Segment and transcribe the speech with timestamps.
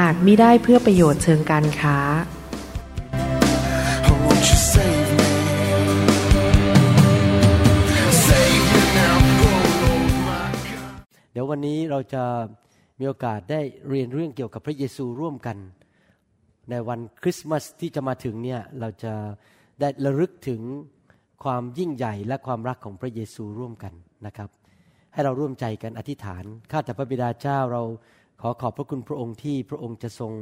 [0.00, 1.98] หากมิได้เพื่อประโยชน์เชิงการค้า
[4.08, 4.34] Oh,
[4.72, 5.30] save me?
[8.26, 8.66] Save
[8.96, 9.08] me
[11.32, 12.24] เดี๋ยววันนี้เราจะ
[12.98, 15.56] มีโอกาสได้เรียนเรื่องเกี่ยวกับพระเยซูร่วมกัน
[16.70, 19.12] ในวันคริสต์มาสที่จะมาถึงเนี่ยเราจะ
[19.80, 20.60] ได้ระลึกถึง
[21.44, 23.94] ความยิ่งใหญ่และความรักของพระเยซูร่วมกัน
[24.26, 24.50] นะครับ
[25.12, 27.82] ให้เราร่วมใจกันอธิษฐาน ข้าแต่พระบิดาเจ้าเรา
[28.46, 30.32] ขอขอบพระคุณพระองค์ที่พระองค์จะทรง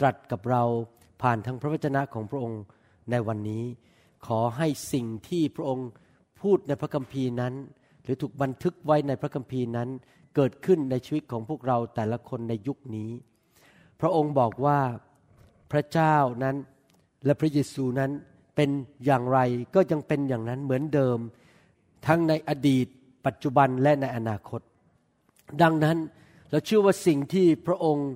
[0.00, 0.62] ตรัสกับเรา
[1.22, 2.60] ผ่านทางพระวจนะของพระองค์
[3.10, 3.64] ในวันนี้
[4.26, 5.88] ขอให้สิ่งที่พระองค์
[6.42, 7.54] พูดในพระคัมภีร์นั้น
[8.02, 9.88] หรือถูกบันทึกไว้ในพระคัมภีร์นั้น
[10.34, 13.10] เกิดขึ้นในชีวิตของพวกเราแต่ละคนในยุคนี้
[14.00, 14.78] พระองค์บอกว่า
[15.72, 16.56] พระเจ้านั้น
[17.24, 18.10] และพระเยซูนั้น
[18.56, 18.70] เป็น
[19.04, 19.38] อย่างไร
[19.74, 21.18] ก็ยังเป็นอย่างนั้นเหมือนเดิม
[22.06, 22.86] ทั้งในอดีต
[23.26, 24.60] ปัจจุบันและในอนาคต
[25.64, 25.98] ดังนั้น
[26.50, 28.08] เราเชื่อว่าสิ่งที่พระองค์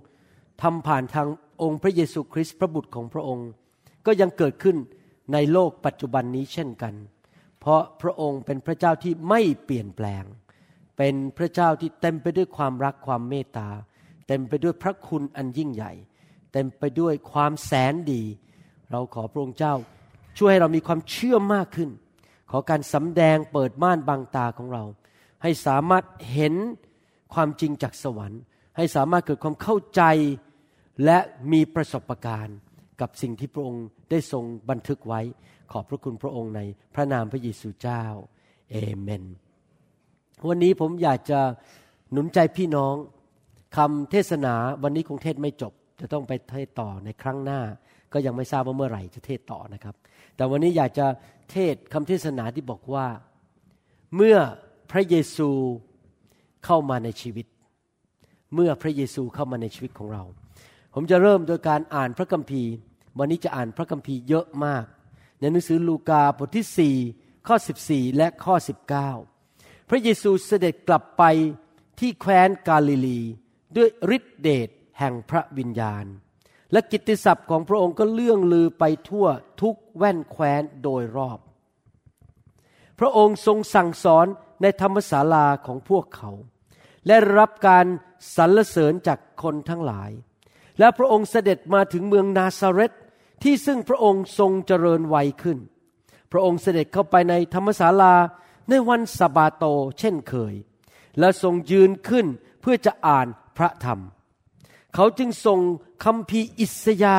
[0.63, 1.29] ทำผ่านทาง
[1.63, 3.49] องค์พระเยซูคริสต์พระบุตรของพระองค์
[4.07, 4.77] ก็ยังเกิดขึ้น
[5.33, 6.95] ในโลกปัจจุบันนี้เช่นกัน
[7.61, 10.25] เพราะพระองค์เป็นพระเจ้าที่ไม่เปลี่ยนแปลง
[10.97, 13.69] เป็นพระเจ้าที่เต็มไปด้วยความรักความเมตตา
[14.29, 15.93] เต็มไปด้วยพระคุณอันยิ่งใหญ่
[16.53, 18.23] เต็มไปด้วยความแสนดี
[18.91, 19.75] เราขอพระองค์เจ้า
[20.39, 21.91] ช่วยให้เรามีความเชื่อมากขึ้น
[22.51, 24.85] ขอการสำแดงเปิดม่านบางตาของเรา
[25.43, 26.55] ให้สามารถเห็น
[27.35, 28.41] ความจริงจากสวรรค์
[28.77, 30.03] ให้สามารถเกิดความเข้าใจ
[31.05, 31.19] และ
[31.53, 32.59] มีประสบการณ์
[33.01, 35.21] กับสิ่งที่พระองค์ได้ทรงบันทึกไว้
[35.73, 36.61] ขอบพระคุณพระองค์ใน
[36.95, 38.05] พระนามพระเยซูเจ้า
[38.71, 39.25] เอเมน
[40.49, 41.41] วันนี้ผมอยากจะ
[42.13, 42.95] หนุนใจพี่น้อง
[43.77, 47.61] คำเทศนาวันนี้คงเทศไม่จบ จะต้องไปเทศต่อในครั้งหน้า
[48.13, 49.95] ก็ยังไม่ทราบว่าเมื่อไหร่จะเทศต่อนะครับ
[50.37, 51.07] แต่วันนี้อยากจะ
[51.51, 53.07] เทศคำเทศนาที่บอกว่า
[54.17, 54.37] เมื่อ
[54.91, 55.51] พระเยซู
[56.65, 57.47] เข้ามาในชีวิต
[58.55, 60.25] เมื่อพระเยซูเข้ามาในชีวิตของเรา
[60.95, 62.73] ผมจะเริ่มโดยการอ่านพระคัมภีร์
[63.19, 64.85] วันนี้จะอ่านพระคัมภีร์เยอะมาก
[65.41, 67.57] ในหนังสือลูกาบทที่ 4 ข้อ
[67.87, 68.55] 14 และข้อ
[69.23, 71.23] 19 พระเยซูเสด็จกลับไป
[72.01, 73.21] ที่แคว้นกาลิลี
[73.77, 76.05] ด้วยฤทธิเดชแห่งพระวิญญาณ
[76.73, 79.27] และกิตติศัพท์ของพระองค์ก็เลื่องลือไปทั่ว
[79.61, 81.39] ทุกแว่นแคว้นโดยรอบ
[82.99, 84.27] พระองค์ทรงสั่งสอน
[84.63, 86.31] ในธรรมศาลาของพวกเขา
[87.07, 87.87] และรับการ
[88.37, 90.11] สรรเสริญจากคนทั้งหลาย
[90.79, 92.93] และพระองค์เสด็จมาถึงเมืองนาซาเรต
[93.43, 95.59] ที่ซึ่งพระองค์ทรงเจริญวัยขึ้น
[96.33, 98.15] พระองค์เสด็จเข้าไปในธรรมศาลา
[98.69, 99.65] ในวันสบาโต
[99.99, 100.55] เช่นเคย
[101.19, 102.27] และทรงยืนขึ้น
[102.61, 104.01] เพื่อจะอ่านพระธรรม
[104.95, 105.61] เขาจึงส่ง
[106.05, 107.19] คำพีร์อิสยา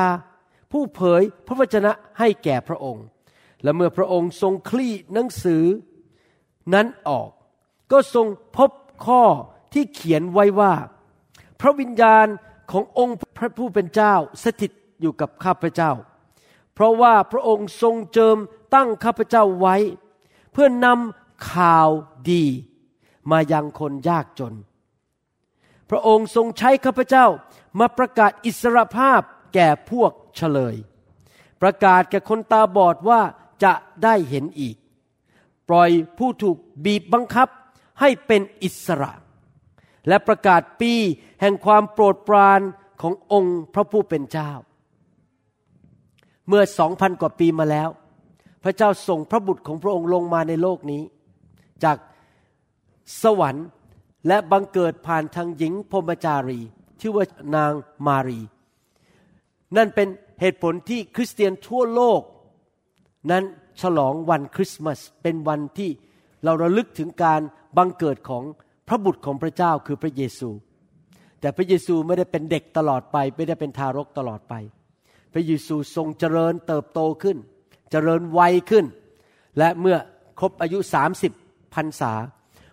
[0.71, 3.05] ผู้เผยพระวจนะให้แก่พระองค์
[3.63, 5.63] และเมื่อพระองค์ทรงคลี่หนังสือ
[6.73, 7.29] นั้นออก
[7.91, 8.71] ก็ทรงพบ
[9.05, 9.23] ข้อ
[9.73, 10.73] ที่เขียนไว้ว่า
[11.59, 12.27] พระวิญญาณ
[12.71, 14.71] ขององค์พระผู้เป็นเจ้าสถิต
[15.01, 15.91] อยู่กับข้าพเจ้า
[16.73, 18.37] เพราะว่าพระองค์ทรงเจิม
[18.75, 19.75] ตั้งข้าพเจ้าไว้
[20.51, 21.89] เพื่อนำข่าว
[22.31, 22.43] ดี
[23.31, 24.55] มายังคนยากจน
[25.89, 27.25] พระองค์ทรงใช้ข้าพเจ้า
[27.79, 29.21] มาประกาศอิสรภาพ
[29.53, 30.75] แก่พวกเฉลย
[31.61, 33.21] ประกาศแก่คนตาบอดว่า
[33.63, 33.73] จะ
[34.03, 34.75] ได้เห็นอีก
[35.69, 37.47] ปล่อยผู้ถูกบีบบังคับ
[37.99, 39.11] ให้เป็นอิสระ
[40.07, 40.93] และประกาศปี
[41.41, 42.61] แห่งความโปรดปราน
[43.01, 44.51] ขององค์พระผู้เป็นเจ้า
[46.47, 47.89] เมื่อสองพันกว่าปีมาแล้ว
[48.63, 51.01] พระเจ้าส่งพระบุตรของพระองค์ลงมาในโลกนี้
[51.83, 51.97] จาก
[53.21, 53.67] สวรรค์
[54.27, 56.59] และบังเกิดผ่านทางหญิงพรมจารี
[56.99, 57.25] ชื่อว่า
[57.55, 57.73] นาง
[58.07, 58.41] มารี
[59.75, 60.07] นั่นเป็น
[60.41, 62.21] เหตุผลที่คริสเตียนทั่วโลก
[63.31, 63.43] นั้น
[63.81, 65.89] ฉลองวันคริสต์มาสเป็นวันที่
[66.43, 67.41] เราระลึกถึงการ
[67.77, 68.43] บังเกิดของ
[68.87, 70.49] พระบุตรของพระเจ้าคือพระเยซู
[71.39, 74.53] แต่พระเยซูไม่ได้เป็นเด็กตลอดไป ไม่ได้เป็นทารกตลอดไป
[75.33, 77.37] พระเยซูทรงเจริญเติบโตขึ้น
[77.91, 78.85] เจริญวัยขึ้น
[79.57, 79.97] และเมื่อ
[80.39, 80.79] ครบอายุ
[81.27, 82.13] 30พรรษา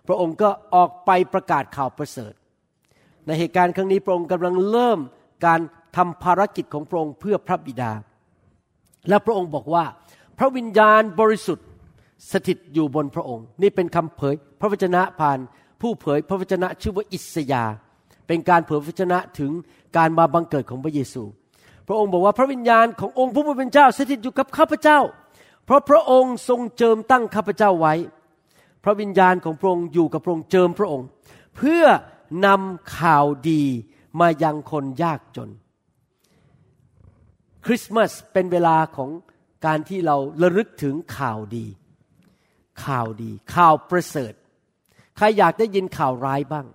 [0.07, 2.33] พระองค์ก็ออกไปประกาศข่าวประเสริฐ
[3.25, 4.99] ในเหตุการณ์ครั้งนี้พระองค์กำลังเริ่ม
[5.45, 5.59] การ
[5.97, 7.91] ทำภารกิจของพระองค์เพื่อพระบิดา
[9.09, 9.85] และพระองค์บอกว่า
[10.37, 11.67] พระวิญญาณบริสุทธิ์
[12.31, 15.39] สถิตอยู่บนพระองค์ นี่เป็นคำเผย พระวจนะผ่าน
[15.81, 17.63] ผู้เผยพระวจนะชื่อว่าอิสยา
[18.27, 19.51] เป็นการเผยพระวจนะถึง
[19.97, 21.23] การมาบังเกิดของพระเยซู
[21.87, 24.99] พระองค์บอกว่าพระวิญญาณขององค์ผู้เป็นเจ้าสถิตอยู่กับข้าพเจ้า
[25.65, 27.93] เพราะพระองค์ทรงเจิมตั้งข้าพเจ้าไว้
[28.83, 31.07] พระวิญญาณของพระองค์อยู่กับพระองค์เจิมพระองค์
[31.55, 31.83] เพื่อ
[32.45, 33.63] นำข่าวดี
[34.19, 35.49] มายังคนยากจน
[37.65, 39.09] คริสต์มาสเป็นเวลาของ
[39.65, 41.65] การที่เราระลึกถึงข่าวดี
[42.85, 44.33] ข่าวดี ข่าวประเสริฐ
[45.19, 46.67] ใครอยากได้ยินข่าวร้ายบ้าง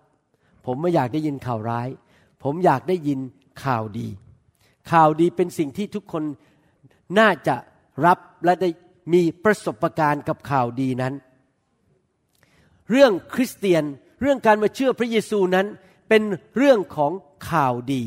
[0.66, 1.88] ผมไม่อยากได้ยินข่าวร้าย
[2.42, 3.20] ผมอยากได้ยิน
[3.64, 4.08] ข่าวดี
[4.90, 6.24] ข่าวดีเป็นสิ่งที่ทุกคน
[7.18, 7.56] น่าจะ
[8.06, 8.68] รับและได้
[9.12, 11.14] มีประสบการณ์กับข่าวดีนั้น
[12.90, 13.84] เรื่องคริสเตียน
[14.20, 15.66] เรื่องการมาเชื่อพระเยซูนั้น
[16.08, 16.22] เป็น
[16.56, 17.12] เรื่องของ
[17.50, 18.02] ข่าวดี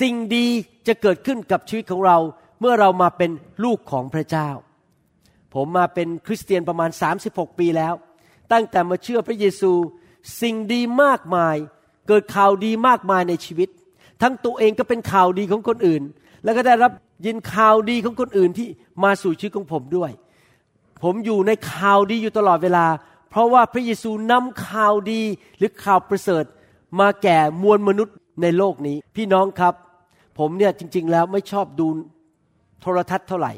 [0.00, 0.46] สิ่งดี
[0.86, 2.18] จะเกิดขึ้นกับชีวิตของเรา
[2.60, 3.30] เมื่อเรามาเป็น
[3.64, 4.50] ลูกของพระเจ้า
[5.54, 6.90] ผมมาเป็นคริสเตียนประมาณ
[7.24, 7.94] 36 ปีแล้ว
[8.52, 9.72] ตั้งแต่มาเชื่อพระเยซู
[10.40, 11.56] สิ่งดีมากมาย
[12.08, 13.68] เกิดข่าวดีมากมายในชีวิต
[14.22, 16.02] ทั้งตัวเองก็เป็นข่าวดีของคนอื่น
[16.44, 16.92] แล้วก็ได้รับ
[17.26, 18.68] ยินข่าวดีของคนอื่นที่
[19.04, 20.10] มาสู่ชีวิตของผมด้วย
[21.02, 22.86] ผมอยู่ในข่าวดีอยู่ตลอดเวลา
[23.30, 25.20] เพราะว่าพระเยซูนำข่าวดี
[25.58, 26.44] หรือข่าวประเสริฐ
[27.00, 29.74] มาแก่มวลมนุษย์ในโลกนี้ พี่น้องครับ
[30.38, 31.86] ผมเนี่ยจริง ๆ แล้วไม่ชอบดู
[32.80, 33.52] โทรทัศน์เท่าไหร่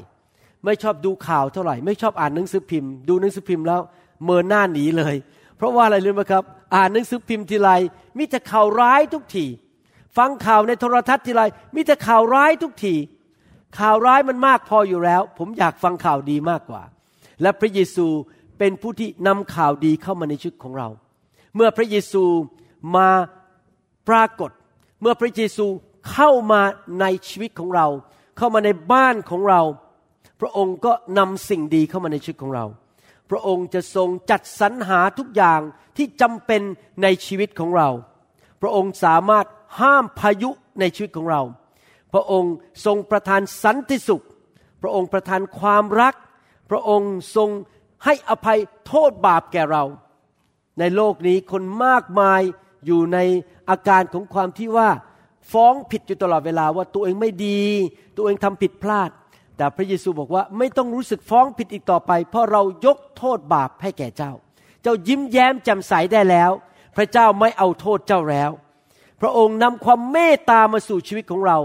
[0.65, 3.81] ไม่ชอบดูข่าวเท่าไหร่ ไม่ชอบอ่านหนังสือพิมพ์ ดูหนังสือพิมพ์แล้ว
[4.25, 5.17] เมินหน้าหนีเลย
[5.57, 7.71] เพราะว่าอะไรรู้ไหมครับ อ่านหนังสือพิมพ์ทีไร
[8.19, 9.47] มีแต่ข่าวร้ายทุกที
[10.17, 11.43] ฟังข่าวในโทรทัศน์ทีไร
[11.75, 12.95] มีแต่ข่าวร้ายทุกที
[13.79, 16.83] ข่าวร้ายมันมากพออยู่แล้ว ผมอยากฟังข่าวดีมากกว่า
[17.43, 18.07] และพระเยซู
[18.59, 20.89] เป็นผู้ที่นำข่าวดีเข้ามาในชีวิตของเรา
[21.57, 22.25] เมื่อพระเยซู
[22.97, 23.09] มา
[24.09, 24.51] ปรากฏ
[25.01, 25.67] เมื่อพระเยซู
[26.13, 26.63] เข้ามา
[27.01, 27.87] ในชีวิตของเรา
[28.37, 29.61] เข้ามาในบ้านของเรา
[30.41, 32.65] พระองค์ก็นำสิ่งดีเข้ามาในชีวิตของเรา
[33.31, 35.61] พระองค์จะทรงจัดสรรหาทุกอย่าง
[35.97, 36.63] ที่จำเป็น
[37.03, 37.89] ในชีวิตของเรา
[38.63, 39.47] พระองค์สามารถ
[39.81, 40.51] ห้ามพายุ
[40.81, 41.43] ในชีวิตของเรา
[42.13, 42.53] พระองค์
[42.87, 44.25] ทรงประทานสันติสุข
[44.83, 46.15] พระองค์ประทานความรัก
[46.71, 47.49] พระองค์ทรง
[48.05, 49.85] ให้อภัยโทษบาปแก่เรา
[50.79, 52.41] ในโลกนี้คนมากมาย
[52.87, 53.19] อยู่ใน
[53.71, 54.89] อาการของความที่ว่า
[55.53, 57.63] ฟ้องผิดอยู่ตลอดเวลาว่าตัวเองไม่ดี
[58.17, 59.11] ตัวเองทำผิดพลาด
[59.57, 64.33] แต่พระเยซูบอกว่าไม่ต้องรู้สึกฟ้องผิดอีกต่อไป เพราะเรายกโทษบาปให้แก่เจ้า
[64.83, 66.51] เจ้ายิ้มแย้มแจ่มใสได้แล้ว
[66.97, 68.51] พระเจ้าไม่เอาโทษเจ้าแล้ว
[69.21, 71.59] พระองค์นำความเมตตามาสู่ชีวิตของเรา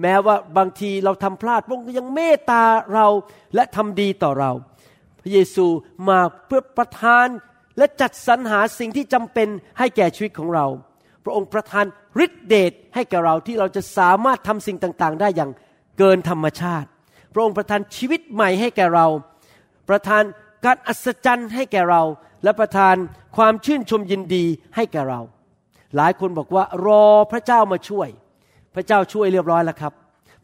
[0.00, 2.62] แม้ว่าบางทีเราทำพลาดพระองค์ยังเมตตา
[2.94, 3.06] เรา
[3.54, 4.52] และทำดีต่อเรา
[5.20, 5.66] พระเยซู
[6.08, 7.26] มาเพื่อประทาน
[7.78, 9.48] และจัดสรรหาสิ่งที่จำเป็น
[9.78, 10.66] ให้แก่ชีวิตของเรา
[11.24, 11.86] พระองค์ประทาน
[12.24, 15.50] ฤทธิเดชให้แก่เราที่เราจะสามารถทำสิ่งต่าง ๆ ได้อย่าง
[15.98, 16.88] เกินธรรมชาติ
[17.32, 19.06] พระองค์ประทานชีวิตใหม่ให้แก่เรา
[19.88, 20.22] ประทาน
[20.64, 22.02] การอัศจรรย์ให้แก่เรา
[22.44, 22.94] และประทาน
[23.36, 24.44] ความชื่นชมยินดี
[24.76, 25.20] ให้แก่เรา
[25.96, 28.08] หลายคนบอกว่ารอพระเจ้ามาช่วย
[28.74, 29.92] พระเจ้าช่วยเรียบร้อยแล้วครับ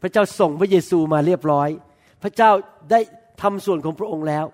[0.01, 1.69] พระเจ้าส่งพระเยซูมาเรียบร้อย
[2.23, 2.51] พระเจ้า
[2.91, 2.99] ได้
[3.41, 4.45] ทำส่วนของพระองค์แล้ว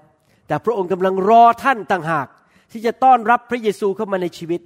[0.48, 2.28] แต่พระองค์กำลังรอท่านต่างหาก
[2.72, 4.62] ที่จะต้อนรับพระเยซูเข้ามาในชีวิต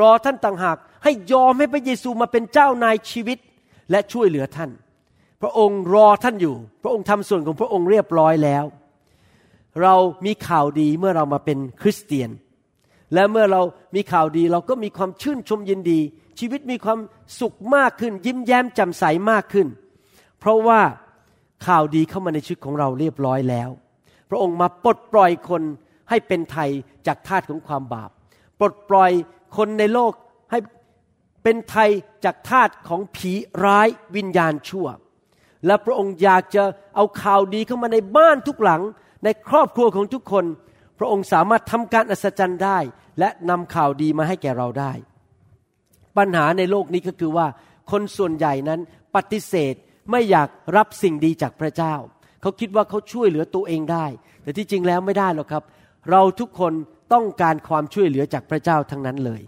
[0.00, 3.38] รอท่านต่างหาก ให้ยอมให้พระเยซูมาเป็นเจ้านายชีวิต
[3.90, 4.70] และช่วยเหลือท่าน
[5.42, 8.64] พระองค์รอท่านอยู่ พระองค์ทำส่วนของพระองค์เรียบร้อยแล้ว
[9.82, 9.94] เรา
[10.26, 12.30] มีข่าวดีเมื่อเรามาเป็นคริสเตียน
[13.14, 13.62] และเมื่อเรา
[13.94, 16.00] มีข่าวดีเราก็มีความชื่นชมยินดี
[16.38, 16.98] ชีวิตมีความ
[17.40, 19.66] สุขมากขึ้น ยิ้มแย้มแจ่มใสมากขึ้น
[20.40, 20.80] เพราะว่า
[21.66, 23.70] ข่าวดีเข้ามาในชีวิตของเราเรียบร้อยแล้ว
[24.30, 25.62] พระองค์มาปลดปล่อยคน
[26.10, 26.70] ให้เป็นไทย
[27.06, 28.10] จากทาสของความบาป
[28.58, 29.10] ปลดปล่อย
[29.56, 30.12] คนในโลก
[30.50, 30.58] ให้
[31.42, 31.90] เป็นไทย
[32.24, 33.32] จากทาสของผี
[33.64, 34.86] ร้ายวิญญาณชั่ว
[35.66, 36.62] และพระองค์อยากจะ
[36.96, 38.82] เอาข่าวดีเข้ามาในบ้านทุกหลัง
[39.24, 40.44] ในครอบครัวของทุกคน
[40.98, 42.78] พระองค์สามารถทำการอัศจรรย์ได้
[43.18, 44.92] และนำข่าวดีมาให้แก่เราได้
[46.16, 47.46] ปัญหาในโลกนี้ก็คือว่า
[47.90, 48.80] คนส่วนใหญ่นั้น
[49.16, 49.74] ปฏิเสธ
[50.10, 51.94] ไม่อยากรับสิ่งดีจากพระเจ้า
[52.40, 54.06] เขาคิดว่าเขาช่วยเหลือตัวเองได้
[54.42, 55.62] แต่ที่จริงแล้วไม่ได้หรอกครับ
[56.10, 56.72] เราทุกคน
[57.12, 59.42] ต้องการความช่วยเหลือจากพระเจ้าทั้งนั้นเลย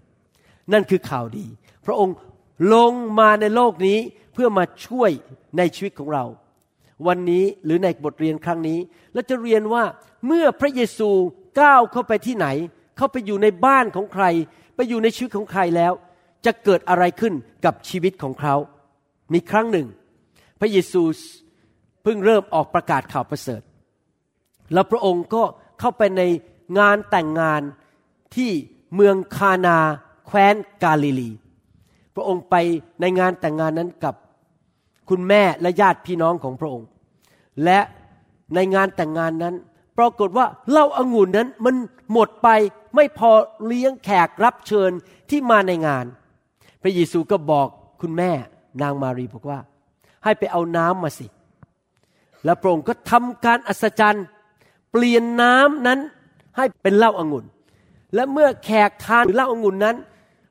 [0.73, 1.47] นั่นคือข่าวดี
[1.87, 2.15] พระองค์
[2.75, 3.99] ลงมาในโลกนี้
[4.35, 5.11] เพื่อมาช่วย
[5.59, 6.25] ในชีวิตของเรา
[7.07, 8.79] วันนี้หรือในบทเรียนครั้งนี้
[9.13, 9.85] เราจะเรียนว่า
[10.27, 11.11] เมื่อพระเยซู
[11.61, 12.47] ก้าวเข้าไปที่ไหน
[12.97, 14.25] เข้าไปอยู่ในบ้านของใคร
[14.75, 15.93] ไปอยู่ในชีวิตของใครแล้ว
[16.47, 18.55] จะเกิดอะไรขึ้นกับชีวิตของเขา
[19.33, 19.87] มีครั้งหนึ่ง
[20.61, 21.03] พระเยซู
[22.03, 23.63] เพิ่งเริ่มออกประกาศข่าวประเสริฐ
[24.73, 25.43] แล้วพระองค์ก็
[25.81, 26.23] เข้าไปใน
[26.79, 27.63] งานแต่งงาน
[28.37, 28.51] ที่
[28.95, 29.79] เมืองคานา
[30.27, 31.31] แคว้นกาลิลี
[32.15, 32.55] พระองค์ไป
[33.01, 34.15] ในงานแต่งงานนั้นกับ
[35.09, 36.89] คุณแม่และญาติพี่น้องของพระองค์
[37.65, 37.79] และ
[38.55, 39.55] ในงานแต่งงานนั้น
[39.99, 41.75] ปรากฏว่าเหล้าอางุ่นนั้นมัน
[42.13, 42.49] หมดไป
[42.95, 43.31] ไม่พอ
[43.67, 44.91] เลี้ยงแขกรับเชิญ
[45.31, 46.05] ที่มาในงาน
[46.83, 47.69] พระเยซูก็บอก
[48.01, 48.31] คุณแม่
[48.83, 49.59] นางมารีบอกว่า
[50.25, 51.27] ให้ไปเอาน้ำมาสิ
[52.45, 54.25] แล้วพระองค์ก็ทำการอัศจรรย์
[54.91, 55.99] เปลี่ยนน้ำนั้น
[56.57, 57.45] ให้เป็นเหล้าอางุ่น
[58.15, 59.97] และเมื่อแขกทานเหล้าอางุ่นนั้น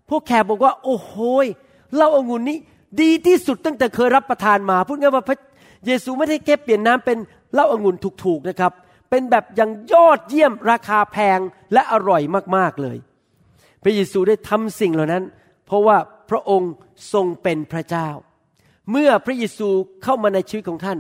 [0.10, 1.14] พวกแขกบอกว่า โอ้โห
[1.96, 2.58] เหล้าอางุ่นนี้
[3.02, 5.38] ดีที่สุดตั้งแต่เคยรับประทานมา พูดง่ายว่าพระ
[5.86, 7.18] เยซูไม่ได้แค่เปลี่ยนน้ำเป็น
[7.54, 8.74] เหล้าอางุ่นถูกๆนะครับ
[9.10, 11.40] เป็นแบบอย่างยอดเยี่ยมราคาแพง
[11.74, 12.22] และอร่อย
[12.56, 12.98] มากๆเลย
[13.84, 15.24] พระเยซูได้ทำสิ่งเหล่านั้น
[15.66, 15.98] เพราะว่า
[16.30, 16.72] พระองค์
[17.14, 18.10] ทรงเป็นพระเจ้า
[18.92, 19.70] เมื่อพระเยซู
[20.04, 21.00] เข้ามาในชีวิตของท่าน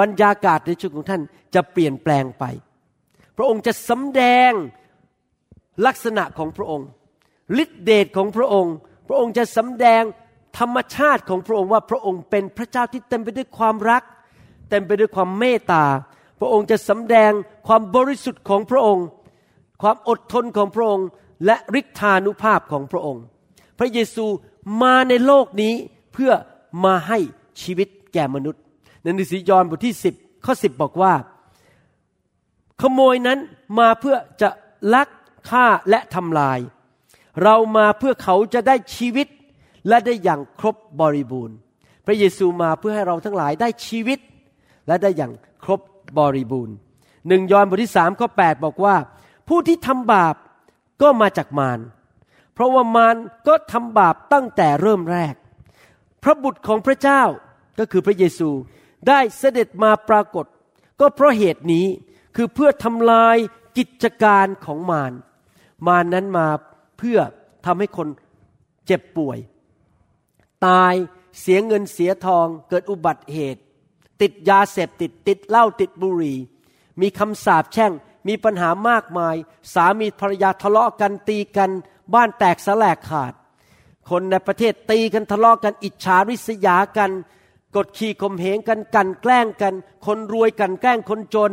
[0.00, 1.22] บรรยากาศในชีวิตของท่าน
[1.54, 2.44] จะเปลี่ยนแปลงไป
[3.36, 4.52] พระองค์จะสำแดง
[5.86, 6.88] ลักษณะของพระองค์
[7.62, 8.74] ฤทธิเดชของพระองค์
[9.08, 10.02] พระองค์จะสำแดง
[10.58, 14.02] ธรรมชาติของพระองค์ว่าพระองค์เป็นพระเจ้าที่เต็มไปด้วยความรัก
[14.70, 15.84] เต็มไปด้วยความเมตตา
[16.40, 17.30] พระองค์จะสำแดง
[17.66, 19.06] ความบริสุทธิ์ของพระองค์
[19.82, 21.06] ความอดทนของพระองค์
[21.46, 23.22] และฤทธานุภาพของพระองค์
[23.78, 24.26] พระเยซู
[24.82, 25.74] มาในโลกนี้
[26.12, 26.32] เพื่อ
[26.84, 27.18] มาให้
[27.62, 28.62] ชีวิตแก่มนุษย์
[29.02, 31.12] ในหนังสือยอห์นบทที่ 10 ข้อ 10 บอกว่า
[32.80, 33.38] ขโมยนั้น
[33.78, 34.50] มาเพื่อจะ
[34.94, 35.08] ลัก
[35.50, 36.58] ฆ่าและทำลาย
[37.42, 39.26] เรามาเพื่อเขาจะได้ชีวิต
[39.88, 41.56] และได้อย่างครบบริบูรณ์
[42.06, 44.18] พระเยซูมาเพื่อให้เราทั้งหลายได้ชีวิต
[44.86, 45.32] และได้อย่าง
[45.64, 45.80] ครบ
[46.18, 46.76] บริบูรณ์
[47.28, 48.96] หนึ่งยอห์นบทที่สามข้อ8บอกว่า
[49.48, 50.34] ผู้ที่ทำบาป
[51.02, 51.80] ก็มาจากมาร
[52.54, 53.16] เพราะว่ามาร
[53.48, 55.34] ก็ทำบาปตั้งแต่เริ่มแรก
[56.22, 57.22] พระบุตรของพระเจ้า
[57.78, 58.50] ก็คือพระเยซู
[59.08, 60.46] ได้เสด็จมาปรากฏ
[61.00, 61.86] ก็เพราะเหตุนี้
[62.36, 63.36] คือเพื่อทำลาย
[63.78, 65.12] กิจการของมาร
[65.86, 66.46] มารนั้นมา
[66.98, 67.18] เพื่อ
[67.66, 68.08] ทำให้คน
[68.86, 69.38] เจ็บป่วย
[70.66, 70.94] ตาย
[71.40, 73.60] เสียเงินเสียทองเกิดอุบัติเหตุ
[74.20, 76.38] ติดยาเสพติดติดเหล้าติดบุหรี่
[77.00, 77.92] มีคำสาปแช่ง
[78.28, 79.36] มีปัญหามากมาย
[79.72, 81.70] สามีภรรยาทะเลาะกันตีกัน
[82.14, 83.32] บ้านแตกสลายขาด
[84.10, 87.10] คนในประเทศตีกันทะเลาะกันอิจฉาริษยากัน
[87.76, 89.74] กดขี่ข่มเหงกันกันแกล้งกัน
[90.06, 91.52] คนรวยกันแกล้งคนจน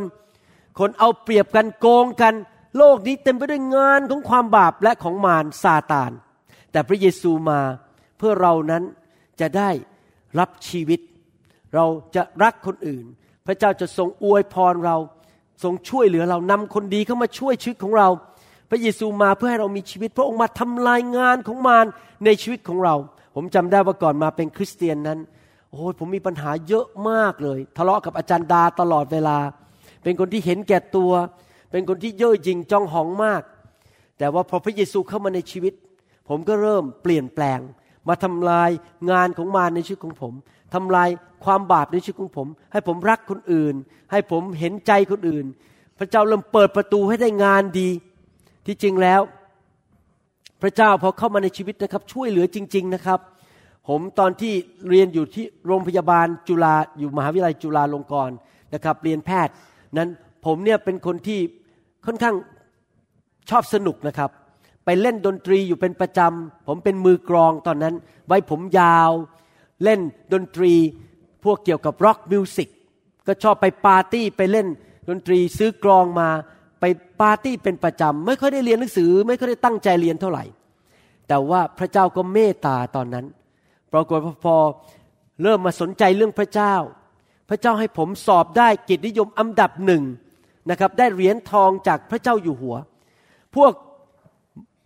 [0.80, 2.36] คนเอาเปรียบกันโกงกัน
[2.78, 6.12] โลกนี้เต็มไปด้วยงานของความบาปและของมารซาตาน
[6.72, 7.62] แต่พระเยซูมา
[8.18, 8.84] เพื่อเรานั้น
[9.40, 9.70] จะได้
[10.40, 11.00] รับชีวิต
[11.76, 13.06] เราจะรักคนอื่น
[13.46, 14.98] พระเจ้าจะทรงอวยพรเรา
[15.64, 18.08] ทรงช่วยเหลือเรานำคนดีเข้ามาช่วยชีวิตของเรา
[18.70, 21.86] พระเยซูมาเพื่อให้เรามีชีวิต พระองค์มาทำลายงานของมาร
[22.26, 22.96] ในชีวิตของเรา
[23.36, 25.20] ผมจำได้ว่าก่อนมาเป็นคริสเตียนนั้น
[25.72, 29.38] โอ้ยผมมีปัญหาเยอะมากเลย ทะเลาะกับอาจารย์ดาตลอดเวลา
[30.04, 31.12] เป็นคนที่เห็นแก่ตัว
[31.72, 33.42] เป็นคนที่เย่อหยิ่งจองหองมาก
[34.18, 35.74] แต่ว่าพอพระเยซูเข้ามาในชีวิต
[36.30, 37.60] ผมก็เริ่มเปลี่ยนแปลง
[38.08, 38.70] มาทำลาย
[39.12, 40.34] งานของมารในชีวิตของผม
[40.74, 41.10] ทำลาย
[41.46, 43.76] ความบาปในชีวิตของผม ให้ผมรักคนอื่น
[44.12, 45.46] ให้ผมเห็นใจคนอื่น
[46.00, 47.90] พระเจ้าเริ่มเปิดประตูให้ได้งานดี
[48.66, 49.22] ที่จริงแล้ว
[50.62, 53.20] พระเจ้าพอเข้ามาในชีวิตนะครับ ช่วยเหลือจริง ๆนะครับ
[53.88, 54.54] ผมตอนที่
[54.90, 58.36] เรียนอยู่ที่โรงพยาบาลจุฬาอยู่มหาวิทยาลัยจุฬาลงกรณ์
[58.74, 59.54] นะครับ เรียนแพทย์
[59.98, 60.10] นั้น
[60.46, 61.40] ผมเนี่ยเป็นคนที่
[62.06, 62.36] ค่อนข้าง
[63.50, 64.30] ชอบสนุกนะครับ
[64.86, 67.96] ไปเล่นดนตรีอยู่เป็นประจำ ผมเป็นมือกลองตอนนั้น
[68.28, 69.12] ไว้ผมยาว
[69.84, 70.00] เล่น
[70.34, 70.74] ดนตรี
[71.44, 72.70] พวกเกี่ยวกับ rock music
[73.28, 74.68] ก็ชอบไปปาร์ตี้ไปเล่น
[75.10, 76.30] ดนตรีซื้อกลองมา
[76.80, 76.86] ไป
[77.22, 80.44] ปาร์ตี้เป็นประจำ ไม่ค่อยได้เรียนหนังสือ ไม่ค่อยได้ตั้งใจเรียนเท่าไหร่
[81.28, 83.26] แต่ว่าพระเจ้าก็เมตตาตอนนั้น
[83.94, 84.56] ปรากฏพอ
[85.44, 86.76] เริ่มมาสนใจเรื่องพระเจ้า
[87.50, 90.04] พระเจ้าให้ผมสอบได้เกียรตินิยมอันดับหนึ่ง
[90.70, 92.76] นะครับ ได้เหรียญทองจากพระเจ้าอยู่หัว
[93.56, 93.72] พวก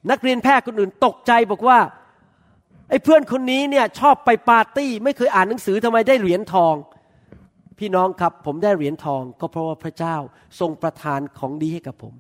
[0.10, 1.80] นักเรียนแพทย์คนอื่นตกใจบอกว่า
[2.90, 6.76] ไอ้เพื่อนคนนี้เนี่ยชอบไปปาร์ตี้ ไม่เคยอ่านหนังสือทำไมได้เหรียญทอง
[7.80, 10.16] พี่น้องครับ ผมได้เหรียญทอง ก็เพราะว่าพระเจ้า
[10.60, 12.14] ทรงประทานของดีให้กับผม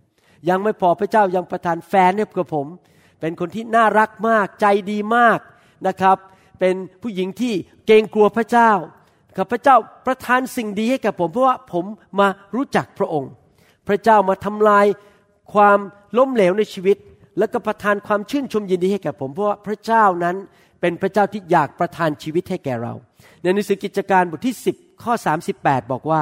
[0.49, 2.67] ยังไม่พอพระเจ้ายังประทานแฟนให้กับผม
[3.19, 5.39] เป็นคนที่น่ารักมากใจดีมาก
[5.87, 6.17] นะครับ
[6.59, 7.53] เป็นผู้หญิงที่
[7.85, 8.71] เกรงกลัวพระเจ้า
[9.35, 9.75] ครับพระเจ้า
[10.07, 11.85] ประทานสิ่งดีให้กับผม เพราะว่าผม
[12.19, 13.31] มารู้จักพระองค์
[13.87, 14.85] พระเจ้ามาทำลาย
[15.53, 15.79] ความ
[16.17, 16.97] ล้มเหลวในชีวิต
[17.39, 20.35] แล้วก็ประทานความชื่นชมยินดีให้แก่ผมเพราะว่าพระเจ้านั้น
[20.81, 22.93] เป็นพระเจ้าที่อยากประทานชีวิตให้แก่เรา
[23.41, 25.13] ในหนังสือกิจการบทที่ 10 ข้อ
[25.51, 26.21] 38 บอกว่า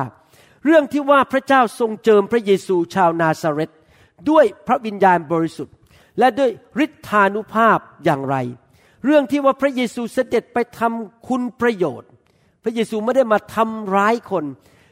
[0.65, 3.71] เรื่องที่ว่าพระเจ้าทรงเจิมพระเยซูชาวนาซาเรต
[4.29, 5.75] ด้วยพระวิญญาณบริสุทธิ์
[6.19, 6.49] และด้วย
[6.85, 8.35] ฤทธานุภาพอย่างไร
[9.05, 12.09] เรื่องที่ว่าพระเยซูเสด็จไปทำคุณประโยชน์
[12.63, 14.45] พระเยซูไม่ได้มาทำร้ายคน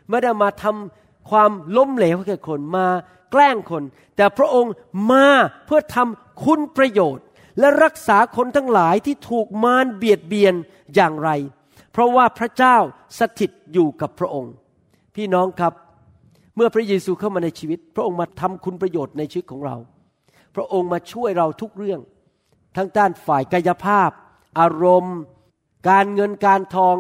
[0.10, 2.86] ไม่ได้มาทำความล้มเหลวให้แก่คนมา
[3.32, 3.84] แกล้งคน
[4.15, 4.74] แต่พระองค์
[5.12, 5.27] มา
[5.65, 7.25] เพื่อทำคุณประโยชน์
[7.60, 10.53] และรักษาคนทั้งหลายที่ถูกมารเบียดเบียน
[10.96, 11.29] อย่างไร
[11.91, 12.77] เพราะว่าพระเจ้า
[13.20, 14.53] สถิตอยู่กับพระองค์
[15.15, 15.74] พี่น้องครับ
[16.55, 19.75] เมื่อพระเยซูเข้ามาในชีวิต พระองค์มาทำคุณประโยชน์ในชีวิตของเรา
[20.55, 22.00] พระองค์มาช่วยเราทุกเรื่อง
[22.75, 24.10] ทั้งด้านฝ่ายกายภาพ
[24.60, 25.17] อารมณ์
[25.89, 26.96] การเงินการทอง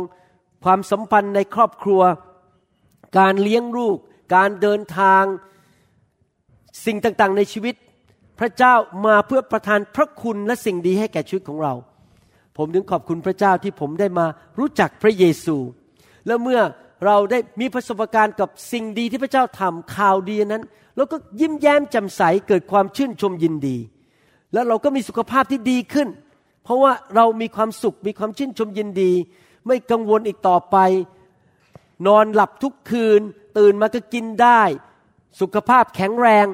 [0.63, 2.01] ความสัมพันธ์ในครอบครัว
[3.19, 3.97] การเลี้ยงลูก
[4.35, 5.23] การเดินทาง
[6.85, 7.75] สิ่งต่างๆ ในชีวิต
[8.39, 8.73] พระเจ้า
[9.05, 11.73] มาเพื่อประทานพระคุณและสิ่งดีให้แก่ชีวิตของเรา
[12.57, 14.25] ผมถึงขอบคุณพระเจ้าที่ผมได้มา
[14.59, 15.57] รู้จักพระเยซู
[16.27, 16.61] และเมื่อ
[17.05, 20.63] เราได้มีประสบการณ์กับสิ่งดีที่พระเจ้าทำข่าวดีนั้น
[20.95, 23.77] เราก็ยิ้มแย้มแจ่มใสเกิดความชื่นชมยินดี
[24.53, 26.07] แล้วเราก็มีสุขภาพที่ดีขึ้น
[26.63, 29.11] เพราะว่าเรามีความสุขมีความชื่นชมยินดี
[29.67, 30.77] ไม่กังวลอีกต่อไป
[32.07, 33.21] นอนหลับทุกคืน
[33.57, 34.61] ตื่นมาก็กินได้
[35.39, 36.45] สุขภาพแข็งแรง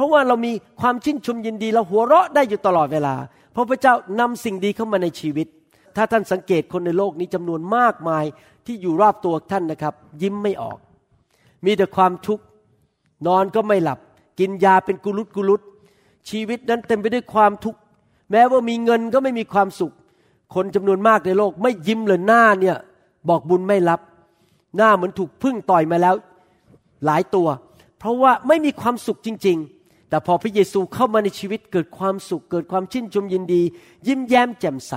[0.00, 3.14] ราะว่าเรามีความชื่นชมยินดีเราหัวเราะได้อยู่ตลอดเวลา
[3.52, 5.46] เพราะพระเจ้านำสิ่งดีเข้ามาในชีวิต
[5.96, 8.24] ถ้าท่านสังเกตคนในโลกนี้จำนวนมากมาย
[8.66, 10.78] ที่อยู่รอบตัวท่านนะครับ ยิ้มไม่ออก
[11.64, 12.44] มีแต่ความทุกข์
[13.26, 13.98] นอนก็ไม่หลับ
[14.38, 15.60] กินยาเป็นกุลุตกุลุต
[16.30, 17.80] ชีวิตนั้นเต็มไปด้วยความทุกข์
[18.30, 19.94] แม้ว่ามีเงินก็ไม่มีความสุข
[20.54, 22.76] คนจำนวนมากในโลก ไม่ยิ้มเลยหน้าเนี่ย
[23.28, 24.00] บอกบุญไม่รับ
[24.76, 26.14] หน้าเหมือนถูกพึ่งต่อยมาแล้ว
[27.04, 27.48] หลายตัว
[27.98, 29.79] เพราะว่าไม่มีความสุขจริง ๆ
[30.10, 33.62] แต่พอพระเยซูเข้ามาในชีวิตเกิดความสุข เกิดความชื่นชมยินดี
[34.06, 34.94] ยิ้มแย้มแจ่มใส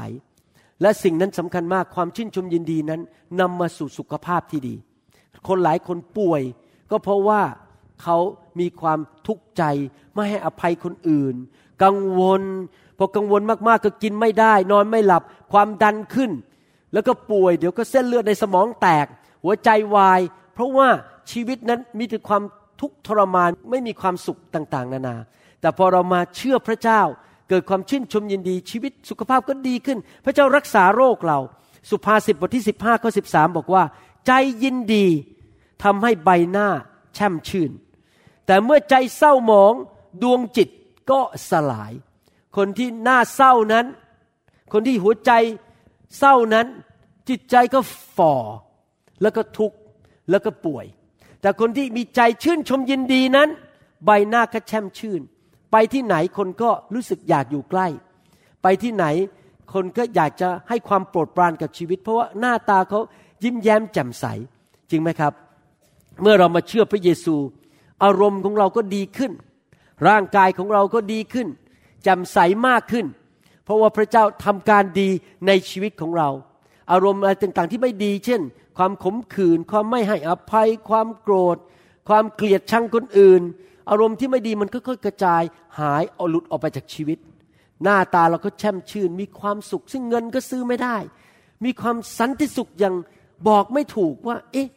[0.82, 3.01] และสิ่งนั้นสำคัญมากความชื่นชมยินดีนั้น
[3.39, 4.75] นำมาสู่สุขภาพที่ดี
[5.48, 6.41] คนหลายคนป่วย
[6.91, 7.41] ก็เพราะว่า
[8.01, 8.17] เขา
[8.60, 9.63] มีความทุกข์ใจ
[10.13, 11.36] ไม่ให้อภัยคนอื่น
[11.84, 12.41] กังวล
[12.98, 16.32] พอกังวลมากๆก็กินไม่ได้ นอนไม่หลับ ความดันขึ้น
[16.93, 19.05] แล้วก็ป่วย เดี๋ยวก็เส้นเลือดในสมองแตก
[19.43, 20.22] หัวใจวาย
[20.53, 20.88] เพราะว่า
[21.32, 22.43] ชีวิตนั้นมีแต่ความ
[22.82, 25.15] ทุกทรมานไม่มีความสุขต่างๆ นานา
[25.62, 27.01] แต่พอเรามาเชื่อพระเจ้า
[27.50, 31.39] เกิดความชื่นชมยินดีชีวิตสุขภาพก็ดีขึ้น พระเจ้ารักษาโรคเรา
[31.89, 33.84] สุภาษิตบทที่ 15ข้อ13บอกว่า
[34.27, 34.32] ใจ
[34.63, 35.06] ยินดี
[35.84, 36.68] ทำให้ใบหน้า
[37.15, 37.72] แช่มชื่น
[38.46, 39.74] แต่เมื่อใจเศร้าหมอง
[40.22, 40.70] ดวงจิต
[41.12, 41.94] ก็สลาย
[42.58, 43.86] คนที่หน้าเศร้านั้น
[44.74, 45.32] คนที่หัวใจ
[46.20, 46.68] เศร้านั้น
[47.30, 47.80] จิตใจก็
[48.18, 48.36] ฝ่อ
[49.22, 49.77] แล้วก็ทุกข์
[50.29, 50.86] แล้วก็ป่วย
[51.44, 53.50] แต่คนที่มีใจชื่นชมยินดีนั้น
[54.06, 55.22] ใบหน้าก็แช่มชื่น
[55.72, 57.88] ไปที่ไหนคนก็รู้สึกอยากอยู่ใกล้
[58.64, 59.06] ไปที่ไหน
[59.74, 63.00] คนก็อยากจะให้ความโปรดปรานกับชีวิต เพราะว่าหน้าตาเขา
[63.44, 64.25] ยิ้มแย้มแจ่มใส
[64.90, 65.34] จริงไหมครับ
[66.22, 67.36] เมื่อเรามาเชื่อพระเยซู
[68.03, 69.32] อารมณ์ของเราก็ดีขึ้น
[70.08, 71.48] ร่างกายของเราก็ดีขึ้น
[72.03, 73.06] แจ่มใสมากขึ้น
[73.66, 75.10] เพราะว่าพระเจ้าทำการดี
[75.48, 76.29] ในชีวิตของเรา
[76.91, 78.41] อารมณ์อะไรต่างๆ ที่ไม่ดี เช่น
[78.77, 81.57] ความขมขื่นความไม่ให้อภัย ความโกรธ
[82.09, 83.41] ความเกลียดชังคนอื่น
[83.89, 85.43] อารมณ์ที่ไม่ดีมันค่อยๆกระจาย
[85.79, 87.17] หายเอาหลุดออกไปจากชีวิต
[87.83, 90.98] หน้าตาเราก็แช่มชื่น มีความสุขซึ่งเงินก็ซื้อไม่ได้
[91.65, 92.96] มีความสันติสุขอย่าง
[93.48, 94.67] บอกไม่ถูกว่า เอ๊ะ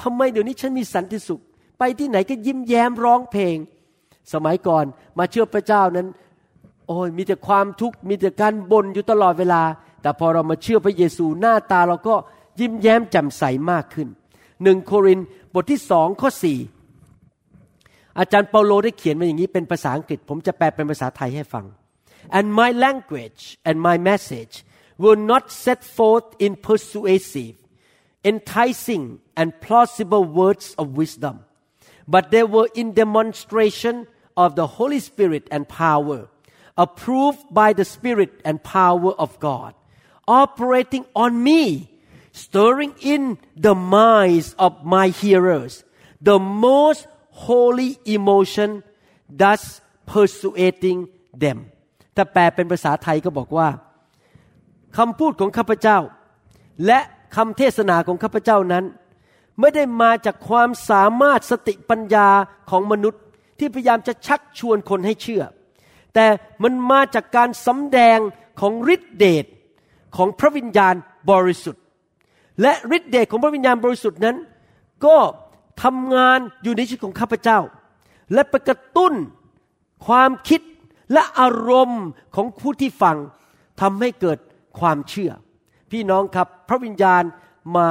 [0.00, 1.40] ทำไมเดี๋ยวนี้ฉันมีสันติสุข
[1.78, 3.56] ไปที่ไหนก็ยิ้มแย้มร้องเพลง
[4.32, 4.84] สมัยก่อน
[5.18, 6.08] มาเชื่อพระเจ้านั้น
[6.86, 9.62] โอ้ยมีแต่ความทุกข์มีแต่การบ่นอยู่ตลอดเวลา
[10.02, 12.14] แต่พอเรามาเชื่อพระเยซูหน้าตาเราก็
[12.60, 14.08] ยิ้มแย้มแจ่มใสมากขึ้น
[14.62, 15.20] หนึ่งโคริน
[15.54, 16.58] บทที่สองข้อสี่
[18.18, 21.64] อาจารย์เปาโลได้เขียนมาอย่างนี้เป็นภาษาอังกฤษ ผมจะแปลเป็นภาษาไทยให้ฟัง
[22.38, 24.54] and my language and my message
[25.02, 27.56] will not set forth in persuasive
[28.30, 29.04] enticing
[29.40, 31.36] and plausible words of wisdom
[32.14, 33.94] but they were in demonstration
[34.42, 36.20] of the Holy Spirit and power
[36.84, 39.72] approved by the Spirit and power of God
[40.26, 41.62] operating on me
[42.32, 43.22] stirring in
[43.66, 45.84] the minds of my hearers
[46.28, 47.06] the most
[47.46, 48.82] holy emotion
[49.40, 49.80] thus
[50.12, 51.00] persuading
[51.42, 51.58] them
[52.16, 53.68] ถ้าแปลเป็นภาษาไทยก็บอกว่า
[54.96, 55.98] คำพูดของข้าพเจ้า
[56.86, 57.00] และ
[57.36, 58.84] คำเทศนาของข้าพเจ้านั้น
[59.60, 62.28] ไม่ได้มาจากความสามารถสติปัญญา
[62.70, 63.22] ของมนุษย์
[63.58, 65.42] ที่พยายามจะชักชวนคนให้เชื่อ
[66.14, 66.26] แต่
[66.62, 68.18] มันมาจากการสำแดง
[68.60, 69.46] ของฤทธิเดช
[70.16, 70.94] ของพระวิญญาณ
[71.30, 71.82] บริสุทธิ์
[72.62, 74.36] และฤทธิเดชของพระวิญญาณบริสุทธิ์นั้น
[75.04, 75.16] ก็
[75.82, 77.58] ทำงานอยู่ในชีวิตของข้าพเจ้า
[78.32, 79.14] และไปกระตุ้น
[80.06, 80.60] ความคิด
[81.12, 83.16] และอารมณ์ของผู้ที่ฟัง
[83.80, 84.38] ทำให้เกิด
[84.80, 85.30] ความเชื่อ
[85.90, 87.22] พี่น้องครับพระวิญญาณ
[87.76, 87.88] มา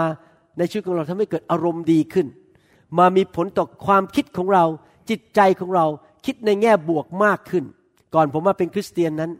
[0.58, 2.28] ในชีวิตของเราทำให้เกิดอารมณ์ดีขึ้น
[2.98, 4.66] มามีผลต่อความคิดของเรา
[5.10, 5.86] จิตใจของเรา
[6.26, 7.64] คิดในแง่บวกมากขึ้น
[8.16, 9.32] ก่อนผมมาเป็นคริสเตียนนั้น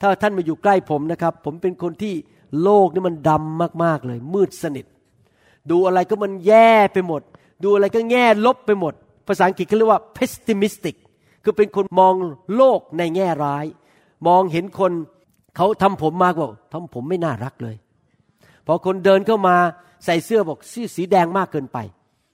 [0.00, 2.14] ถ้าท่านมาอยู่ใกล้ผมนะครับ ผมเป็นคนที่
[2.62, 4.86] โลกนี่มันดำมากๆเลย มืดสนิท
[5.70, 7.22] ดูอะไรก็มันแย่ไปหมด
[7.64, 8.94] ดูอะไรก็แง่ลบไปหมด
[9.26, 10.96] ภาษาอังกฤษเขาเรียกว่า pessimistic
[11.44, 12.14] คือเป็นคนมอง
[12.56, 13.64] โลกในแง่ร้าย
[14.26, 14.92] มองเห็นคน
[15.56, 17.76] เขาทำผมมาบอกทำผมไม่น่ารักเลย
[18.66, 19.56] พอคนเดินเข้ามา
[20.04, 21.78] ใส่เสื้อบอกสีสีแดงมากเกินไป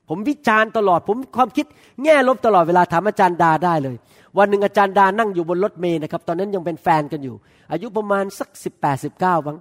[0.09, 1.67] ผมวิจารณ์ตลอด ผมความคิด
[2.05, 3.97] แง่ลบตลอดเวลาถามอาจารย์ดาได้เลย
[4.39, 7.37] วันหนึ่งอาจารย์ดานั่งอยู่บนรถเมย์นะครับ ตอนนั้นยังเป็นแฟนกันอยู่
[7.73, 9.57] อายุประมาณสักสิบแปดสิบเก้าบ้าง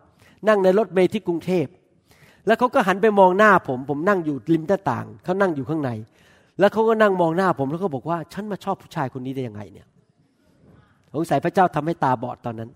[0.48, 1.66] นั่งในรถเมย์ที่กรุงเทพ
[2.48, 5.92] แล้วเขาก็หันไปมองหน้าผม ผมนั่งอยู่ริมหน้าต่าง เขานั่งอยู่ข้างใน
[6.60, 9.88] แล้วเขาก็นั่งมองหน้าผมแล้วก็บอกว่า ฉันมาชอบผู้ชายคนนี้ได้ยังไงเนี่ย
[11.14, 12.70] สงสัยพระเจ้าทำให้ตาบอดตอนนั้น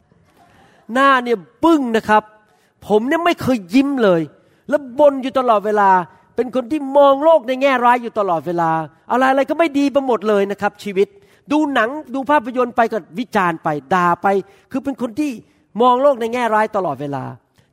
[0.93, 2.23] หน้าเนี่ยปึ้งนะครับ
[2.88, 4.21] ผมเนี่ยไม่เคยยิ้มเลย
[4.69, 5.89] แล้วบนอยู่ตลอดเวลา
[6.36, 8.71] เป็นคนที่มองโลกในแง่ร้ายอยู่ตลอดเวลา
[9.12, 11.08] อะไรอะไรก็ไม่ดีไปหมดเลยนะครับ ชีวิต
[11.52, 14.28] ดูหนังดูภาพยนตร์ไปก็วิจารณ์ไปด่าไป
[14.71, 15.32] คือเป็นคนที่
[15.82, 17.24] มองโลกในแง่ร้ายตลอดเวลา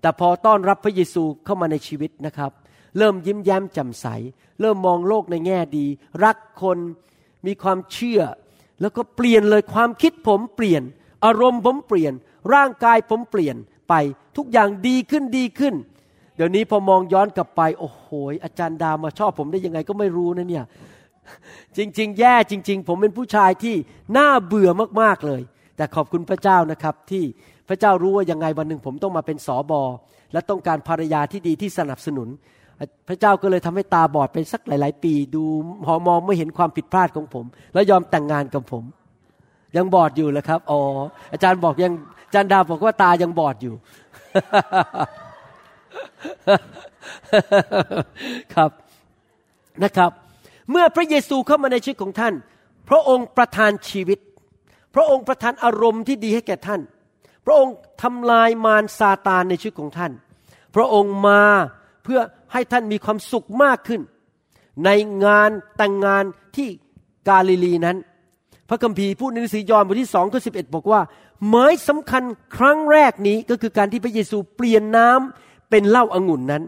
[0.01, 2.51] แต่พอต้อนรับพระเยซูเข้ามาในชีวิตนะครับ
[2.98, 4.07] เริ่มยิ้มแย้มแจ่มใส
[4.61, 5.87] เริ่มมองโลกในแง่ดี
[6.25, 6.79] รักคน
[7.46, 8.20] มีความเชื่อ
[8.81, 10.83] แล้วก็เปลี่ยนเลยความคิดผมเปลี่ยน
[11.25, 12.12] อารมณ์ผมเปลี่ยน
[12.55, 13.57] ร่างกายผมเปลี่ยน
[13.88, 13.94] ไป
[14.37, 15.75] ทุกอย่างดีขึ้นดีขึ้น
[16.42, 18.07] ดี๋ยวนี้พอมองย้อนกลับไป โอ้โห
[18.44, 20.64] อาจารย์ดามาชอบผมได้ยังไงก็ไม่รู้นะเนี่ย
[21.76, 23.74] จริง ๆ แย่จริง ๆ ผมเป็นผู้ชายที่
[24.16, 25.40] น่าเบื่อมากๆเลย
[25.76, 27.24] แต่ขอบคุณพระเจ้านะครับ ที่
[27.68, 29.83] พระเจ้ารู้ว่ายังไงวันหนึ่งผมต้องมาเป็นสอบอ
[30.33, 32.28] และต้องการภรรยาที่ดีที่สนับสนุน
[33.09, 35.42] พระเจ้าก็เลยทำให้ตาบอดเป็นสักหลาย ๆ ปี ดู
[35.87, 38.85] หอมองไม่เห็นความผิดพลาดของผม แล้วยอมแต่งงานกับผม
[39.76, 40.81] ยังบอดอยู่เลยครับอ๋อ
[41.33, 41.92] อาจารย์บอกยัง
[42.26, 43.74] อาจารย์ดาบอกว่าตายังบอดอยู่
[48.55, 48.71] ครับ
[49.85, 50.11] นะครับ
[50.71, 52.35] เมื่อพระเยซูเข้ามาในชีวิตของท่าน
[52.88, 54.19] พระองค์ประทานชีวิต
[54.95, 56.81] พระองค์ประทานอารมณ์ที่ดีให้แก่ท่าน
[57.47, 60.12] พระองค์ทำลายมารซาตานในชีวิตของท่าน
[60.75, 61.43] พระองค์มา
[62.05, 62.21] เพื่อ
[62.53, 64.01] ให้ท่านมีความสุขมากขึ้น
[64.85, 64.91] ใน
[65.25, 66.25] งานแต่งงาน
[66.57, 66.69] ที่
[67.29, 67.97] กาลิลีนั้น
[68.69, 71.01] พระคัมภีร์พูดในหนังสือยอห์นบทที่สองข้อสิบเอ็ดบอกว่า
[71.49, 72.23] หมายสำคัญ
[72.57, 76.63] ครั้งแรกนี้ก็คือการที่พระเยซูเปลี่ยนน้ำ เป็นเหล้าอางุ่นนั้น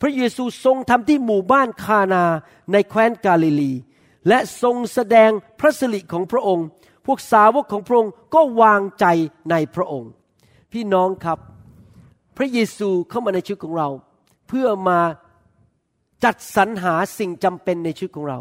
[0.00, 2.24] พระเยซูทรงทำที่หมู่บ้านคานา
[2.72, 3.72] ในแคว้นกาลิลี
[4.28, 6.66] และทรงแสดงพระสิริของพระองค์
[7.06, 9.06] พวกสาวกของพระองค์ก็วางใจ
[9.50, 10.10] ในพระองค์
[10.72, 11.38] พี่น้องครับ
[12.36, 13.88] พระเยซูเข้ามาในชีวิตของเรา
[14.48, 14.98] เพื่อมา
[16.24, 18.38] จัดสรรหาสิ่งจำเป็นในชีวิตของเรา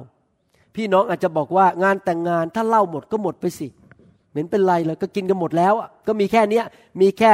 [0.76, 3.68] พี่น้องอาจจะบอกว่างานแต่งงานถ้าเล้าหมดก็หมดไปสิ
[4.30, 6.66] เหม็นเป็นไรเลยก็กินกันหมดแล้วอะก็มีแค่เนี้ย
[7.02, 7.34] มีแค่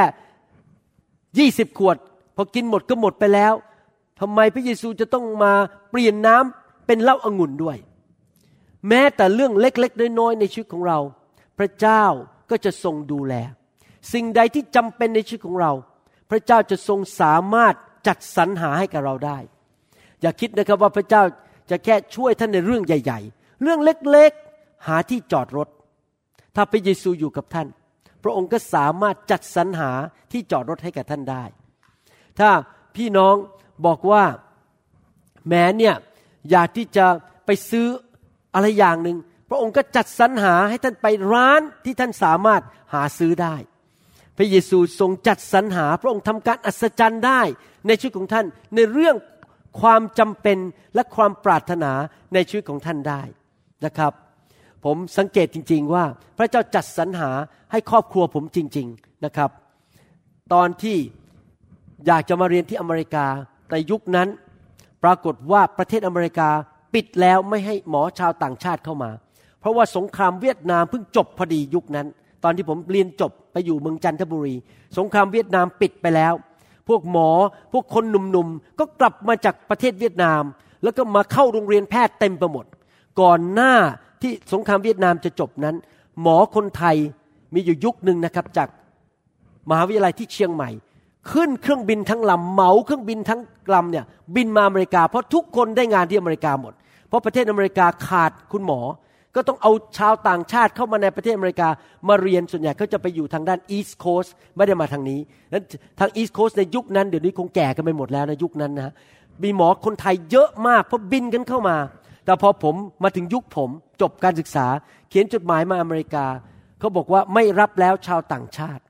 [1.38, 1.96] ยี่สิบขวด
[2.36, 3.54] พอกินหมดก็หมดไปแล้ว
[4.20, 5.52] ทำไมพระเยซูจะต้องมา
[5.90, 7.78] เปลี่ยนน้ำเป็นเหล้าอางุ่นด้วย
[8.88, 10.98] แม้แต่เรื่องเล็กๆน้อยๆในชีวิตของเรา
[11.58, 12.04] พระเจ้า
[12.50, 13.34] ก็จะทรงดูแล
[14.12, 15.72] สิ่งใดที่จำเป็นในชีวิตของเรา
[16.30, 17.74] พระเจ้าจะทรงสามารถ
[18.06, 19.38] จัดสรรหาให้กับเราได้
[20.20, 21.22] อย่าคิดนะครับว่าพระเจ้า
[21.70, 25.68] จะแค่ช่วยท่านในเรื่องใหญ่ ๆ เรื่องเล็กๆหาที่จอดรถ
[26.56, 27.68] ถ้าพระเยซูอยู่กับท่าน
[28.22, 29.90] พระองค์ก็สามารถจัดสรรหา
[30.32, 31.44] ที่จอดรถให้กับท่านได้
[32.38, 32.50] ถ้า
[32.96, 33.34] พี่น้อง
[33.86, 34.24] บอกว่า
[35.48, 35.94] แม้เนี่ย
[36.50, 37.06] อยากที่จะ
[37.46, 37.86] ไปซื้อ
[38.54, 39.16] อะไรอย่างหนึ่ง
[39.48, 42.62] พระองค์ก็จัดสรรหาให้ท่านไปร้านที่ท่านสามารถ
[42.94, 43.54] หาซื้อได้
[44.36, 47.40] พระเยซูทรงจัดสรรหา พระองค์ทำการอัศจรรย์ได้
[47.86, 49.16] ในชีวิตของท่านในเรื่อง
[49.80, 50.58] ความจำเป็น
[50.94, 51.92] และความปรารถนา
[52.34, 53.22] ในชีวิตของท่านได้
[53.84, 54.12] นะครับ
[54.84, 56.04] ผมสังเกตจริง ๆ ว่า
[56.38, 57.30] พระเจ้าจัดสรรหา
[57.72, 59.50] ให้ครอบครัวผมจริง ๆนะครับ
[60.52, 60.98] ตอนที่
[62.06, 63.26] อยากจะมาเรียนที่อเมริกา
[63.70, 64.28] ในยุคนั้น
[65.04, 66.48] ปรากฏว่าประเทศอเมริกา
[66.94, 69.10] ปิดแล้วไม่ให้หมอชาวต่างชาติเข้ามา
[69.60, 72.06] เพราะว่าสงครามเวียดนามเพิ่งจบพอดียุคนั้น
[72.44, 74.54] ตอนที่ผมเรียนจบไปอยู่เมืองจันทบุรี
[74.98, 76.34] สงครามเวียดนามปิดไปแล้ว
[76.88, 77.30] พวกหมอ
[77.72, 80.42] พวกคนหนุ่มๆก็กลับมาจากประเทศเวียดนาม
[80.82, 82.66] แล้วก็มาเข้าโรงเรียนแพทย์เต็มไปหมด
[83.20, 83.72] ก่อนหน้า
[84.22, 85.76] ที่สงครามเวียดนามจะจบนั้น
[86.22, 86.96] หมอคนไทย
[87.54, 88.68] มีอยู่ยุคหนึ่งนะครับจาก
[89.70, 90.70] มหาวิทยาลัยที่เชียงใหม่
[91.30, 93.40] ขึ้นเครื่องบินทั้งลำเหมาเครื่องบินทั้ง
[93.74, 94.04] ลำเนี่ย
[94.36, 96.72] บินมาอเมริกา เพราะทุกคนได้งานที่อเมริกาหมด
[97.08, 98.80] เพราะประเทศอเมริกาขาดคุณหมอ
[99.34, 101.68] ก็ต้องเอาชาวต่างชาติเข้ามาในประเทศอเมริกา
[102.08, 105.20] มาเรียนส่วนใหญ่เขาจะไปอยู่ทางด้านอีสต์โคสไม่ได้มาทางนี้
[105.52, 105.64] นั้น
[106.00, 108.92] ทางอีสต์โคสในยุคนั้นเดี๋ยวนี้คงแก่กันไปหมดแล้วในยุคนั้นนะ
[109.42, 111.76] มีหมอคนไทยเยอะมากเพราะบินกันเข้ามา
[112.24, 114.66] แต่พอผมมาถึงยุคผมจบการศึกษา
[115.10, 116.26] เขียนจดหมายมาอเมริกา
[116.78, 118.82] เขาบอกว่าไม่รับแล้วชาวต่างชาติ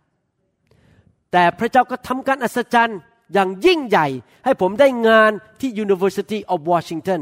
[1.33, 2.99] แต่พระเจ้าก็ทำการอัศจรรย์
[3.33, 4.07] อย่างยิ่งใหญ่
[4.45, 7.21] ให้ผมได้งานที่ University of Washington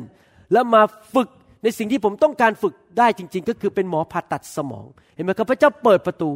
[0.52, 0.82] แล้วมา
[1.14, 1.28] ฝึก
[1.62, 6.30] ในสิ่งที่ผมต้องการฝึกได้จริง ๆ ก็คือเป็นหมอผ่าตัดสมอง เห็นไหมครับพระเจ้าเปิดประตู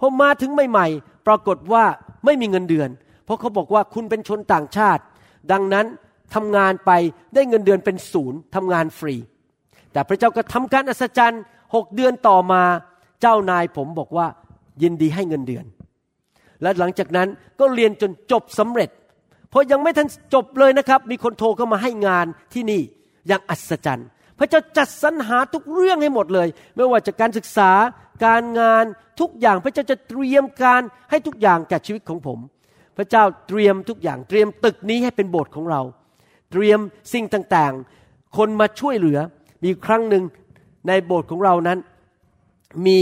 [0.00, 1.84] พอมาถึงใหม่ ๆ ปรากฏว่า
[2.24, 2.90] ไม่มีเงินเดือน
[3.24, 5.02] เพราะเขาบอกว่าคุณเป็นชนต่างชาติ
[5.52, 5.86] ดังนั้น
[6.34, 6.90] ทำงานไป
[7.34, 9.14] ได้เงินเดือนเป็นศูนย์ทำงานฟรี
[9.92, 11.42] แต่พระเจ้าก็ทำการอัศจรรย์
[11.74, 12.62] หกเดือนต่อมา
[13.20, 14.26] เจ้านายผมบอกว่า
[14.82, 15.64] ยินดีให้เงินเดือน
[16.62, 17.28] และหลังจากนั้น
[17.60, 18.90] ก็เรียนจนจบสำเร็จ
[19.50, 22.82] เพอยังไม่ทันจบเลยนะครับ มีคนโทรเข้ามาให้งานที่นี่
[23.28, 27.70] อย่างอัศจรรย์ พระเจ้าจัดสรรหาทุกเรื่องให้หมดเลย ไม่ว่าจะการศึกษา
[28.26, 28.84] การงาน
[29.20, 32.38] ทุกอย่างพระเจ้าจะเตรียมการให้ทุกอย่างแก่ชีวิตของผม
[32.96, 35.80] พระเจ้าเตรียมทุกอย่างเตรียมตึกนี้ให้เป็นโบสถ์ของเรา
[36.52, 36.80] เตรียม
[37.12, 39.18] สิ่งต่างๆ คนมาช่วยเหลือ
[39.64, 40.24] มีครั้งหนึ่ง
[40.88, 41.78] ในโบสถ์ของเรานั้น
[42.86, 42.98] มี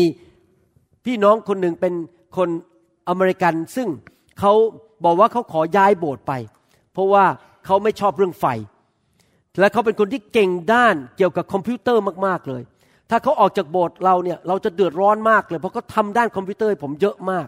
[1.05, 1.95] พี่น้องคนหนึ่งเป็น
[2.37, 2.49] คน
[3.09, 3.89] อเมริกันซึ่ง
[4.41, 4.53] เขา
[5.05, 6.33] บอกว่าเขาขอย้ายโบสถ์ไป
[6.93, 7.25] เพราะว่า
[7.67, 8.47] เขาไม่ชอบเรื่องไฟ
[9.59, 12.63] และเขาเป็นคนที่เก่งด้านเกี่ยวกับคอมพิวเตอร์มากๆเลย
[13.11, 17.47] ถ้าเขาออกจากโบสถ์เราเนี่ยเราจะเดือดร้อนมากเลย เพราะเขาทำด้านคอมพิวเตอร์ผมเยอะมาก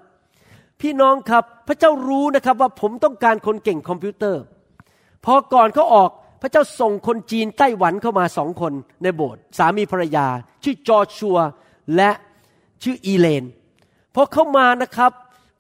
[0.81, 4.43] พี่น้องครับพระเจ้ารู้นะครับว่าผมต้องการคนเก่งคอมพิวเตอร์
[5.25, 6.11] พอก่อนเขาออก
[6.43, 10.27] พระเจ้าส่งคนจีนไต้หวันเข้ามาสองคนในโบสถ์สามีภรรยา
[10.65, 11.39] ชื่อจอชัว
[11.97, 12.11] และ
[12.83, 13.45] ชื่ออีเลน
[14.15, 15.13] พอเข้ามานะครับ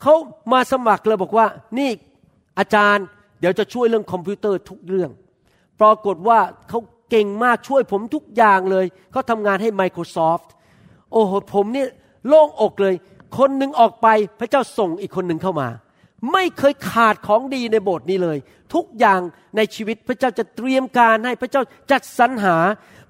[0.02, 0.14] เขา
[0.52, 1.46] มาสมัครเลยบอกว่า
[1.78, 1.90] นี่
[2.58, 3.04] อาจารย์
[3.40, 5.10] เดี๋ยวจะช่วยเรื่องคอมพิวเตอร์ทุกเรื่อง
[5.80, 6.80] ปรากฏว่าเขา
[7.10, 10.48] เก่งมากช่วยผมทุกอย่างเลย เขาทำงานให้ Microsoft
[11.12, 11.88] โอ้โหผมเนี่ย
[12.28, 12.94] โล่งอกเลย
[13.38, 14.06] คนหนึ่งออกไป
[14.40, 15.68] พระเจ้าส่งอีกคนหนึ่งเข้ามา
[16.32, 18.38] ไม่เคยขาดของดีในโบสถ์นี้เลย
[18.74, 19.20] ทุกอย่าง
[19.56, 22.56] ในชีวิตพระเจ้าจะเตรียมการให้พระเจ้าจัดสรรหา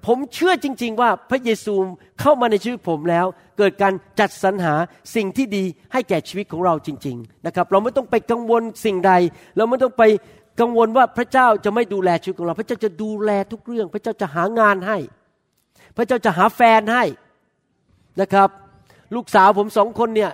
[0.05, 1.73] ผมเชื่อจริง ๆ ว่าพระเยซู
[2.21, 3.25] เข้ามาในชีวิตผมแล้ว
[3.57, 4.75] เกิดการจัดสรรหา
[5.15, 9.11] สิ่งที่ดีให้แก่ชีวิตของเราจริง ๆ นะครับ เราไม่ต้องไปกังวลสิ่งใด
[9.57, 10.03] เราไม่ต้องไป
[10.59, 14.97] กังวลว่าพระเจ้าจะไม่ดูแลชีวิตของเรา พระเจ้าจะดูแลทุกเรื่อง พระเจ้าจะหางานให้
[15.97, 17.03] พระเจ้าจะหาแฟนให้
[18.21, 18.49] นะครับ
[19.15, 20.31] ลูกสาวผมสองคนเนี่ย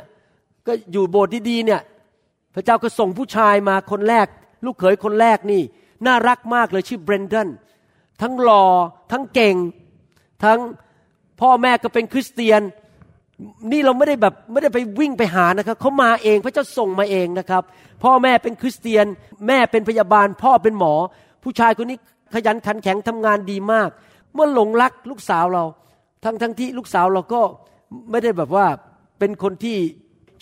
[0.68, 1.82] ก็อยู่โบสถ์ดีๆเนี่ย
[2.56, 4.28] พระเจ้าก็ส่งผู้ชายมาคนแรก
[4.66, 5.62] ลูกเขยคนแรกนี่
[6.06, 7.50] น่ารักมากเลยชื่อเบรนดัน
[8.22, 8.66] ทั้งหล่อ
[9.12, 9.56] ทั้งเก่ง
[10.44, 10.60] ทั้ง
[11.42, 12.62] พ่อแม่ก็เป็นคริสเตียน
[13.72, 17.64] นี่เราไม่ได้แบบไม่ได้ไปวิ่งไปหานะครับเขามาเองพระเจ้าส่งมาเองนะครับ
[18.04, 19.06] พ่อแม่เป็นคริสเตียน
[19.48, 20.94] แม่เป็นพยาบาล พ่อเป็นหมอ
[21.44, 21.98] ผู้ชายคนนี้
[22.34, 23.90] ขยันขันแข็งทำงานดีมาก
[24.34, 25.64] เมื่อหลงรักลูกสาวเรา
[26.24, 27.42] ทั้งทั้งที่ลูกสาวเราก็
[28.12, 28.66] ไม่ได้แบบว่า
[29.20, 29.78] เป็นคนที่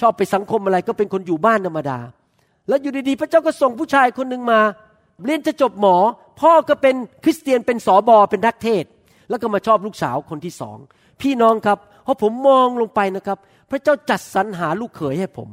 [0.01, 1.99] ชอบไปสังคมอะไรก็เป็นคนอยู่บ้านธรรมดา
[2.67, 4.59] แล้วอยู่ดีๆ พระเจ้าก็ส่งผู้ชายคนหนึ่งมา
[5.25, 5.95] เรียนจะจบหมอ
[6.41, 8.85] พ่อก็เป็นคริสเตียนเป็นสอบอเป็นนักเทศ
[9.29, 10.77] แล้วก็มาชอบลูกสาวคนที่สอง
[11.21, 13.37] พี่น้องครับพอผมมองลงไปนะครับ
[13.69, 15.47] พระเจ้าจัดสรรหาลูกเขยให้ผม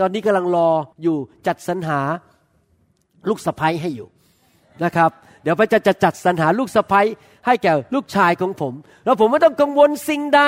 [0.00, 0.68] ตอนนี้กำลังรอ
[1.02, 1.16] อยู่
[1.46, 2.00] จัดสรรหา
[3.28, 4.08] ลูกสะใภ้ให้อยู่
[4.84, 5.10] นะครับ
[5.42, 7.00] เดี๋ยวพระเจ้าจะจัดสรรหาลูกสะใภ้
[7.46, 10.42] ให้แก่ลูกชายของผม แล้วผมไม่ต้องกังวลสิ่งใด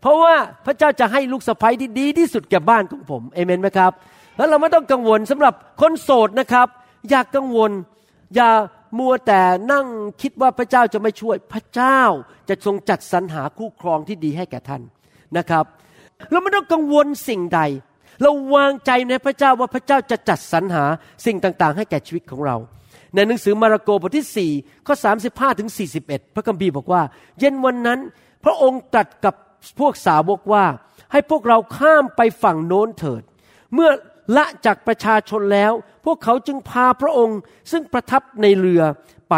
[0.00, 0.34] เพราะว่า
[0.66, 3.92] พระเจ้าจะให้ลูกสะใภ้ที่ดีที่สุดแก่บ้านของผมเอเมนไหมครับ
[4.36, 6.68] แล้วเราไม่ต้องกังวลสำหรับคนโสดนะครับ
[7.08, 7.72] อย่ากกังวล
[8.34, 8.50] อย่า
[8.98, 9.40] มัวแต่
[9.72, 9.86] นั่ง
[10.22, 12.00] คิดว่าพระเจ้าจะไม่ช่วยพระเจ้า
[12.48, 14.82] จะทรงจัดสรรหาคู่ครองที่ดีให้แก่ท่าน
[15.36, 15.64] นะครับ
[16.30, 17.60] เราไม่ต้องกังวลสิ่งใด
[18.22, 20.84] เราวางใจในพระเจ้าว่าพระเจ้าจะจัดสรรหา
[21.26, 22.56] สิ่งต่างๆ ให้แก่ชีวิตของเรา
[23.14, 24.94] ในหนังสือมาระโกบทที่4ข้อ
[25.26, 25.68] 35ถึง
[26.02, 27.02] 41 พระคัมภีร์บอกว่า
[27.38, 28.00] เย็นวันนั้น
[28.44, 29.34] พระองค์ตรัสกับ
[29.80, 30.64] พวกสาวกว่า
[31.12, 33.22] ให้พวกเราข้ามไปฝั่งโน้นเถิด
[33.74, 33.90] เมื่อ
[34.36, 35.72] ละจากประชาชนแล้ว
[36.04, 37.38] พวกเขาจึงพาพระองค์
[37.70, 38.82] ซึ่งประทับในเรือ
[39.30, 39.34] ไป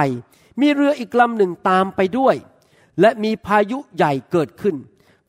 [0.61, 2.35] มีเรืออีกลำหนึ่งตามไปด้วย
[3.00, 4.77] และมีพายุใหญ่เกิดขึ้น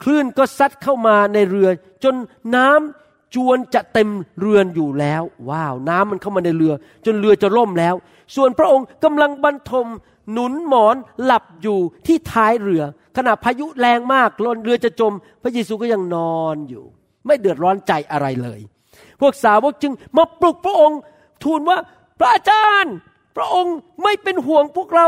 [0.03, 1.69] คลื่นก็ซัดเข้ามาในเรือ
[2.03, 2.15] จน
[2.55, 6.73] น้ำจวนจะเต็มเรือนอยู่แล้ว ว้าว น้ำมันเข้ามาในเรือ
[7.05, 7.95] จนเรือจะล่มแล้ว
[8.35, 9.87] ส่วนพระองค์กำลังบรรทม
[10.31, 12.83] หนุนหมอนหลับอยู่ที่ท้ายเรือ
[13.17, 16.83] ขณะพายุแรงมากลนเรือจะจม พระเยซูก็ยังนอนอยู่
[17.25, 18.59] ไม่เดือดร้อนใจอะไรเลย
[19.21, 20.99] พวกสาวกจึงมาปลุกพระองค์
[21.43, 21.77] ทูลว่า
[22.19, 22.95] พระอาจารย์
[23.35, 25.07] พระองค์ไม่เป็นห่วงพวกเรา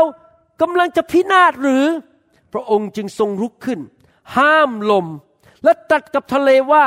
[0.60, 1.84] กำลังจะพินาศหรือ
[2.52, 3.80] พระองค์จึงทรงลุกขึ้น
[4.36, 5.06] ห้ามลม
[5.64, 6.84] และตรัสกับทะเลว่า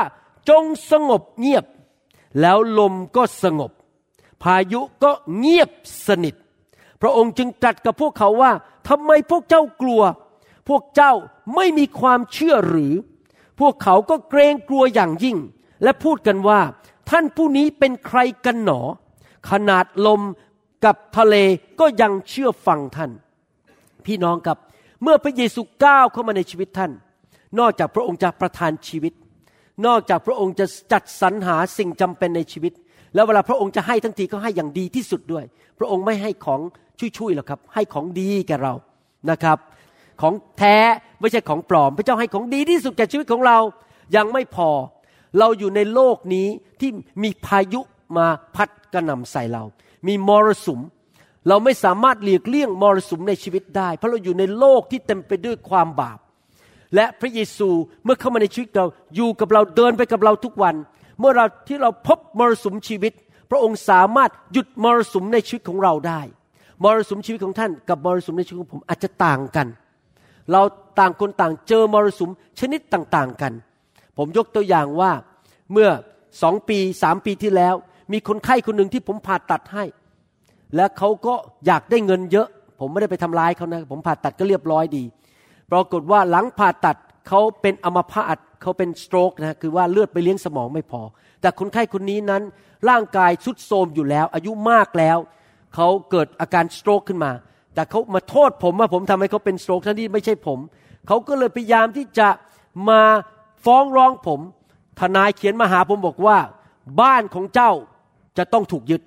[0.49, 1.65] จงสงบเงียบ
[2.41, 3.71] แล้วลมก็สงบ
[4.43, 5.69] พายุก็เงียบ
[6.08, 6.36] สนิท
[7.01, 8.51] พระองค์จึงตรัสกับพวกเขาว่า
[8.89, 10.01] ทำไมพวกเจ้ากลัว
[10.69, 11.13] พวกเจ้า
[11.56, 12.93] ไม่มีความเชื่อหรือ
[13.60, 15.38] พวกเขาก็เกรงกลัวอย่างยิ่ง
[15.84, 16.60] และพูดกันว่า
[17.10, 18.82] ท่านผู้นี้เป็นใครกันหนอ
[19.49, 20.21] ขนาดลม
[20.86, 21.36] กับทะเล
[21.80, 23.12] ก็ยังเชื่อฟังท่าน
[24.06, 24.58] พี่น้องกับ
[25.04, 26.91] เมื่อพระเยซูก้าวเข้ามาในชีวิตท่าน
[27.60, 29.13] นอกจากพระองค์จะประทานชีวิต
[29.86, 32.73] นอกจากพระองค์จะจัดสรรหาสิ่งจำเป็นในชีวิต
[33.15, 35.45] แล้วเวลาพระองค์จะให้ทั้งทีก็ให้อย่างดีที่สุดด้วย
[35.80, 36.62] พระองค์ไม่ให้ของ
[37.17, 38.73] ชุยๆหรอกครับ ให้ของดีแก่เรา
[39.30, 39.58] นะครับ
[40.21, 40.77] ของแท้
[41.19, 43.58] ไม่ใช่ของปลอม พระเจ้าให้ของดีที่สุดแก่ชีวิตของเรา
[44.15, 44.69] ยังไม่พอ
[45.39, 46.47] เราอยู่ในโลกนี้
[46.80, 46.89] ที่
[47.23, 47.82] มีพายุ
[48.17, 49.63] มาพัด กระหน่ำใส่เรา
[50.08, 50.80] มีมรสุม
[51.47, 56.19] เราไม่สามารถหลีกเลี่ยงมรสุมในชีวิตได้ เพราะเราอยู่ในโลกที่เต็มไปด้วยความบาป
[56.95, 57.69] และพระเยซู
[58.04, 60.75] เมื่อเข้ามาในชีวิตเราอยู่กับเราเดินไปกับเราทุกวัน
[61.19, 63.13] เมื่อเราที่เราพบมรสุมชีวิต
[63.51, 66.21] พระองค์สามารถหยุดมรสุมในชีวิตของเราได้
[66.84, 69.67] มรสุมชีวิตของท่านกับมรสุมในชีวิตของผมอาจจะต่างกัน
[70.51, 70.62] เรา
[70.99, 73.54] ต่างคนต่างเจอมรสุมชนิดต่างๆกัน
[74.17, 75.12] ผมยกตัวอย่างว่า
[75.71, 75.89] เมื่อ
[76.41, 77.75] สองปีสามปีที่แล้ว
[78.12, 79.84] มีคนไข้คนหนึ่งที่ผมผ่าตัดให้
[80.76, 81.34] และเขาก็
[81.66, 82.48] อยากได้เงินเยอะ
[82.80, 85.04] ผมไม่ได้ไปทำร้ายเขานะ ผมผ่าตัดก็เรียบร้อยดี
[85.72, 91.02] ปรากฏว่าหลังผ่าตัดเขาเป็นอัมพาตเขาเป็นสโตรกนะคือว่าเลือดไปเลี้ยงสมองไม่พอ
[91.42, 92.44] แต่คนไข้คนนี้นั้น
[92.90, 95.18] ร่างกายทรุดโทรมอยู่แล้ว อายุมากแล้ว
[95.76, 97.32] เขาเกิดอาการสโตรกขึ้นมา
[97.76, 100.60] แต่เขามาโทษผมว่าผมทำให้เขาเป็นสโตรกทั้งที่ไม่ใช่ผม
[101.08, 102.30] เขาก็เลยพยายามที่จะ
[102.90, 103.02] มา
[103.66, 104.40] ฟ้องร้องผม
[105.00, 106.38] ทนายเขียนมาหาผมบอกว่า
[107.02, 107.72] บ้านของเจ้า
[108.38, 109.02] จะต้องถูกยึด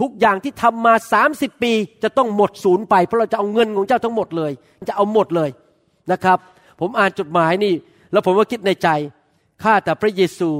[0.00, 0.94] ทุกอย่างที่ทำมา
[1.28, 4.52] 30ปี จะต้องหมดศูนย์ไป เพราะเราจะเอาเงินของเจ้าทั้งหมดเลย
[4.88, 5.50] จะเอาหมดเลย
[6.12, 6.38] นะครับ
[6.80, 7.74] ผมอ่านจดหมายนี่
[8.12, 8.88] แล้วผมก็คิดในใจ
[9.62, 10.50] ข้าแต่พระเยซู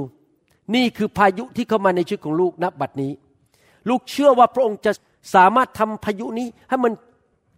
[0.75, 3.11] นี่คือพายุที่เข้ามาในชีวิตของลูกณบัดนี้
[3.89, 4.91] ลูกเชื่อว่าพระองค์จะ
[5.35, 6.93] สามารถทำพายุนี้ให้มัน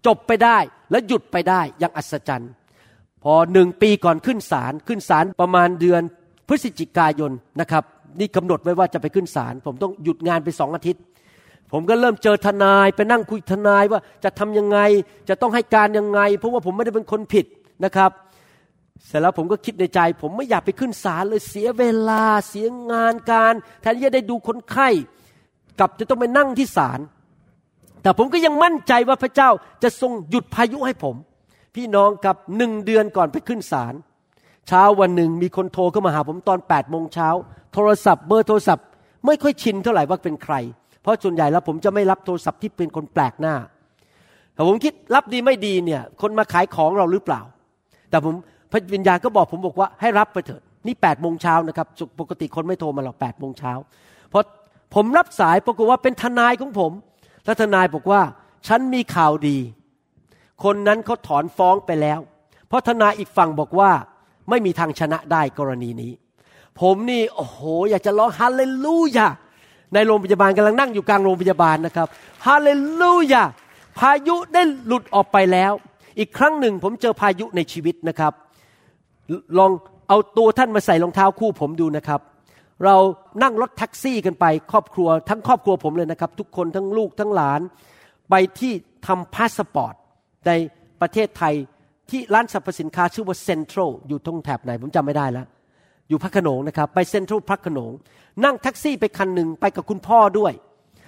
[0.05, 0.57] จบไปได้
[0.91, 2.51] และหยุดไปได้อย่างอัศจรรย์
[3.23, 6.01] พอหนึ่งปีก่อนขึ้นศาลขึ้นศาลประมาณเดือน
[6.47, 7.83] พฤศจิกายนนะครับ
[8.19, 11.01] นี่กำหนดไว้ว่าจะไปขึ้นศาลผมต้องหยุดงานไปสองอาทิตย์
[11.71, 14.79] ผมก็เริ่มเจอทนายไปนั่งคุยทนายว่าจะทำยังไง
[15.29, 17.45] จะต้องให้การยังไง เพราะว่าผมไม่ได้เป็นคนผิด
[17.85, 18.11] นะครับ
[19.05, 24.89] เสร็จแล้วผมก็คิดในใจ ผมไม่อยากไปขึ้นศาลเลยเสียเวลาเสียงานการแทนที่จะได้ดูคนไข้
[25.79, 26.99] กลับจะต้องไปนั่งที่ศาล
[28.01, 29.49] แต่ผมก็ยังมั่นใจว่าพระเจ้า
[29.83, 31.15] จะทรงหยุดพายุให้ผม
[31.75, 33.93] พี่น้องกับหนึ่งเดือนก่อนไปขึ้นศาล
[34.67, 37.29] เช้าวันหนึ่งมีคนโทรเข้ามาหาผมตอน8ปดโมงเช้า
[37.77, 38.85] โทรศัพท์เบอร์โทรศัพท์
[39.25, 40.55] ไม่ค่อยชินเท่าไหร่ว่าเป็นใคร
[41.01, 43.55] เพราะส่วนใหญ่แล้วผมจะไม่รับโทรศัพท์ที่เป็นคนแปลกหน้า
[44.53, 47.41] แต่ผมคิดรับดีไม่ดีเนี่ย คนมาขายของเราหรือเปล่า
[48.09, 48.33] แต่ผม
[48.71, 51.87] พระวิญญาณก็บอกผมบอกว่าให้รับไปเถิดนี่8ปดโมงเช้านะครับ
[52.19, 53.73] ปกติคนไม่โทรมาหรอกแปดโมงเช้า
[54.29, 54.43] เพราะ
[54.95, 56.91] ผมรับสายปรากฏว่าเป็นทนายของผม
[57.45, 58.21] และทนายบอกว่า
[58.67, 59.57] ฉันมีข่าวดี
[60.63, 62.19] คนนั้นเขาถอนฟ้องไปแล้ว
[62.67, 63.91] เพราะทนายอีกฝั่งบอกว่า
[64.49, 66.11] ไม่มีทางชนะได้กรณีนี้
[66.81, 67.59] ผมนี่โอ้โห
[67.89, 69.27] อยากจะร้องฮาเลลูยา
[69.93, 72.07] ในโรงพยาบาลกำลังนั่งอยู่กลางโรงพยาบาลนะครับ
[72.45, 72.69] ฮาเล
[73.01, 73.43] ลูยา
[73.99, 75.71] พายุได้หลุดออกไปแล้ว
[76.19, 78.33] อีกครั้งหนึ่งผมเจอพายุในชีวิตนะครับ
[79.57, 79.71] ลอง
[80.07, 82.21] เอาตัวท่านมาใส่รองเท้าคู่ผมดูนะครับ
[82.85, 82.95] เรา
[83.43, 87.59] นั่งรถแท็กซี่กันไป ครอบครัวทั้งครอบครัวผมเลยนะครับ ทุกคนทั้งลูกทั้งหลาน
[88.29, 88.73] ไปที่
[89.07, 89.93] ทำพาสปอร์ต
[90.47, 90.51] ใน
[91.01, 91.55] ประเทศไทย
[92.09, 95.47] ที่ร้านสรรพสินค้าชื่อว่าเซ็นทรัลอยู่ตรงแถบไหนผมจำไม่ได้แล้ว
[96.09, 97.91] อยู่พระโขนงนะครับไปเซ็นทรัลพระโขนง
[98.43, 100.53] นั่งแท็กซี่ไปคันหนึ่งไปกับคุณพ่อด้วย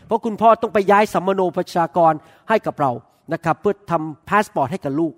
[0.06, 2.14] เพราะคุณพ่อต้องไปย้ายสำมะโนประชากร
[2.50, 2.92] ให้กับเรา
[3.34, 5.14] นะครับเพื่อทำพาสปอร์ตให้กับลูก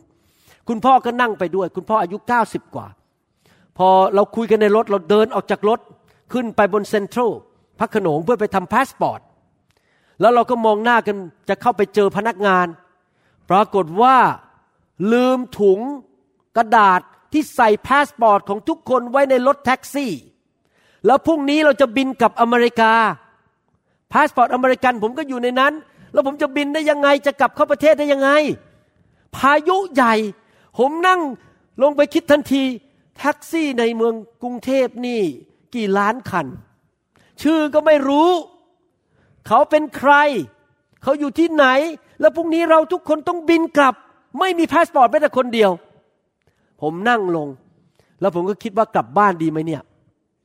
[0.68, 2.88] คุณพ่อก็นั่งไปด้วย คุณพ่ออายุ 90 กว่า
[3.78, 5.80] พอเราคุยกันในรถเราเดินออกจากรถ
[6.34, 7.32] ขึ้นไปบนเซ็นทรัล
[7.80, 9.20] พระโขนงเพื่อไปทำพาสปอร์ต
[10.22, 11.18] แล้วเราก็มองหน้ากัน
[11.50, 12.68] จะเข้าไปเจอพนักงาน
[13.50, 14.16] ปรากฏว่า
[15.12, 15.80] ลืมถุง
[16.58, 20.12] กระดาษ ที่ใส่พาสปอร์ตของทุกคนไว้ในรถแท็กซี่
[21.06, 22.94] แล้วพรุ่งนี้เราจะบินกลับอเมริกา
[24.14, 25.74] พาสปอร์ตอเมริกันผมก็อยู่ในนั้น
[26.14, 28.30] แล้วผมจะบินได้ยังไงจะกลับเข้าประเทศได้ยังไง
[29.36, 30.14] พายุใหญ่
[30.78, 31.22] ผมนั่ง
[31.82, 32.64] ลงไปคิดทันที
[33.18, 35.22] แท็กซี่ในเมืองกรุงเทพนี่
[35.76, 36.48] กี่ล้านคัน
[37.42, 38.30] ชื่อก็ไม่รู้
[39.48, 40.14] เขาเป็นใคร
[41.04, 41.66] เขาอยู่ที่ไหน
[42.20, 43.96] แล้วพรุ่งนี้เราทุกคนต้องบินกลับ
[44.40, 45.72] ไม่มีพาสปอร์ตแม้แต่คนเดียว
[46.82, 47.48] ผมนั่งลง
[48.22, 49.82] แล้วผมก็คิดว่ากลับบ้านดีไหมเนี่ย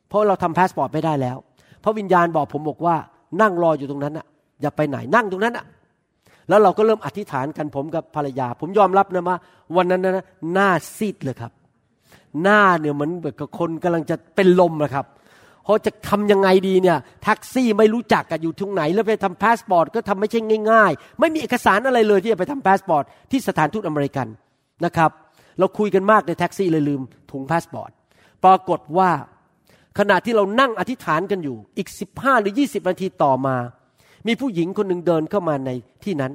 [0.08, 1.36] เพราะเราทำพาสปอร์ตไม่ได้แล้ว
[1.80, 2.96] เพราะวิญญาณบอกผมบอกว่า
[3.40, 4.26] นั่งรออยู่ตรงนั้นอะ
[4.60, 5.64] อย่าไปไหนนั่งตรงนั้นอะ
[6.48, 9.38] แล้วเราก็เริ่มอธิษฐานกันผมกับภรรยา ผมยอมรับนะว่า
[9.76, 11.52] วันนั้นนะหน้าซีดเลยครับ
[12.42, 15.06] หน้าเนี่ยเหมือนแบบกับคนกำลังจะเป็นลมนะครับ
[15.64, 24.26] เพราะจะทำยังไงดีเนี่ยแท็กซี่ไม่รู้จักกันอยู่ตรงไหน แล้วไปทำพาสปอร์ตก็ทำไม่ใช่ง่าย ๆ ไม่มีเอกสารอะไรเลยที่จะไปทำพาสปอร์ตที่สถานทูตอเมริกัน
[24.84, 25.10] นะครับ
[25.58, 27.90] เราคุยกันมากในแท็กซี่เลยลืมถุงพาสปอร์ต
[28.44, 29.10] ปรากฏว่า
[29.98, 33.56] ขณะที่เรานั่งอธิษฐานกันอยู่ อีก15หรือ20นาทีต่อมา
[34.26, 35.70] มีผู้หญิงคนหนึ่งเดินเข้ามาใน
[36.04, 36.32] ที่นั้น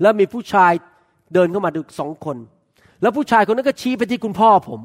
[0.00, 0.72] แล้วมีผู้ชาย
[1.34, 2.36] เดินเข้ามาดูสองคน
[3.02, 4.80] แล้วผู้ชายคนนั้นก็ชี้ไปที่คุณพ่อผม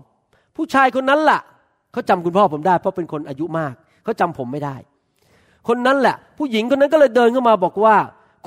[0.57, 1.39] ผู้ชายคนนั้นล่ะ
[1.91, 4.75] เขาจำคุณพ่อผมได้ เพราะเป็นคนอายุมากเขาจำผมไม่ได้
[5.67, 7.95] คนนั้นแหละ ผู้หญิงคนนั้นก็เลยเดินเข้ามาบอกว่า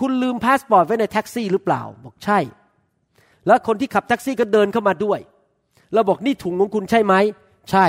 [0.01, 2.39] คุณลืมพาสปอร์ตไว้ในแท็กซี่หรือเปล่า บอกใช่
[3.47, 5.19] แล้วคนที่ขับแท็กซี่ก็เดินเข้ามาด้วย
[5.93, 7.15] แล้วบอกนี่ถุงของคุณใช่ไหม
[7.71, 7.87] ใช่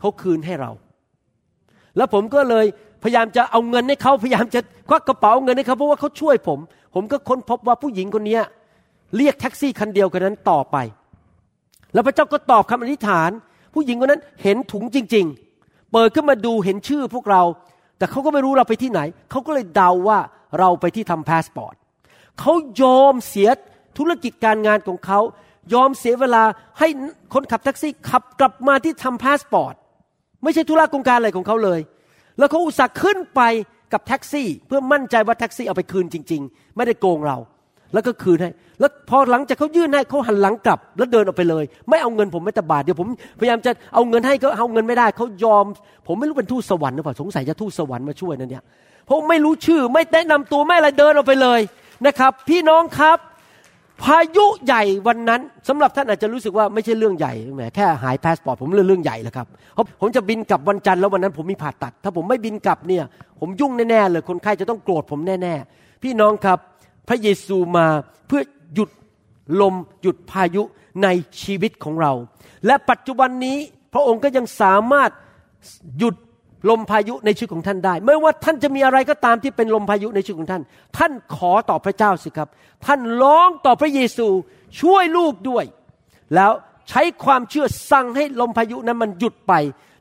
[0.00, 0.70] เขาคืนให้เรา
[1.96, 2.66] แล้วผมก็เลย
[3.02, 6.58] พยายามจะเอาเงินให้เขาพยายามจะควักกระเป๋าเงินให้เขาเพราะว่าเขาช่วยผม
[6.94, 8.38] ผมก็ค้นพบว่าผู้หญิงคนนี้
[9.16, 10.76] เรียกแท็กซี่คันเดียวกันนั้นต่อไป
[11.92, 13.30] แล้วพระเจ้าก็ตอบคำอธิษฐาน
[13.74, 15.26] ผู้หญิงคนนั้นเห็นถุงจริง
[15.58, 17.42] ๆ เปิดขึ้นมาดูเห็นชื่อพวกเรา
[17.98, 20.18] แต่เขาก็ไม่รู้เราไปที่ไหน เขาก็เลยเดาว่า
[20.58, 21.74] เราไปที่ทำพาสปอร์ต
[22.40, 23.48] เขายอมเสีย
[23.98, 25.20] ธุรกิจการงานของเขา
[25.74, 26.42] ยอมเสียเวลา
[26.78, 26.88] ให้
[27.34, 29.74] คนขับแท็กซี่ขับกลับมาที่ทำพาสปอร์ต
[30.42, 31.80] ไม่ใช่ธุระกงการอะไรของเขาเลย
[32.38, 33.40] แล้วเขาอุตส่าห์ขึ้นไป
[33.92, 37.36] กับแท็กซี่ เพื่อมั่นใจว่าแท็กซี่เอาไปคืนจริง ๆ ไม่ได้โกงเรา
[37.94, 43.08] แล้วก็คืนให้ แล้วพอหลังจากเขายื่นให้เขาหันหลังกลับ แล้วเดินออกไปเลย ไม่เอาเงินผมแม้แต่บาทเดียวผม
[43.40, 45.64] พยายามจะเอาเงินให้ก็เอาเงินไม่ได้เขายอม
[46.06, 48.64] ผมไม่รู้เป็นทูตสวรรค์หรือเปล่าสงสัยจะทูตสวรรค์มาช่วยนั่นเนี่ย
[49.06, 51.60] เพราะไม่รู้ชื่อไม่แนะนำตัวไม่อะไรเดินออกไปเลย
[52.06, 53.18] นะครับ พี่น้องครับ
[54.02, 63.04] พายุใหญ่วันนั้นสำหรับท่านอาจจะรู้สึกว่าไม่ใช่เรื่องใหญ่แหมแค่หายพาสปอร์ตผมเรื่องเรื่องใหญ่แล้วครับเพราะผมจะบินกลับวันจันทร์แล้ววันนั้นผมมีผ่าตัด ถ้าผมไม่บินกลับเนี่ย
[63.40, 66.58] ผมยุ่งแน่ๆเลยคนไข้จะต้องโกรธผมแน่ๆ พี่น้องครับ
[67.08, 67.86] พระเยซูมา
[68.26, 68.42] เพื่อ
[68.74, 68.90] หยุด
[69.60, 70.62] ลมหยุดพายุ
[71.02, 71.08] ใน
[71.42, 72.12] ชีวิตของเรา
[72.66, 73.58] และปัจจุบันนี้
[73.92, 75.10] พระองค์ก็ยังสามารถ
[75.98, 76.16] หยุด
[76.70, 80.62] ลมพายุในชีวิตของท่านได้ ไม่ว่าท่านจะมีอะไรก็ตามที่เป็นลมพายุในชีวิตของท่าน
[80.98, 82.48] ท่านขอต่อพระเจ้าสิครับ
[82.86, 84.26] ท่านร้องต่อพระเยซู
[84.80, 85.64] ช่วยลูกด้วย
[86.34, 86.52] แล้ว
[86.88, 89.52] ใช้ความเชื่อสั่งให้ลมพายุนั้นมันหยุดไป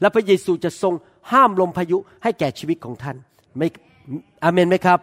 [0.01, 0.93] และพระเยซูจะทรง
[1.31, 3.17] ห้ามลมพายุให้แก่ชีวิตของท่าน
[3.57, 3.67] ไม่
[4.43, 4.99] อเมนไหมครับ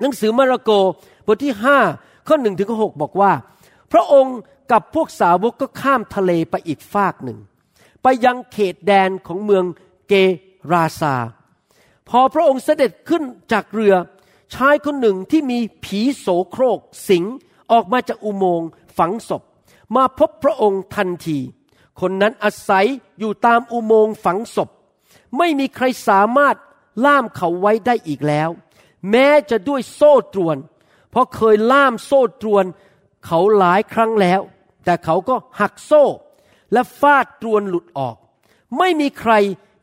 [0.00, 0.70] หนังสือมาระโก
[1.26, 1.78] บทที่ห้า
[2.28, 3.32] ข้อหนึ่งถึงข้อหบอกว่า
[3.92, 4.38] พระองค์
[4.72, 7.38] กับพวกสาวกก็ข้ามทะเลไปอีกฟากหนึ่ง
[8.02, 9.64] ไปยังเขตแดนของเมือง
[10.08, 10.14] เก
[10.72, 11.14] ราซา
[12.08, 13.94] พอพระองค์เสด็จขึ้นจากเรือ
[14.54, 17.24] ชายคนหนึ่งที่มีผีโสโครกสิง
[17.72, 19.42] ออกมาจากอุโมงค์ฝังศพ
[19.96, 21.38] มาพบพระองค์ทันที
[22.00, 22.86] คนนั้นอาศัย
[23.18, 24.68] อยู่ตามอุโมงค์ฝังศพ
[25.38, 26.56] ไม่มีใครสามารถ
[27.04, 28.50] ล่ามเขาไว้ได้อีกแล้ว
[29.10, 30.56] แม้จะด้วยโซ่ตรวน
[31.10, 32.64] เพราะเคยล่ามโซ่ตรวน
[33.26, 34.40] เขาหลายครั้งแล้ว
[34.84, 36.04] แต่เขาก็หักโซ่
[36.72, 38.16] และฟาดตรวนหลุดออก
[38.78, 39.32] ไม่มีใคร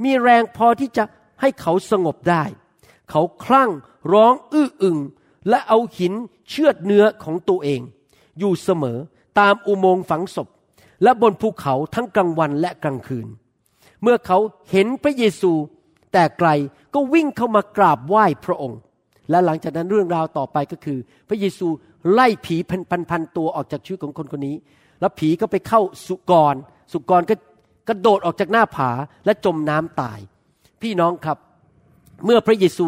[0.04, 1.04] มีแรงพอที่จะ
[1.42, 2.44] ให้เขาสงบได้
[3.10, 3.72] เขาคลั่ง
[4.14, 4.98] ร้องอื้ออึง
[5.50, 6.14] และเอาหิน
[6.50, 7.82] เชือดเนื้อของตัวเอง
[8.40, 8.98] อยู่เสมอ
[9.40, 10.48] ตามอุโมงค์ฝังศพ
[11.04, 13.28] และบนภูเขาทั้งกลางวันและกลางคืน
[14.02, 14.38] เมื่อเขา
[14.72, 15.52] เห็นพระเยซู
[16.14, 16.50] แต่ไกล
[16.94, 18.80] ก็วิ่งเข้ามากราบไหว้พระองค์
[19.30, 20.98] และหลังจากนั้นเรื่องราวต่อไปก็คือ
[21.30, 21.68] พระเยซู
[22.12, 22.56] ไล่ผี
[23.10, 24.56] พันๆตัวออกจากชีวิตของคนคนนี้
[25.00, 26.56] แล้วผีก็ไปเข้าสุกร
[26.92, 27.36] สุกรก็
[27.88, 28.90] กระโดดออกจากหน้าผา
[29.26, 30.20] และจมน้ำตาย
[30.82, 31.38] พี่น้องครับ
[32.26, 32.88] เมื่อพระเยซู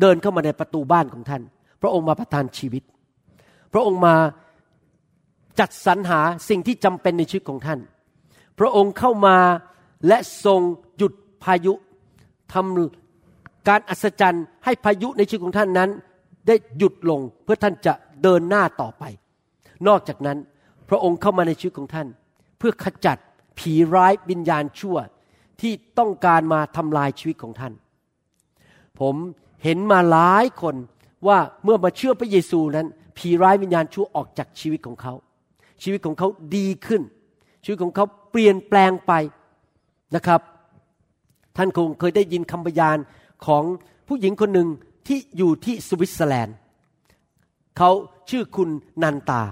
[0.00, 1.42] เดินเข้ามาในประตูบ้านของท่าน
[1.82, 2.82] พระองค์มาประทานชีวิต
[3.72, 4.14] พระองค์มา
[5.60, 7.80] จัดสรรหาสิ่งที่จำเป็นในชีวิตของท่าน
[8.58, 9.36] พระองค์เข้ามา
[10.08, 10.60] และทรง
[10.96, 11.12] หยุด
[11.44, 11.72] พายุ
[12.54, 15.90] ทำการอัศจรรย์ให้พายุในชีวิตของท่านนั้น
[16.46, 19.04] ได้หยุดลงเพื่อท่านจะเดินหน้าต่อไป
[19.88, 20.38] นอกจากนั้น
[20.88, 22.08] พระองค์เข้ามาในชีวิตของท่าน
[22.58, 23.18] เพื่อขจัด
[23.58, 24.96] ผีร้ายวิญญาณชั่ว
[25.60, 27.72] ที่ต้องการมาทำลายชีวิตของท่าน
[29.00, 29.14] ผม
[29.64, 30.76] เห็นมาหลายคน
[31.26, 32.86] ว่าเมื่อมาเชื่อพระเยซูนั้น
[33.18, 35.14] ผีร้ายวิญญาณชั่วออกจากชีวิตของเขา
[35.82, 37.02] ชีวิตของเขาดีขึ้น
[37.64, 39.12] ชีวิตของเขาเปลี่ยนแปลงไป
[40.14, 40.40] นะครับ
[41.56, 42.96] ท่านคงเคยได้ยินคำพยาน
[43.46, 43.64] ของ
[44.08, 44.68] ผู้หญิงคนหนึ่ง
[45.06, 46.56] ที่อยู่ที่สวิตเซอร์แลนด์
[47.78, 47.90] เขา
[48.30, 48.70] ชื่อคุณ
[49.02, 49.42] นันตา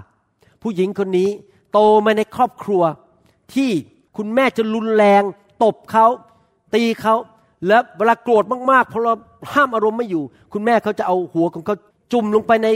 [0.61, 1.29] ผู้หญิงคนนี้
[1.71, 2.83] โตมาในครอบครัว
[3.53, 3.71] ที่
[4.17, 5.23] คุณแม่จะรุนแรง
[5.63, 6.05] ตบเขา
[6.75, 7.15] ตีเขา
[7.67, 9.13] แล้วเวลาโกรธมากๆ เพอเรา
[9.53, 11.75] ห้ามอารมณ์ไม่อยู่ คุณแม่เขาจะเอาหัวของเขา
[12.11, 12.67] จุ่มลงไปใน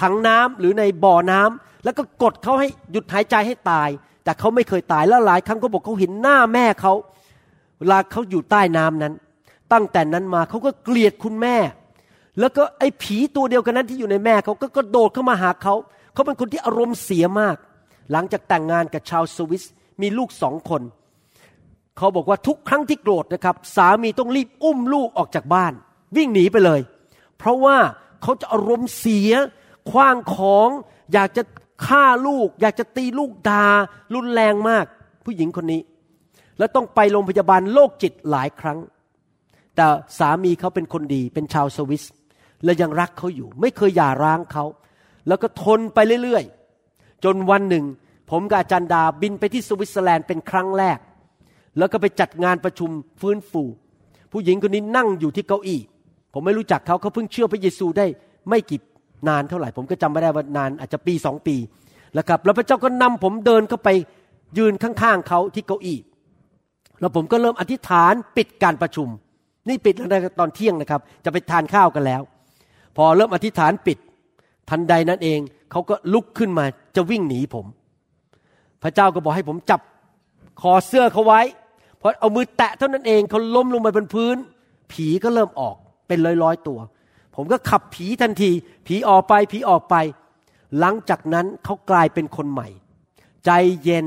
[0.00, 3.88] ถังน้ำหรือในบ่อน้ำแล้วก็กดเขาให้หยุดหายใจให้ตาย
[4.24, 6.94] แต่เขาไม่เคยตายแล้วหลายครั้งเขาบอกเขาเห็นหน้าแม่เขา
[7.78, 9.14] เวลาเขาอยู่ใต้น้ำนั้น
[9.72, 11.56] ตั้งแต่นั้นมาเขาก็เกลียดคุณแม่
[12.40, 15.74] แล้วก็ไอ้ผีตัวเดียวกันนั้นที่อยู่ในแม่เขาก็กระโดดเข้ามาหาเขา
[16.14, 17.56] เขาเป็นคนที่อารมณ์เสียมาก
[18.12, 19.64] หลังจากแต่งงานกับชาวสวิส
[20.02, 20.82] มีลูกสองคน
[21.96, 25.72] เขาบอกว่าทุกครั้งที่โกรธนะครับ สามีต้องรีบอุ้มลูกออกจากบ้าน
[26.16, 26.80] วิ่งหนีไปเลย
[27.38, 27.76] เพราะว่า
[28.22, 29.32] เขาจะอารมณ์เสีย
[29.90, 30.68] คว้างของ
[31.12, 31.42] อยากจะ
[31.86, 33.64] ฆ่าลูก อยากจะตีลูกดา
[34.14, 34.84] รุนแรงมาก
[35.24, 35.80] ผู้หญิงคนนี้
[36.58, 38.78] แล้วต้องไปโรงพยาบาลโรคจิตหลายครั้ง
[39.76, 39.86] แต่
[40.18, 42.04] สามีเขาเป็นคนดีเป็นชาวสวิส
[42.64, 44.64] และยังรักเขาอยู่ ไม่เคยหย่าร้างเขา
[45.28, 47.84] แล้วก็ทนไปเรื่อยๆ จนวันหนึ่ง
[48.30, 50.98] ผมกับอาจารย์ดาบินไปที่สวิตเซอร์แลนด์เป็นครั้งแรก
[51.78, 53.62] แล้วก็ไปจัดงานประชุมฟื้นฟู
[54.32, 55.80] ผู้หญิงคนนี้นั่งอยู่ที่เก้าอี้
[56.34, 58.06] ผมไม่รู้จักเขาเขาเพิ่งเชื่อพระเยซูได้
[58.48, 58.80] ไม่กี่
[59.28, 61.56] นานเท่าไหร่ ผมก็จำไม่ได้ว่านานอาจจะปีสองปี
[62.14, 63.88] แล้วครับแล้วพระเจ้าก็นำผมเดินเข้าไป
[64.58, 65.98] ยืนข้างๆเขาที่เก้าอี้
[67.00, 69.08] แล้วผมก็เริ่มอธิษฐานปิดการประชุม
[69.68, 72.22] นี่ปิดแล้วนะตอนเที่ยงนะครับ จะไปทานข้าวกันแล้ว
[72.96, 73.98] พอเริ่มอธิษฐานปิด
[74.70, 76.64] ทันใดนั้นเองเขาก็ลุกขึ้นมา
[76.96, 77.66] จะวิ่งหนีผม
[78.82, 79.80] พระเจ้าก็บอกให้ผมจับ
[80.60, 81.40] คอเสื้อเขาไว้
[82.00, 84.36] พอเอามือแตะเท่านั้นเองเขาล้มลงไปบนพื้น
[84.92, 85.76] ผีก็เริ่มออก
[86.08, 86.78] เป็นร้อยๆตัว
[87.36, 88.50] ผมก็ขับผีทันที
[88.86, 89.96] ผีออกไปผีออกไป
[90.78, 92.68] หลังจากนั้นเขากลายเป็นคนใหม่
[93.44, 93.50] ใจ
[93.84, 94.06] เย็น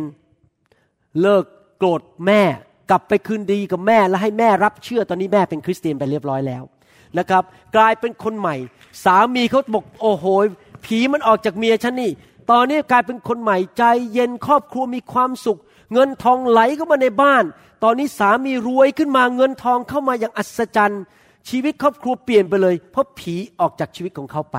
[1.21, 1.43] เลิก
[1.77, 2.41] โกรธแม่
[2.89, 6.63] กลับไปคืนดีกับแม่แล้วให้แม่รับเชื่อตอนนี้แม่เป็นคริสเตียนไปเรียบร้อยแล้ว
[7.17, 7.43] นะครับ
[7.75, 8.55] กลายเป็นคนใหม่
[9.05, 10.25] สามีเขาบอกโอ้โห
[10.85, 12.11] ผีมันออกจากเมียฉันนี่
[12.51, 13.83] ตอนนี้กลายเป็นคนใหม่ใจ
[14.13, 15.59] เย็นครอบครัวมีความสุข
[15.93, 17.43] เงินทองไหลเข้ามาในบ้าน
[17.83, 21.03] ตอนนี้สามีรวยขึ้นมาเงินทองเข้ามาอย่างอัศจรรย์
[21.49, 24.57] ชีวิตครอบครัวเปลี่ยนไปเลย เพราะผีออกจากชีวิตของเขาไป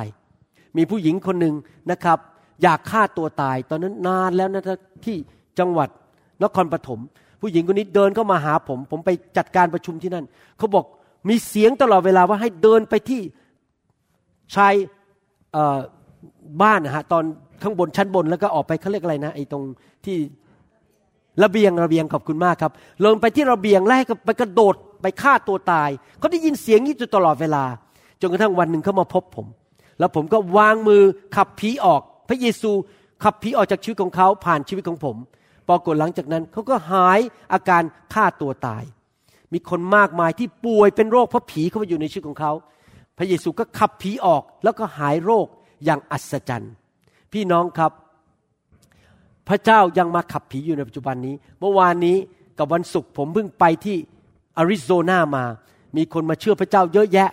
[0.76, 1.54] มีผู้หญิงคนหนึ่ง
[1.90, 2.18] นะครับ
[2.62, 4.62] อยากฆ่าตัวตาย ตอนนั้นนานแล้วนะ
[5.04, 5.16] ที่
[5.58, 5.88] จังหวัด
[6.42, 7.00] นครปฐม
[7.40, 10.24] ผู้หญิงคนนี้เดินเข้ามาหาผม ผมไปจัดการประชุมที่นั่น
[10.58, 10.84] เขาบอก
[11.28, 13.20] มีเสียงตลอดเวลาว่าให้เดินไปที่
[14.54, 14.74] ชาย
[16.62, 17.24] บ้านนะฮะตอน
[17.62, 19.64] ข้างบนชั้นบนแล้วก็ออกไปเขาเรียกอะไรนะไอ้ตรง
[20.04, 20.16] ที่
[21.42, 22.72] ระเบียงระเบียงขอบคุณมากครับ
[23.04, 27.64] ลงไปที่ระเบียงแล้วให้ไปกระโดดไปฆ่าตัวตายเขาได้ยินเสียงนี้อยู่ตลอดเวลา
[28.20, 29.46] จนกระทั่งวันหนึ่งเขามาพบผม
[29.98, 31.02] แล้วผมก็วางมือ
[31.36, 32.70] ขับผีออก พระเยซู
[33.24, 35.16] ขับผีออกจากชีวิตของเขาผ่านชีวิตของผม
[35.68, 37.20] ปรากฏหลังจากนั้นเขาก็หาย
[37.52, 37.82] อาการ
[38.14, 38.84] ฆ่าตัวตาย
[39.52, 42.52] มีคนมากมายที่ป่วยเป็นโรคเพราะผีเข้ามาอยู่ในชีวิตของเขา
[43.18, 45.46] พระเยซูก็ขับผีออกแล้วก็หายโรค
[45.84, 46.72] อย่างอัศจรรย์
[47.34, 47.92] พี่น้องครับ
[49.48, 52.16] พระเจ้ายังมาขับผีอยู่ในปัจจุบันนี้ เมื่อวานนี้
[52.58, 53.96] กับวันศุกร์ผมเพิ่งไปที่
[54.56, 55.44] อาริโซนามา
[55.96, 57.30] มีคนมาเชื่อพระเจ้าเยอะแยะ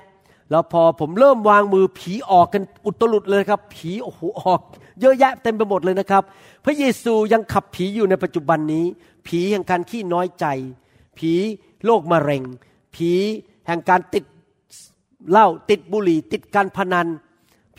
[0.51, 4.59] แล้วพอผมเริ่มวางมือผีออกกันอุตลุดเลยครับ ผีโอ้โหออก
[5.01, 6.23] เยอะแยะเต็มไปหมดเลยนะครับ
[6.65, 8.85] พระเยซูยังขับผีอยู่ในปัจจุบันนี้
[9.27, 10.45] ผีแห่งการขี้น้อยใจ
[11.17, 11.33] ผี
[11.85, 12.43] โรคมะเร็ง
[12.95, 13.11] ผี
[13.67, 14.23] แห่งการติด
[15.29, 17.07] เหล้าติดบุหรี่ ติดการพนัน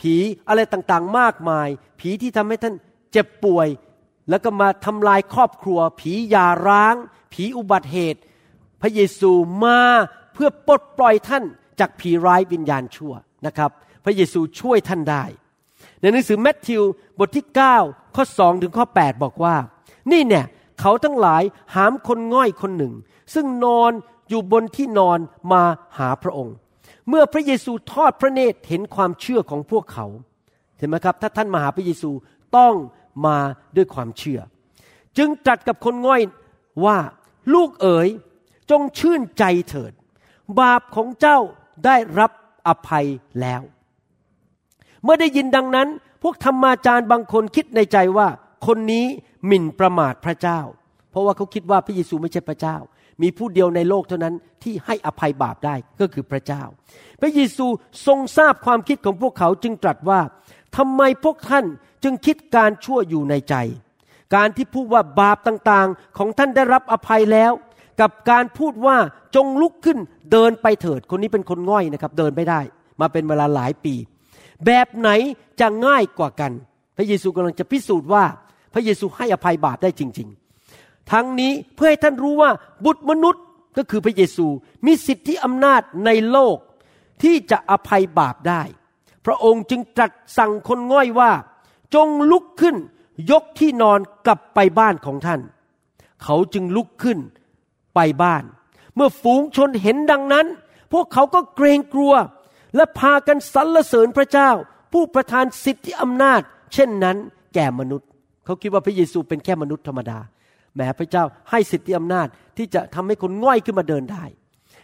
[0.02, 0.16] ผี
[0.48, 1.68] อะไรต่างๆมากมาย
[2.00, 2.74] ผีที่ทำให้ท่าน
[3.12, 3.68] เจ็บป่วย
[4.30, 6.94] แล้วก็มาทำลายครอบครัว ผียาร้าง
[7.32, 8.20] ผีอุบัติเหตุ
[8.80, 9.30] พระเยซู
[9.64, 9.80] มา
[10.34, 11.44] เพื่อปลดปล่อยท่าน
[11.80, 13.12] จากผีร้ายวิญญาณชั่ว
[13.46, 13.70] นะครับ
[14.04, 15.24] พระเยซูช่วยท่านได้
[16.00, 16.82] ในหนังสือแมทธิว
[17.18, 17.46] บทที่
[17.80, 19.56] 9 ข้อ 2 ถึงข้อ 8 บอกว่า
[20.12, 20.44] นี่เนี่ย
[20.80, 21.42] เขาทั้งหลาย
[21.74, 22.94] หามคนง่อยคนหนึ่ง
[23.34, 23.92] ซึ่งนอน
[24.28, 25.18] อยู่บนที่นอน
[25.52, 25.62] มา
[25.98, 26.54] หาพระองค์
[27.08, 30.06] เมื่อพระเยซูทอดพระเนตรเห็นความเชื่อของพวกเขา
[30.78, 32.10] เห็นไหมครับ ถ้าท่านมาหาพระเยซู
[32.56, 32.74] ต้อง
[33.26, 33.36] มา
[33.76, 34.40] ด้วยความเชื่อ
[35.18, 36.22] จึงตรัสกับคนง่อย
[36.84, 36.98] ว่า
[37.54, 38.08] ลูกเอ๋ย
[38.70, 39.92] จงชื่นใจเถิด
[40.60, 41.38] บาปของเจ้า
[41.84, 42.30] ได้รับ
[42.66, 43.06] อภัย
[43.40, 43.62] แล้ว
[45.02, 45.88] เมื่อได้ยินดังนั้น
[46.22, 48.28] พวกธรรมาจารย์บางคนคิดในใจว่า
[48.66, 49.06] คนนี้
[49.46, 50.60] หมิ่นประมาทพระเจ้า
[51.10, 52.76] เพราะว่าเขาคิดว่าพระเยซูไม่ใช่พระเจ้า
[53.22, 56.62] มีผู้เดียวในโลกเท่านั้นที่ให้อภัยบาปได้ก็คือพระเจ้า
[57.20, 57.66] พระเยซู
[58.06, 60.20] ทรงทราบความคิดของพวกเขาจึงตรัสว่า
[60.76, 61.64] ทำไมพวกท่าน
[62.02, 63.54] จึงคิดการชั่วอยู่ในใจ
[64.34, 67.52] การที่พูดว่าบาปต่างๆ ของท่านได้รับอภัยแล้ว
[68.00, 68.96] กับการพูดว่า
[69.34, 69.98] จงลุกขึ้น
[70.32, 72.60] เดินไปเถิดคนนี้เป็นคนง่อยนะครับ เดินไม่ได้
[73.00, 73.94] มาเป็นเวลาหลายปี
[74.66, 75.10] แบบไหน
[75.60, 76.52] จะง่ายกว่ากัน
[76.96, 78.24] พระเยซูกำลังจะพิสูจน์ว่า
[78.74, 80.41] พระเยซูให้อภัยบาปได้จริงๆ
[81.10, 82.50] ทั้งนี้เพื่อให้ท่านรู้ว่า
[82.84, 83.44] บุตรมนุษย์
[83.76, 84.46] ก็คือพระเยซู
[84.86, 86.56] มีสิทธิอำนาจในโลก
[87.22, 88.62] ที่จะอภัยบาปได้
[89.26, 91.32] พระองค์จึงตรัสสั่งคนง่อยว่า
[91.94, 92.76] จงลุกขึ้น
[93.30, 95.40] ยกที่นอนกลับไปบ้านของท่าน
[96.22, 97.18] เขาจึงลุกขึ้น
[97.94, 98.44] ไปบ้าน
[98.94, 100.46] เมื่อฝูงชนเห็นดังนั้น
[100.92, 102.14] พวกเขาก็เกรงกลัว
[102.76, 104.50] และพากันสรรเสริญพระเจ้า
[104.92, 106.40] ผู้ประทานสิทธิอำนาจ
[106.72, 107.16] เช่นนั้น
[107.54, 108.08] แก่มนุษย์
[108.44, 110.18] เขาคิดว่าพระเยซูเป็นแค่มนุษย์ธรรมดา
[110.76, 114.24] แม้พระเจ้าให้สิทธิอำนาจที่จะทำให้คนง่อยขึ้นมาเดินได้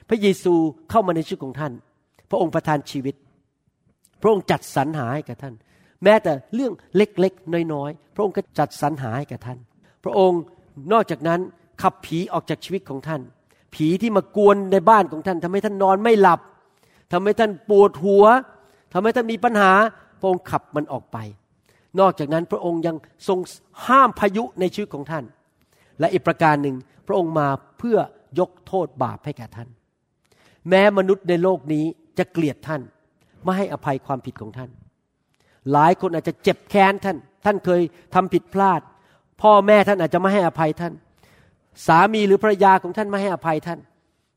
[0.09, 0.55] พระเยซู
[0.91, 1.73] เข้ามาในชีวิตของท่าน
[2.31, 3.15] พระองค์ประทานชีวิต
[4.23, 5.55] พระองค์จัดสรรหาให้กับท่าน
[6.05, 9.59] แม้แต่เรื่องเล็กๆน้อยๆพระองค์ก็จัดสรรหาให้กับท่าน
[10.05, 10.41] พระองค์
[10.93, 11.41] นอกจากนั้น
[11.83, 13.21] ขับผีออกจากชีวิตของท่าน
[13.75, 16.41] ผีที่มากวนในบ้านของท่านทำให้ท่านนอนไม่หลับ
[17.13, 18.25] ทำให้ท่านปวดหัว
[18.93, 19.73] ทำให้ท่านมีปัญหา
[20.21, 21.17] พระองค์ขับมันออกไป
[22.01, 22.97] นอกจากนั้นพระองค์ยัง
[23.29, 23.39] ทรง
[23.87, 25.25] ห้ามพายุในชีวิตของท่าน
[26.01, 26.77] และอีกประการหนึ่ง
[27.07, 27.99] พระองค์มาเพื่อ
[28.39, 29.69] ยกโทษบาปให้แก่ท่าน
[30.69, 31.85] แม้มนุษย์ในโลกนี้
[32.19, 32.83] จะเกลียดท่าน
[33.45, 34.71] ไม่ให้อภัยความผิดของท่าน
[35.73, 37.81] หลายคนอาจจะเจ็บแค้นท่าน ท่านเคย
[38.15, 38.81] ทำผิดพลาด
[39.43, 40.93] พ่อแม่ท่านอาจจะไม่ให้อภัยท่าน
[41.87, 43.79] สามีหรือภรรยาของท่านไม่ให้อภัยท่าน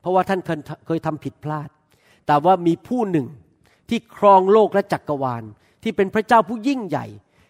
[0.01, 1.69] เพราะว่าท่านเคยเคยทำผิดพลาด
[2.27, 3.27] แต่ว่ามีผู้หนึ่ง
[3.89, 5.43] ที่ครองโลกและจักกรวาล
[5.83, 7.05] ที่เป็นพระเจ้าผู้ยิ่งใหญ่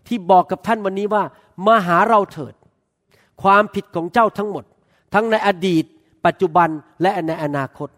[0.08, 1.24] ที่บอกกับท่านวันนี้ว่า
[1.68, 2.54] มาหาเราเถิด
[3.44, 4.66] ความผิดของเจ้าทั้งหมด
[5.14, 5.86] ทั้งในอดีต
[6.26, 6.70] ปัจจุบัน
[7.02, 7.90] และในอนาคต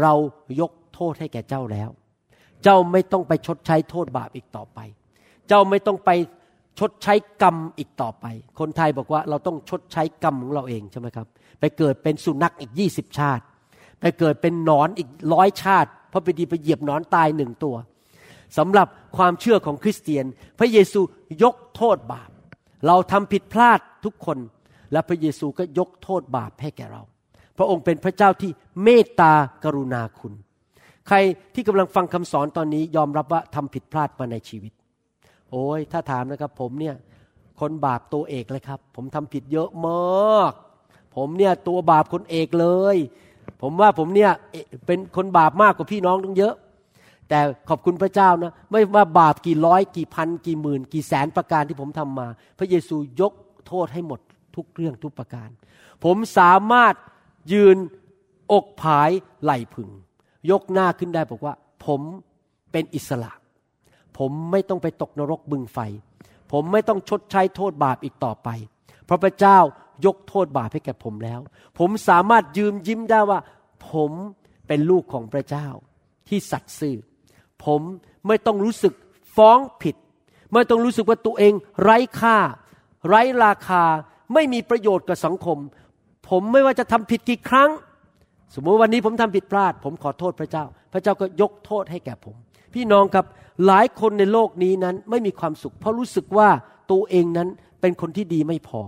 [0.00, 0.12] เรา
[0.60, 1.90] ยกโทษให้แก่เจ้าแล้ว
[2.62, 4.78] เจ้าไม่ต้องไปชดใช้โทษบาปอีกต่อไป
[5.48, 6.10] เจ้าไม่ต้องไป
[6.78, 8.26] ชดใช้กรรมอีกต่อไป
[8.58, 11.26] คนไทยบอกว่าเราต้องชดใช้กรรมของเราเองใช่ไหมครับ
[11.60, 13.44] ไปเกิดเป็นสุนัขอีกยี่สิบชาติ
[14.00, 17.76] ไปเกิดเป็นหนอนอีกร้อยชาติ เพราะไปดีไปเหยียบหนอนตายหนึ่งตัว
[18.58, 20.24] สำหรับความเชื่อของคริสเตียน
[20.58, 21.00] พระเยซู
[21.42, 22.30] ยกโทษบาป
[22.86, 24.38] เราทำผิดพลาด ทุกคน
[24.92, 27.02] และพระเยซูก็ยกโทษบาปให้แก่เรา
[27.58, 28.50] พระองค์เป็นพระเจ้าที่
[28.82, 29.32] เมตตา
[29.64, 30.34] กรุณาคุณ
[31.08, 31.16] ใคร
[31.54, 34.72] ที่กำลังฟังคำสอนตอนนี้ยอมรับว่าทำผิดพลาดมาในชีวิต
[35.50, 36.94] โอ้ยถ้าถามนะครับผมเนี่ย
[37.60, 40.52] คนบาปตัวเอกเลยครับ ผมทำผิดเยอะมาก
[41.16, 42.96] ผมเนี่ยตัวบาปคนเอกเลย
[43.62, 46.54] ผมว่าผมเนี่ยเอ่อเป็นคนบาปมากกว่าพี่น้องต้องเยอะ
[47.28, 52.26] แต่ขอบคุณพระเจ้านะ ไม่ว่าบาปกี่ร้อยกี่พัน กี่หมื่น กี่แสนประการที่ผมทำมา
[52.58, 53.32] พระเยซูยก
[53.70, 54.20] โทษให้หมด
[54.56, 55.48] ทุกเรื่องทุกประการ
[56.04, 56.94] ผมสามารถ
[57.52, 57.76] ยืน
[58.52, 59.10] อกผาย
[59.42, 59.90] ไหลผึง
[60.50, 61.54] ยกหน้าขึ้นได้บอกว่า
[61.86, 62.00] ผม
[62.72, 63.32] เป็นอิสระ
[64.18, 65.78] ผมไม่ต้องไปตกนรกบึงไฟ
[66.52, 68.48] ผมไม่ต้องชดใช้โทษบาปอีกต่อไป
[69.04, 69.58] เพราะพระเจ้า
[70.06, 71.40] ยกโทษบาปให้แก่ผมแล้ว
[71.78, 73.38] ผมสามารถยืมยิ้มได้ว่า
[73.90, 74.12] ผม
[74.66, 75.66] เป็นลูกของพระเจ้า
[76.28, 76.96] ที่สัตย์ซื่อ
[77.64, 77.80] ผม
[78.26, 78.94] ไม่ต้องรู้สึก
[79.36, 79.96] ฟ้องผิด
[80.52, 81.52] ไม่ต้องรู้สึกว่าตัวเอง
[81.82, 82.38] ไร้ค่า
[83.08, 83.84] ไร้ราคา
[84.34, 85.58] ไม่มีประโยชน์กับสังคม
[86.30, 87.70] ผมไม่ว่าจะทำผิดกี่ครั้ง
[88.54, 92.36] สมมติวันนี้ผมทำผิดพลาด ผมขอโทษพระเจ้า พระเจ้าก็ยกโทษให้แก่ผม
[92.74, 93.26] พี่น้องครับ
[93.66, 96.48] หลายคนในโลกนี้นั้นไม่มีความสุข เพราะรู้สึกว่า
[96.90, 97.48] ตัวเองนั้น
[97.80, 98.80] เป็นคนที่ดีไม่พอ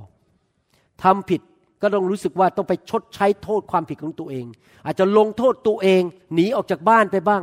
[1.03, 1.41] ทำผิด
[1.83, 4.45] ก็ต้องรู้สึกว่าต้องไปชดใช้โทษความผิดของตัวเอง
[4.85, 6.03] อาจจะลงโทษตัวเอง
[6.35, 7.43] หนีออกจากบ้านไปบ้าง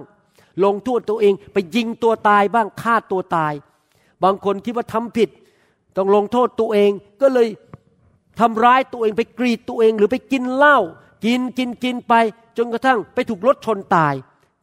[0.65, 3.53] ลงโทษตัวเองไปยิงตัวตายบ้างฆ่าตัวตาย
[4.23, 5.29] บางคนคิดว่าทำผิด
[5.99, 6.91] ต้องลงโทษตัวเอง
[7.21, 7.47] ก็เลย
[8.39, 10.77] ทำร้ายตัวเองไปกรีดตัวเองหรือไปกินเหล้า
[11.25, 12.13] กินกินกินไป
[12.57, 14.13] จนกระทั่งไปถูกรถชนตาย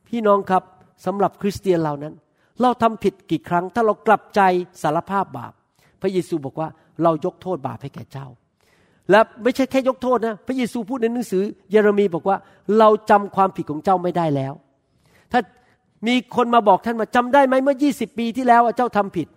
[0.08, 0.62] พี่น้องครับ
[1.06, 2.14] สำหรับคริสเตียนเรานั้น
[2.60, 4.40] เราทำผิดกี่ครั้ง ถ้าเรากลับใจ
[4.82, 5.52] สารภาพบาป
[6.00, 6.68] พระเยซูบอกว่า
[7.02, 8.26] เรายกโทษบาปให้แก่เจ้า
[9.10, 12.36] และไม่ใช่แค่ยกโทษนะพระเยซูพูดในหนังสือ เยเรมีบอกว่า
[12.78, 14.52] เราจำความผิดของเจ้าไม่ได้แล้ว
[15.32, 15.40] ถ้า
[16.06, 19.28] มีคนมาบอกท่านมาจำได้ไหมเมื่อ 20 ปีที่แล้วเจ้าทำผิด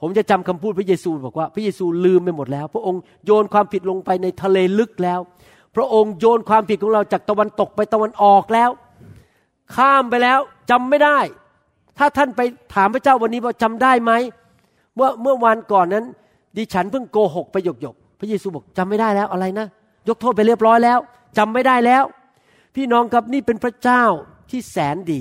[0.00, 5.20] ผมจะจำคำพูดพระเยซูบอกว่าพระเยซูลืมไปหมดแล้ว พระองค์โยนความผิดลงไปในทะเลลึกแล้ว
[5.76, 8.70] พระองค์โยนความผิดของเราจากตะวันตกไปตะวันออกแล้ว
[9.74, 10.38] ข้ามไปแล้ว
[10.70, 11.18] จำไม่ได้
[11.98, 12.40] ถ้าท่านไป
[12.74, 14.12] ถามพระเจ้าวันนี้ว่าจำได้ไหม
[14.94, 16.04] เมื่อเมื่อวันก่อนนั้น
[16.56, 19.66] ดิฉันเพิ่งโกหกไปหยกหยกๆพระเยซูบอกจำไม่ได้แล้วอะไรนะ
[20.08, 20.98] ยกโทษไปเรียบร้อยแล้ว
[21.38, 22.04] จำไม่ได้แล้ว
[22.74, 24.04] พี่น้องครับนี่เป็นพระเจ้า
[24.50, 25.20] ที่แสนดี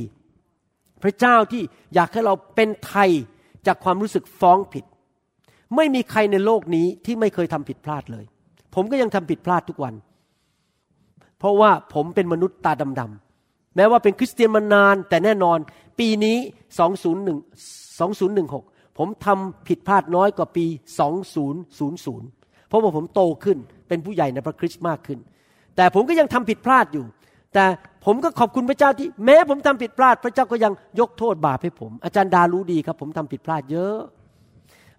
[1.04, 1.62] พระเจ้าที่
[1.96, 3.10] อยากให้เราเป็นไทย
[3.68, 4.86] จากความรู้สึกฟ้องผิด
[5.76, 8.26] ไม่มีใครในโลกนี้ที่ไม่เคยทำผิดพลาดเลย
[8.76, 9.94] ผมก็ยังทำผิดพลาดทุกวัน
[11.40, 15.58] เพราะว่าผมเป็นมนุษย์ตาดำๆแม้ว่าเป็นคริสเตียนมานาน แต่แน่นอน
[16.00, 16.38] ปีนี้
[17.18, 20.66] 201 2016 ผมทำผิดพลาดน้อยกว่าปี
[21.88, 23.58] 2000 เพราะว่าผมโตขึ้น
[23.88, 25.20] เป็นผู้ใหญ่ในพระคริสต์มากขึ้น
[25.76, 27.06] แต่ผมก็ยังทำผิดพลาดอยู่
[27.58, 27.70] แต่
[28.06, 33.98] ผมก็ขอบคุณพระเจ้าที่แม้ผมทำผิดพลาด พระเจ้าก็ยังยกโทษบาปให้ผม อาจารย์ดารู้ดีครับ ผมทำผิดพลาดเยอะ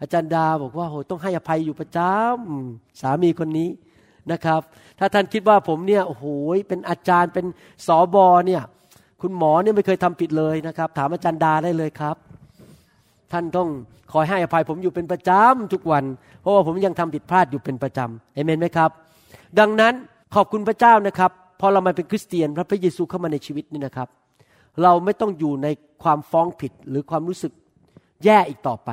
[0.01, 3.69] อาจารย์ดาบอกว่าโหต้องให้อภัยอยู่ประจำสามีคนนี้
[4.33, 4.61] นะครับ
[4.99, 6.25] ถ้าท่านคิดว่าผมเนี่ยโอ้โห
[6.69, 7.47] เป็นอาจารย์เป็น
[7.87, 8.63] สอบอเนี่ย
[9.23, 12.17] คุณหมอเนี่ยไม่เคยทำผิดเลยนะครับ ถามอาจารย์ดาได้เลยครับ
[13.33, 13.69] ท่านต้อง
[14.13, 16.05] คอยให้อภัยผมอยู่เป็นประจำทุกวัน
[16.41, 18.91] เพราะว่าผมยังทำผิดพลาดอยู่เป็นประจำเอเมนไหมครับ
[19.59, 19.95] ดังนั้น
[20.35, 24.09] ขอบคุณพระเจ้านะครับ พอเรามาเป็นคริสเตียนพระพระเยซูเข้ามาในชีวิตนี่นะครับ
[24.83, 25.69] เราไม่ต้องอยู่ใน
[26.03, 27.53] ความฟ้องผิดหรือความรู้สึก
[28.25, 28.91] แย่อีกต่อไป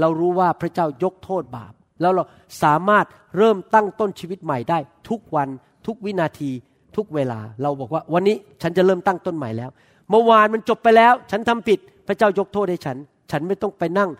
[0.00, 2.24] เรารู้ว่าพระเจ้ายกโทษบาป แล้วเรา
[2.62, 3.06] สามารถ
[3.38, 5.48] เริ่มตั้งต้นชีวิตใหม่ได้ ทุกวัน
[5.86, 6.50] ทุกวินาที
[6.96, 9.70] ทุกเวลา เราบอกว่าวันนี้ฉันจะเริ่มตั้งต้นใหม่แล้ว
[10.10, 12.96] เมื่อวานมันจบไปแล้ว ฉันทำผิด พระเจ้ายกโทษให้ฉัน
[13.30, 14.10] ฉันไม่ต้องไปนั่ง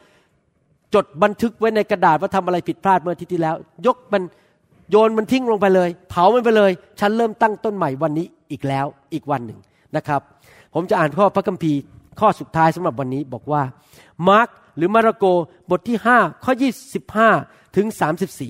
[0.95, 3.55] จดบันทึกไว้ในกระดาษว่าทำอะไรผิดพลาดเมื่ออาทิตย์ที่แล้ว
[3.87, 4.23] ยกมัน
[4.91, 6.71] โยนมันทิ้งลงไปเลย เผามันไปเลย
[7.01, 9.59] ฉันเริ่มตั้งต้นใหม่วันนี้อีกแล้วอีกวันหนึ่ง
[9.97, 10.21] นะครับ
[10.75, 11.79] ผมจะอ่านข้อพระคัมภีร์
[12.21, 13.63] ข้อสุดท้ายสำหรับวันนี้บอกว่า
[14.29, 15.25] มาร์กหรือมาระโก
[15.71, 16.53] บทที่ 5 ข้อ
[17.17, 17.87] 25 ถึง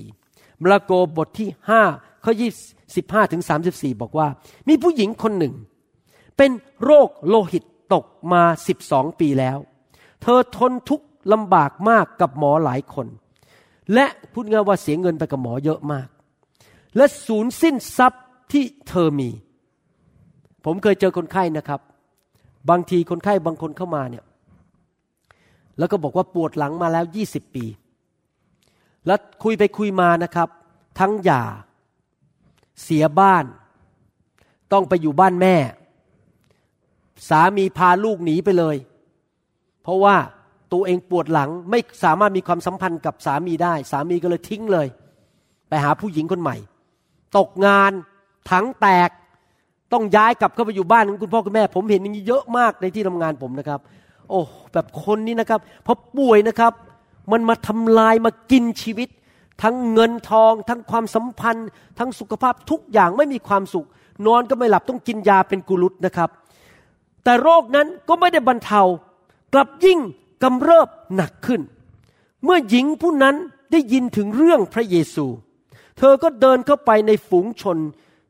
[0.01, 1.49] 34 มาระโกบทที่
[1.87, 2.33] 5 ข้อ
[2.81, 4.27] 25 ถึง 34 บอกว่า
[4.67, 5.53] มีผู้หญิงคนหนึ่ง
[6.37, 6.51] เป็น
[6.83, 7.63] โรคโลหิต
[7.93, 8.43] ตกมา
[8.81, 9.57] 12 ปีแล้ว
[10.21, 13.07] เธอทนทุกข์ลำบากมากกับหมอหลายคน
[13.93, 16.07] และพูดง่ายว่าเสียเงินไปกับหมอเยอะมาก
[16.95, 19.29] และสูญสิ้นทรัพย์ที่เธอมี
[20.65, 21.81] ผมเคยเจอคนไข้นะครับ
[22.69, 24.25] บางทีคนไข้บางคนเข้ามาเนี่ย
[25.77, 27.65] แล้วก็บอกว่าปวดหลังมาแล้วยี่สิบปี
[29.05, 30.49] แล้วคุยไปคุยมานะครับ
[30.99, 31.43] ทั้งหย่า
[32.83, 33.45] เสียบ้าน
[34.73, 35.55] ต้องไปอยู่บ้านแม่
[37.29, 38.75] สามีพาลูกหนีไปเลย
[39.83, 40.15] เพราะว่า
[40.73, 44.87] ตัวเองปวดหลังไม่สามารถมีความสัมพันธ์กับสามีได้ สามีก็เลยทิ้งเลย
[45.67, 46.55] ไปหาผู้หญิงคนใหม่
[47.37, 47.91] ตกงาน
[48.49, 49.09] ถังแตก
[49.93, 53.79] ต้องย้ายกลับเข้าไปอยู่บ้านของคุณพ่อคุณแม่ ผมเห็นอย่างนี้เยอะมากในที่ทำงานผมนะครับ
[54.29, 54.39] โอ้
[54.73, 56.73] แบบคนนี้นะครับพอป่วยนะครับ
[57.31, 59.09] มันมาทำลายมากินชีวิต
[59.63, 61.67] ทั้งเงินทอง ทั้งความสัมพันธ์
[61.99, 63.87] ทั้งสุขภาพทุกอย่างไม่มีความสุข
[64.25, 66.29] นอนก็ไม่หลับต้องกินยาเป็นกุลุตนะครับ
[67.23, 68.81] แต่โรคนั้นก็ไม่ได้บรรเทา
[69.53, 69.99] กลับยิ่ง
[70.43, 71.61] กำเริบหนักขึ้น
[72.43, 73.35] เมื่อหญิงผู้นั้น
[73.71, 75.25] ได้ยินถึงเรื่องพระเยซู
[76.03, 77.77] เธอก็เดินเข้าไปในฝูงชน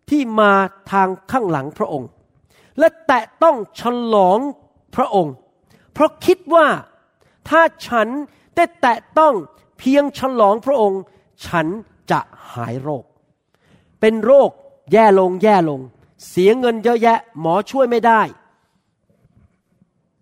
[0.09, 0.51] ที่มา
[0.91, 2.09] ทางข้างหลังพระองค์
[2.79, 3.81] และแตะต้องฉ
[4.13, 4.39] ลอง
[4.95, 5.33] พระองค์
[5.93, 6.67] เพราะคิดว่า
[7.49, 8.07] ถ้าฉัน
[8.55, 9.33] ได้แตะต้อง
[9.79, 11.01] เพียงฉลองพระองค์
[11.45, 11.67] ฉัน
[12.11, 12.19] จะ
[12.51, 13.03] หายโรค
[13.99, 14.49] เป็นโรค
[14.91, 15.79] แย่ลงแย่ลง
[16.27, 18.21] เสียเงินเยอะแยะหมอช่วยไม่ได้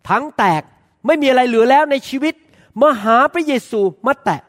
[0.10, 0.62] ทั้งแตก
[1.06, 2.36] ไม่มีอะไรเหลือแล้วในชีวิต
[2.82, 4.42] มาหาพระเยซูมาแตะ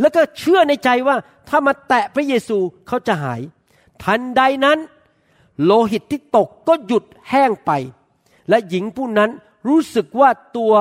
[0.00, 1.16] แล้วก็เชื่อในใจว่า
[1.48, 3.40] ถ้ามาแตะพระเยซูเขาจะหาย
[4.02, 4.78] ทันใดนั้น
[5.64, 7.70] โลหิตที่ตกก็หยุดแห้งไป
[8.48, 9.30] และหญิงผู้นั้น
[9.68, 10.74] รู้สึกว่าตัว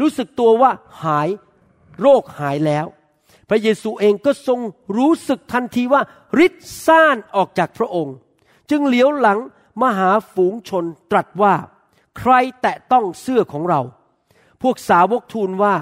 [0.00, 0.70] รู้สึกตัวว่า
[1.04, 1.28] หาย
[2.00, 2.86] โรคหายแล้ว
[3.48, 4.60] พระเยซูเองก็ทรง
[4.96, 6.02] รู้สึกทันทีว่า
[6.44, 8.14] ฤทธิ์ซ่านออกจากพระองค์
[8.70, 9.38] จึงเหลียวหลัง
[9.80, 11.54] มาหาฝูงชนตรัสว่า
[12.18, 12.32] ใคร
[12.62, 13.80] แตะต้องเสื้อของเรา
[14.62, 15.74] พวกสาวกทูลว่า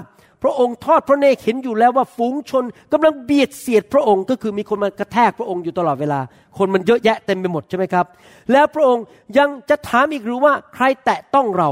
[0.45, 6.19] ระองค์ทอดพระเนตรเห็นอยู่แล้วว่าฝูงชนกำลังเบียดเสียดพระองค์ ก็คือมีคนมากระแทกพระองค์อยู่ตลอดเวลา
[6.57, 8.05] คนมันเยอะแยะเต็มไปหมดใช่ไหมครับ
[8.51, 9.03] แล้วพระองค์
[9.37, 11.69] ยังจะถามอีกหรือว่าใครแตะต้องเรา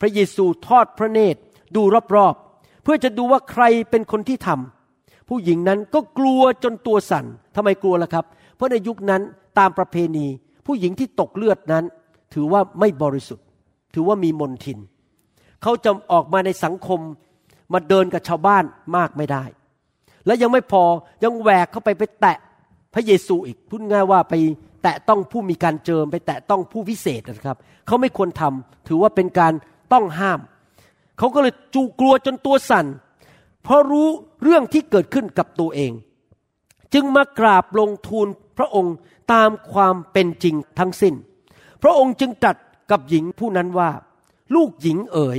[0.00, 1.40] พระเยซูทอดพระเนตร
[1.76, 1.82] ดู
[2.16, 7.24] รอบๆเพื่อจะดูว่าใครเป็นคนที่ทำผู้หญิงนั้นก็กลัวจนตัวสั่น
[7.56, 8.24] ทำไมกลัวล่ะครับ
[8.56, 9.22] เพราะในยุคนั้น
[9.58, 10.26] ตามประเพณี
[10.66, 11.84] ผู้หญิงที่ตกเลือดนั้น
[12.34, 13.46] ถือว่าไม่บริสุทธิ์
[13.94, 14.78] ถือว่ามีมนทิน
[15.62, 17.00] เขาจะออกมาในสังคม
[17.72, 18.64] มาเดินกับชาวบ้าน
[18.96, 19.44] มากไม่ได้
[20.26, 20.84] และยังไม่พอ
[21.22, 22.38] ยังแหวกเข้าไปไปแตะ
[22.94, 24.34] พระเยซูอีกพูดง่ายว่าไป
[24.82, 29.52] แตะต้องผู้มีการเจิมไปแตะต้องผู้วิเศษนะครับ เขาไม่ควรทำถือว่าเป็นการ
[29.92, 30.40] ต้องห้าม
[31.18, 32.86] เขาก็เลยจูกลัวจนตัวสั่น
[33.62, 34.08] เพราะรู้
[34.42, 35.92] เรื่องที่เกิดขึ้นกับตัวเอง
[36.94, 38.26] จึงมากราบลงทูล
[38.58, 38.94] พระองค์
[39.32, 41.14] ตามความเป็นจริงทั้งสิ้น
[41.82, 42.56] พระองค์จึงตรัส
[42.90, 43.90] กับหญิงผู้นั้นว่า
[44.54, 45.38] ลูกหญิงเอ๋ย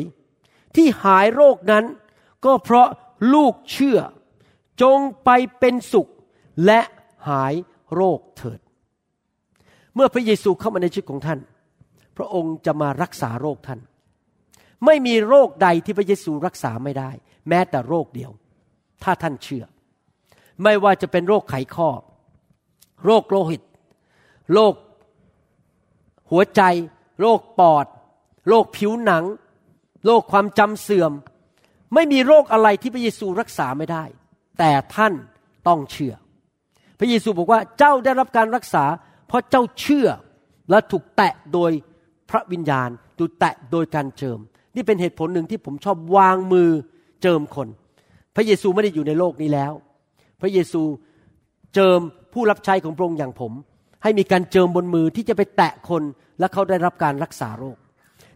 [0.76, 1.84] ที่หายโรคนั้น
[2.46, 2.88] ก็เพราะ
[3.34, 4.00] ลูกเชื่อ
[4.82, 5.30] จงไป
[5.60, 6.08] เป็นสุข
[6.66, 6.82] และ
[7.30, 7.54] หาย
[7.96, 8.60] โรคเถิด
[9.96, 11.39] เมื่อพระเยซูเข้ามาในชีวิตของท่าน
[12.18, 13.80] พระองค์จะมารักษาโรคท่าน
[14.86, 17.12] ไม่มีโรคใดที่พระเยซูรักษาไม่ได้
[17.50, 18.32] แม้แต่โรคเดียว
[19.04, 19.66] ถ้าท่านเชื่อ
[20.64, 21.89] ไม่ว่าจะเป็นโรคไขข้อ
[23.06, 23.62] โรคโลหิต
[24.54, 24.74] โรค
[26.32, 26.62] หัวใจ
[27.22, 27.86] โรคปอด
[28.50, 29.24] โรคผิวหนัง
[30.06, 31.12] โรคความจำเสื่อม
[31.94, 34.04] ไม่มีโรคอะไรที่พระเยซูรักษาไม่ได้
[34.60, 35.14] แต่ท่าน
[35.68, 36.14] ต้องเชื่อ
[37.00, 38.86] พระเยซูบอกว่าเจ้าได้รับการรักษา
[39.28, 40.08] เพราะเจ้าเชื่อ
[40.70, 41.72] และถูกแตะโดย
[42.30, 44.40] พระวิญญาณถูกแตะโดยการเจิม
[44.76, 46.70] นี่เป็นเหตุผลหนึ่งที่ผมชอบวางมือ
[47.22, 47.68] เจิมคน
[48.36, 49.74] พระเยซูไม่ได้อยู่ในโลกนี้แล้ว
[50.42, 50.82] พระเยซู
[51.74, 52.00] เจิม
[52.34, 53.52] ผู้รับใช้ของพระองค์อย่างผม
[54.04, 56.04] ให้มีการเจิมบนมือที่จะไปแตะคน
[56.40, 57.78] และเขาได้รับการรักษาโรค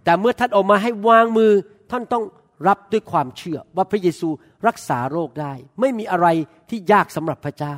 [0.04, 1.52] แต่เมื่อท่านออกมาให้วางมือ
[1.92, 2.24] ท่านต้อง
[2.68, 4.30] รับด้วยความเชื่อว่าพระเยซู
[4.68, 6.28] รักษาโรคได้ ไม่มีอะไร
[6.70, 7.76] ที่ยากสำหรับพระเจ้า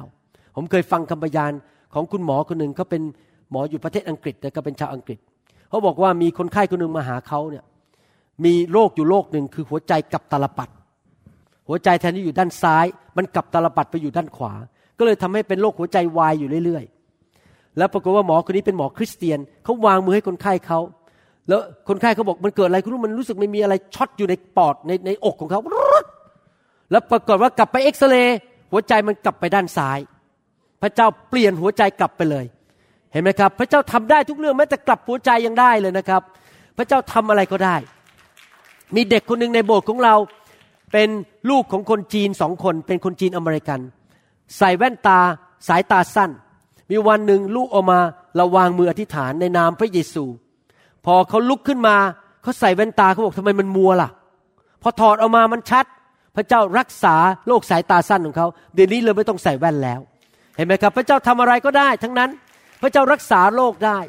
[0.55, 1.51] ผมเคยฟังคำพยาน
[1.93, 3.01] ของคุณหมอคนหนึ่งเขาเป็น
[3.51, 5.19] หมออยู่ประเทศอังกฤษแต่ก็เป็นชาวอังกฤษ
[5.69, 7.63] เขาบอกว่ามีคนไข้คนหนึ่งมาหาเขาเนี่ย
[8.45, 10.69] มีโรคอยู่โรคหนึ่งคือหัวใจกับตาลปัด
[11.67, 12.86] หัวใจแทนที่อยู่ด้านซ้าย
[13.17, 14.53] มันกลับตาลปัตรไปอยู่ด้านขวา
[14.97, 16.84] ก็เลยทำให้เป็นโรคหัวใจวายอยู่เรื่อย
[17.32, 20.79] ๆ แล้วปรากฏว่าหมอคนนี้เป็นหมอคริสเตียนเขาวางมือให้คนไข้เขา
[21.47, 25.59] แล้วคนไข้เขาบอกมันเกิดอะไรคุณรู้มันรู้สึกไม่มีอะไรช็อตอยู่ในปอดในในอกของเขา
[26.91, 28.37] แล้วปรากฏว่ากลับไปเอ็กซเรย์
[28.71, 29.99] หัวใจมันกลับไปด้านซ้าย
[30.81, 32.45] พระเจ้าเปลี่ยนหัวใจกลับไปเลย
[33.11, 36.21] เห็นไหมครับ พระเจ้าทำได้ทุกเรื่องแม้แต่กลับหัวใจยังได้เลยนะครับ
[36.77, 37.75] พระเจ้าทำอะไรก็ได้
[38.95, 40.15] มีเด็กคนหนึ่งในโบสถ์ของเรา
[40.91, 41.09] เป็น
[41.49, 43.79] ลูกของคนจีนสองคน เป็นคนจีนอเมริกัน
[44.57, 45.19] ใส่แว่นตา
[45.67, 46.31] สายตาสั้น
[46.89, 47.99] มีวันหนึ่งลูกออกมา
[48.35, 50.23] เราวางมืออธิษฐานในนามพระเยซู
[51.05, 51.95] พอเขาลุกขึ้นมา
[52.41, 54.09] เขาใส่แว่นตาเขาบอกทำไมมันมัวล่ะ
[54.81, 55.85] พอถอดออกมามันชัด
[56.35, 57.15] พระเจ้ารักษา
[57.47, 59.99] โรคสายตาสั้นของเขาเดี๋ยวนี้เลยไม่ต้องใส่แว่นแล้ว
[60.57, 62.29] เห็นไหมครับ พระเจ้าทำอะไรก็ได้ ทั้งนั้น
[62.81, 63.99] พระเจ้ารักษาโรคได้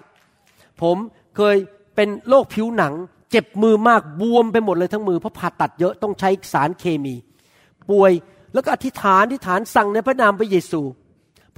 [0.83, 0.97] ผม
[1.37, 1.57] เคย
[1.97, 2.93] เป็นโรคผิวหนัง
[3.31, 7.15] เจ็บมือมากบวมไปหมดเลยทั้งมือเพราะผ่าตัดเยอะต้องใช้สารเคมี
[7.91, 8.13] ป่วย
[8.53, 10.81] แล้วก็อธิษฐานอธิษฐานสั่งในพระนามพระเยซู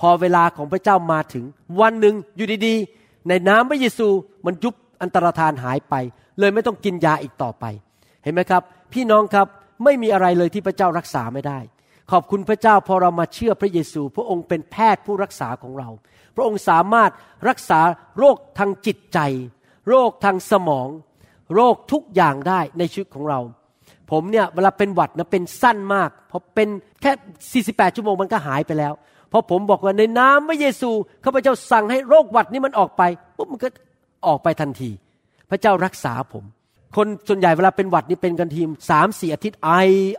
[0.00, 1.44] พอเวลาของพระเจ้ามาถึง
[1.80, 4.08] วันหนึ่งอยู่ดีๆ ในน้ำพระเยซู
[4.46, 5.94] มันยุบ อันตรธานหายไป
[6.40, 7.64] เลยไม่ต้องกินยาอีกต่อไป
[8.22, 9.46] เห็นไหมครับ พี่น้องครับ
[9.84, 11.58] ไม่มีอะไรเลยที่พระเจ้ารักษาไม่ได้
[12.12, 15.88] ขอบคุณพระเจ้าพอเรามาเชื่อพระเยซู พระองค์เป็นแพทย์ผู้รักษาของเรา
[16.36, 17.10] พระองค์สามารถ
[17.48, 17.80] รักษา
[18.18, 19.18] โรคทางจิตใจ
[19.88, 20.88] โรคทางสมอง
[21.54, 23.40] โรคทุกอย่างได้ในชีวิตของเรา
[24.10, 26.68] ผมเนี่ยเวลาเป็นหวัดนะเป็นสั้นมากพอเป็น
[27.00, 27.12] แค่
[27.76, 28.92] 48 ชั่วโมงมันก็หายไปแล้ว
[29.36, 30.90] พราะผมบอกว่าในน้ำพระเยซู
[31.24, 33.02] ข้าพเจ้าสั่งให้โรคหวัดนี้มันออกไป
[33.36, 33.68] ปุ๊บมันก็
[34.26, 34.90] ออกไปทันที
[35.50, 36.44] พระเจ้ารักษาผม
[36.96, 39.72] คนส่วนใหญ่เวลาเป็นหวัดนี่เป็นกันทีมสามสี่อาทิตย์ไอ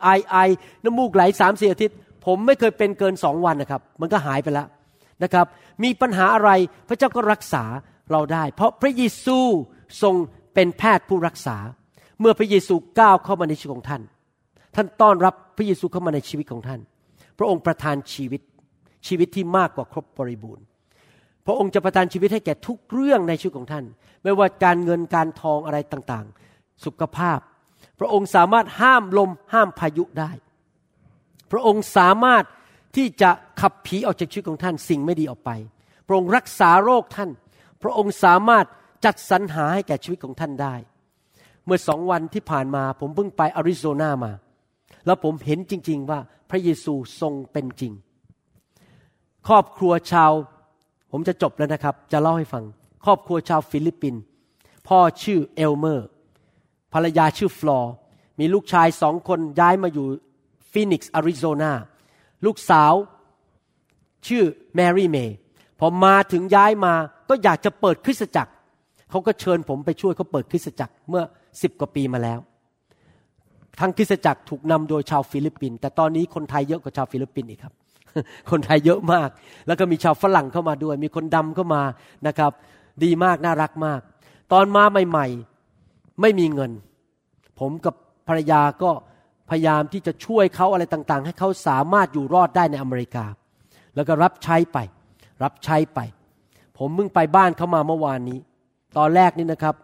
[0.04, 0.38] ไอไอ
[0.84, 1.96] น้ำมูกไหลสามสี่อาทิตย์
[2.26, 4.68] ผมไม่เคยเป็นเกินสองวันนะครับ มันก็หายไปแล้ว
[5.24, 5.46] นะครับ
[5.84, 6.50] มีปัญหาอะไร
[6.88, 7.64] พระเจ้าก็รักษา
[8.12, 9.38] เราได้ เพราะพระเยซู
[10.02, 10.16] ทรง
[10.54, 11.58] เป็นแพทย์ผู้รักษา
[12.20, 14.02] เมื่อพระเยซูก้าวเข้ามาในชีวิตของท่าน
[14.76, 16.80] ท่านต้อนรับพระเยซูเข้ามาในชีวิตของท่าน
[17.38, 18.42] พระองค์ประทานชีวิต
[19.08, 20.66] ชีวิตที่มากกว่าครบบริบูรณ์
[21.46, 23.86] พระองค์จะประทานชีวิตให้แก่ทุกเรื่องในชีวิตของท่าน
[24.24, 27.40] ไม่ว่าการเงินการทองอะไรต่างๆ สุขภาพ
[28.00, 30.32] พระองค์สามารถห้ามลมห้ามพายุได้
[31.52, 32.44] พระองค์สามารถ
[32.96, 33.30] ที่จะ
[33.62, 35.52] ขับผีออกจากชีวิตของท่านสิ่งไม่ดีออกไป
[36.08, 37.30] พระองค์รักษาโรคท่าน
[37.84, 38.66] พระองค์สามารถ
[39.06, 40.76] จัดสรรหาให้แก่ชีวิตของท่านได้
[41.66, 44.32] เมื่อสองวันที่ผ่านมาผมเพิ่งไปอาริโซนามา
[45.06, 46.20] แล้วผมเห็นจริง ๆ ว่า
[46.50, 47.94] พระเยซูทรงเป็นจริง
[49.48, 50.32] ครอบครัวชาว
[51.18, 52.64] ผมจะจบแล้วนะครับ จะเล่าให้ฟัง
[53.06, 54.22] ครอบครัวชาวฟิลิปปินส์
[54.88, 56.08] พ่อชื่อเอลเมอร์
[56.94, 57.94] ภรรยาชื่อฟลอร์
[58.40, 60.08] มีลูกชายสองคนย้ายมาอยู่
[60.72, 61.72] ฟีนิกซ์อาริโซนา
[62.46, 62.94] ลูกสาว
[64.28, 64.44] ชื่อ
[64.76, 65.36] แมรี่เมย์
[65.80, 66.94] พอมาถึงย้ายมา
[67.30, 68.52] ก็อยากจะเปิดคริสตจักร
[69.10, 71.24] เขาก็เชิญผมไปช่วยเขาเปิดคริสตจักรเมื่อ
[71.62, 72.40] สิบกว่าปีมาแล้ว
[73.80, 77.76] ทั้งคริสตจักรถูกนำโดยชาวฟิลิปปินส์แต่ตอนนี้คนไทยเยอะกว่าชาวฟิลิปปินส์อีกครับ
[78.52, 79.30] คนไทยเยอะมาก
[79.68, 81.84] แล้วก็มีชาวฝรั่งเข้ามาด้วย มีคนดำเข้ามา
[82.28, 82.52] นะครับ
[83.04, 84.02] ดีมากน่ารักมาก
[84.52, 86.72] ตอนมาใหม่ๆไม่มีเงิน
[87.60, 87.96] ผมกับ
[88.28, 88.92] ภรรยาก็
[89.50, 93.26] พยายามที่จะช่วยเขาอะไรต่างๆ ให้เขาสามารถอยู่รอดได้ในอเมริกา
[93.96, 94.78] แล้วก็รับใช้ไป
[95.44, 96.00] รับใช้ไป
[96.78, 98.40] ผมมึงไปบ้านเขามาเมื่อวานนี้
[98.98, 99.76] ตอนแรกนี่นะครับ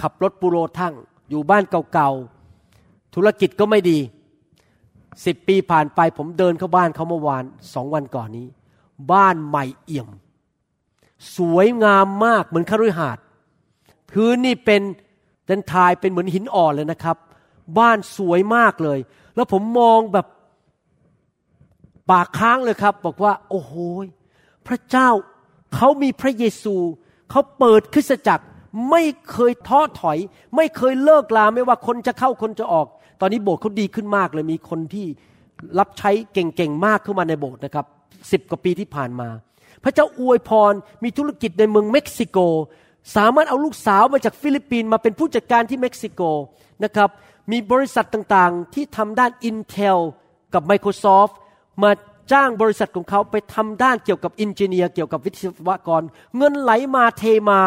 [0.00, 0.94] ขับรถปูโรทั้ง
[1.30, 3.98] อยู่บ้านเก่าๆธุรกิจก็ไม่ดี
[5.24, 7.44] สิบปีผ่านไปผมเดินเข้าบ้านเขาเมื่อวาน
[7.74, 8.46] สองวันก่อนนี้
[9.12, 10.08] บ้านใหม่เอี่ยม
[11.36, 13.24] สวยงามมากเหมือนคฤหาสน์
[14.10, 14.82] พื้นนี่เป็น
[15.46, 17.16] เดนทายเป็นเหมือนหินอ่อนเลยนะครับ
[17.78, 18.98] บ้านสวยมากเลย
[19.34, 20.26] แล้วผมมองแบบ
[22.10, 23.72] ปากค้างเลยครับ บอกว่า โอ้โห
[24.66, 25.08] พระเจ้า
[25.74, 26.74] เขามีพระเยซู
[27.30, 28.44] เขาเปิดคริสตจักร
[28.90, 30.18] ไม่เคยท้อถอย
[30.56, 32.86] ไม่เคยเลิกลาไม่ว่าคนจะเข้าคนจะออก
[33.20, 35.06] ตอนนี้โบสถ์เขาดีขึ้นมากเลยมีคนที่
[35.78, 37.86] รับใช้เก่งๆมากเข้ามาในโบสถ์นะครับ
[38.32, 39.28] สิบกว่าปีที่ผ่านมา
[39.84, 40.72] พระเจ้าอวยพร
[41.04, 42.38] มีธุรกิจในเมืองเม็กซิโก
[43.16, 46.20] สามารถเอาลูกสาวมาจากฟิลิปปินส์มาเป็นผู้จัดการที่เม็กซิโก
[46.84, 47.10] นะครับ
[47.52, 49.98] มีบริษัทต่างๆ ที่ทำด้าน Intel
[50.54, 51.34] กับ Microsoft
[51.82, 51.90] มา
[52.32, 56.02] จ้างบริษัทของเขาไปทำด้านเกี่ยวกับ engineer เกี่ยวกับวิศวกร
[56.36, 57.60] เงินไหลมาเทมา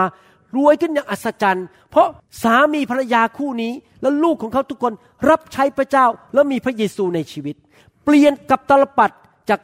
[0.56, 2.08] รวยขึ้นอย่างอัศจรรย์ เพราะ
[2.44, 4.94] สามีภรรยาคู่นี้ และลูกของเขาทุกคน
[5.30, 7.56] รับใช้พระเจ้าแล้วมีพระเยซูในชีวิต
[8.04, 9.12] เปลี่ยนกับตลปัด
[9.50, 9.60] จาก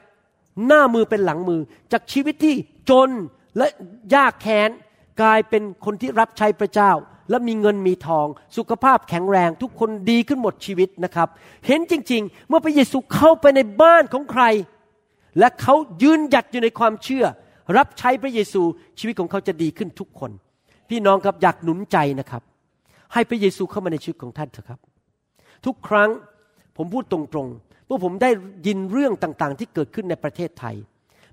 [0.65, 1.61] หน้ามือเป็นหลังมือ
[1.91, 2.55] จากชีวิตที่
[2.89, 3.09] จน
[3.57, 3.67] และ
[4.15, 4.69] ยากแค้น
[5.21, 6.91] กลายเป็นคนที่รับใช้พระเจ้า
[7.29, 8.27] และมีเงินมีทอง
[8.57, 11.27] สุขภาพแข็งแรง ทุกคนดีขึ้นหมดชีวิตนะครับ
[11.67, 14.43] เห็นจริง ๆ เมื่อพระเยซูเข้าไปในบ้านของใคร
[15.39, 17.25] และเขายืนหยัดอยู่ในความเชื่อ
[17.77, 18.61] รับใช้พระเยซู
[18.99, 20.31] ชีวิตของเขาจะดีขึ้นทุกคน
[20.89, 22.41] พี่น้องครับอยากหนุนใจนะครับ
[23.13, 24.79] ให้พระเยซูเข้ามาในชีวิตของท่านเถอะครับ
[25.65, 26.09] ทุกครั้ง
[26.77, 28.29] ผมพูดตรงๆเมื่อผมได้
[28.67, 30.75] ยินเรื่องต่างๆ ที่เกิดขึ้นในประเทศไทย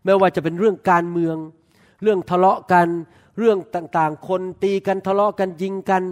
[0.04, 1.36] ไม่ว่าจะเป็นเรื่องการเมือง
[2.02, 2.86] เรื่องทะเลาะกัน
[3.38, 6.02] เรื่องต่างๆ คนตีกันทะเลาะกันยิงกัน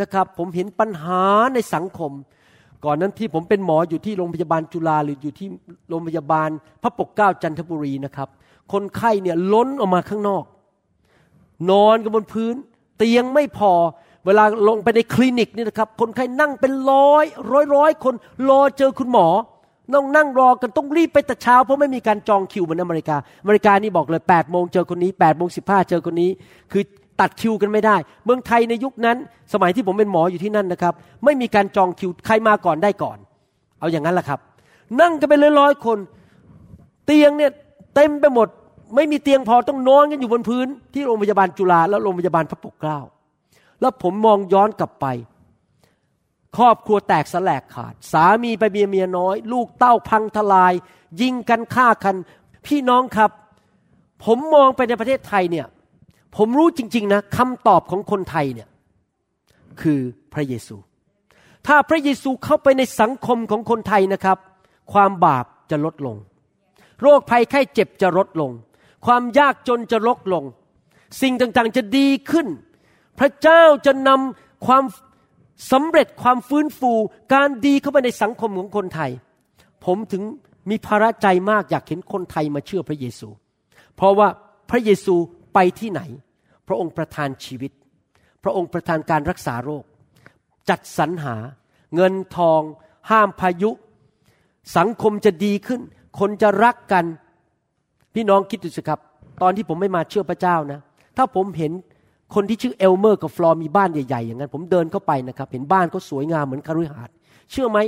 [0.00, 1.22] นะครับ ผมเห็นปัญหา
[1.54, 2.12] ในสังคม
[2.84, 5.48] ก่อนนั้นที่ผมเป็นหมออยู่ที่โรงพยาบาลจุฬาหรืออยู่ที่
[5.88, 6.48] โรงพยาบาล
[6.82, 8.28] พระปกเกล้าจันทบุรีนะครับ
[8.72, 10.44] คนไข้เนี่ยล้นออกมาข้างนอก
[11.70, 12.54] นอนกันบนพื้น
[12.98, 13.72] เตียงไม่พอ
[14.26, 18.14] เวลาลงไปในคลินิกนี่นะครับ คนไข้นั่งเป็นร้อยร้อยร้อยคน
[18.48, 19.28] รอเจอคุณหมอ
[19.94, 26.30] ต้องนั่งรอกันต้องรีบไปแต่เช้า เพราะไม่มีการจองคิวเหมือนอเมริกา อเมริกานี่บอกเลย8ปดโมงเจอคนนี้8ปดโมงสิเจอคนนี้
[26.72, 26.82] คือ
[27.20, 29.16] ตัดคิวกันไม่ได้ เมืองไทยในยุคนั้น
[29.52, 30.94] สมัยที่ผมเป็นหมออยู่ที่นั่นนะครับ
[31.24, 33.18] ไม่มีการจองคิวใครมาก่อนได้ก่อน
[33.80, 34.40] เอาอย่างนั้นแหละครับ
[35.00, 35.98] นั่งกันไปเลยร้อยคน
[37.06, 37.52] เตียงเนี่ย
[37.94, 38.48] เต็มไปหมด
[38.94, 43.00] ไม่มีเตียงพอต้องนอนกันอยู่บนพื้น ที่โรงพยาบาลจุฬาแล้วโรงพยาบาลพระปกเกล้า
[43.80, 45.06] แล้วผมมองย้อนกลับไป
[46.56, 50.72] ครอบครัวแตกสลกขาด สามีไปเมียเมียน้อย ลูกเต้าพังทลาย
[51.20, 52.16] ยิงกันฆ่ากัน
[52.66, 53.30] พี่น้องครับ
[54.24, 55.66] ผมมองไปในประเทศไทยเนี่ย
[56.36, 58.68] ผมรู้จริง ๆนะคำตอบของคนไทยเนี่ย
[59.80, 60.00] คือ
[60.32, 60.76] พระเยซู
[61.66, 64.38] ถ้าพระเยซูเข้าไปในสังคมของคนไทยนะครับ
[64.92, 66.16] ความบาปจะลดลง
[67.02, 68.50] โรคภัยไข้เจ็บจะลดลง
[69.06, 70.44] ความยากจนจะลดลง
[71.22, 72.46] สิ่งต่างๆจะดีขึ้น
[73.18, 74.84] พระเจ้าจะนำความ
[75.72, 76.92] สำเร็จความฟื้นฟู
[77.34, 79.10] การดีเข้าไปในสังคมของคนไทย
[79.84, 80.22] ผมถึง
[80.70, 83.28] มีภาระใจมากอยากเห็นคนไทยมาเชื่อพระเยซู
[83.96, 84.28] เพราะว่า
[84.70, 85.14] พระเยซู
[85.54, 86.00] ไปที่ไหน
[86.66, 87.72] พระองค์ประทานชีวิต
[88.42, 89.84] พระองค์ประทานการรักษาโรค
[90.68, 91.36] จัดสรรหา
[91.94, 92.60] เงินทอง
[93.10, 93.70] ห้ามพายุ
[94.76, 95.80] สังคมจะดีขึ้น
[96.18, 97.04] คนจะรักกัน
[98.14, 98.98] พี่น้องคิดดูสิครับ
[99.42, 100.80] ตอนที่ผมไม่มาเชื่อพระเจ้านะ
[101.16, 101.72] ถ้าผมเห็น
[102.34, 107.14] คนที่ชื่อเอลเมอร์กับฟลอร์มีบ้านใหญ่ๆอย่างนั้น ผมเดินเข้าไปนะครับ เห็นบ้านเขาสวยงามเหมือนคฤหาสน์
[107.50, 107.78] เชื่อไหม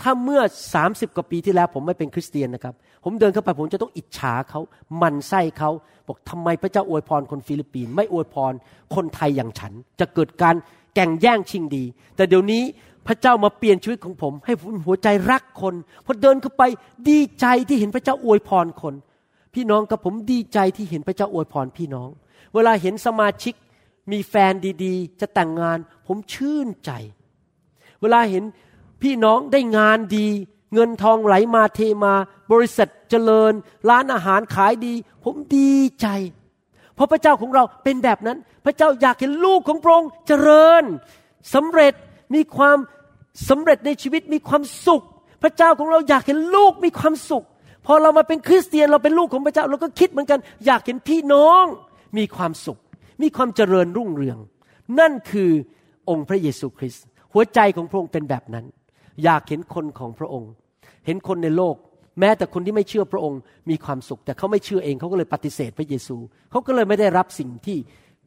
[0.00, 0.42] ถ้าเมื่อ
[0.78, 2.74] 30 กว่าปีที่แล้ว ผมไม่เป็นคริสเตียนนะครับ
[3.04, 4.60] ผมเดินเข้าไปผมจะต้องอิจฉาเขา
[5.02, 5.70] มันไส้เขา
[6.06, 8.52] บอกทำไมพระเจ้าอวยพรคนฟิลิปปินส์ไม่อวยพร
[8.94, 10.54] คนไทยอย่างฉัน จะเกิดการ
[10.94, 11.84] แก่งแย่งชิงดี
[12.16, 12.62] แต่เดี๋ยวนี้
[13.06, 15.74] พระเจ้ามาเปลี่ยนชีวิตของผม ให้ผมหัวใจรักคน
[16.06, 16.62] พอเดินเข้าไป
[17.08, 18.94] ดีใจที่เห็นพระเจ้าอวยพรคน
[19.56, 22.08] พี่น้องกับผมดีใจที่เห็นพระเจ้าอวยพรพี่น้อง
[22.54, 23.54] เวลาเห็นสมาชิก
[24.12, 24.52] มีแฟน
[24.84, 26.90] ดีๆ จะแต่งงาน ผมชื่นใจ
[28.00, 28.44] เวลาเห็น
[29.02, 30.28] พี่น้องได้งานดี
[30.74, 32.14] เงินทองไหลมาเทมา
[32.52, 33.52] บริษัทเจริญ
[33.90, 34.94] ร้านอาหารขายดี
[35.24, 36.06] ผมดีใจ
[36.94, 40.84] เพราะพระเจ้าของเราเป็นแบบนั้น พระเจ้าอยากเห็นลูกของพระองค์เจริญ
[41.54, 41.94] สำเร็จ
[42.34, 42.76] มีความ
[43.48, 45.02] สำเร็จในชีวิตมีความสุข
[45.42, 47.44] พระเจ้าของเราอยากเห็นลูกมีความสุข
[47.86, 51.64] พอเรามาเป็นคริสเตียนเราเป็นลูกของพระเจ้า เราก็คิดเหมือนกัน อยากเห็นพี่น้อง
[52.18, 52.78] มีความสุข
[53.22, 54.38] มีความเจริญรุ่งเรือง
[55.00, 55.50] นั่นคือ
[56.10, 58.66] องค์พระเยซูคริสต์หัวใจของพระองค์เป็นแบบนั้น
[59.24, 60.50] อยากเห็นคนของพระองค์
[61.06, 61.76] เห็นคนในโลก
[62.20, 66.16] แม้แต่คนที่ไม่เชื่อพระองค์มีความสุข แต่เขาไม่เชื่อเองเขาก็เลยปฏิเสธพระเยซู
[66.50, 67.78] เขาก็เลยไม่ได้รับสิ่งที่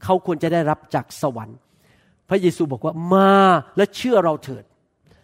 [0.03, 1.57] เขาควรจะได้รับจากสวรรค์
[2.29, 3.33] พระเยซูบอกว่ามา
[3.77, 4.63] และเชื่อเราเถิด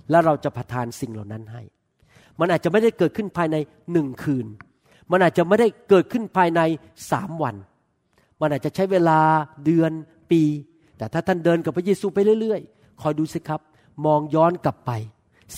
[0.10, 1.62] แล้วเราจะประทานสิ่งเหล่านั้นให้
[2.40, 3.58] มันอาจจะไม่ได้เกิดขึ้นภายใน
[3.92, 4.46] หนึ่งคืน
[5.12, 6.62] มันอาจจะไม่ได้เกิดขึ้นภายใน
[7.12, 7.56] สามวัน
[8.42, 9.20] มันอาจจะใช้เวลา
[9.66, 9.92] เดือน
[10.32, 10.42] ปี
[10.98, 13.62] แต่ถ้าท่านเดินกับพระเยซูไปเรื่อยๆ คอยดูสิครับ
[14.06, 14.92] มองย้อนกลับไป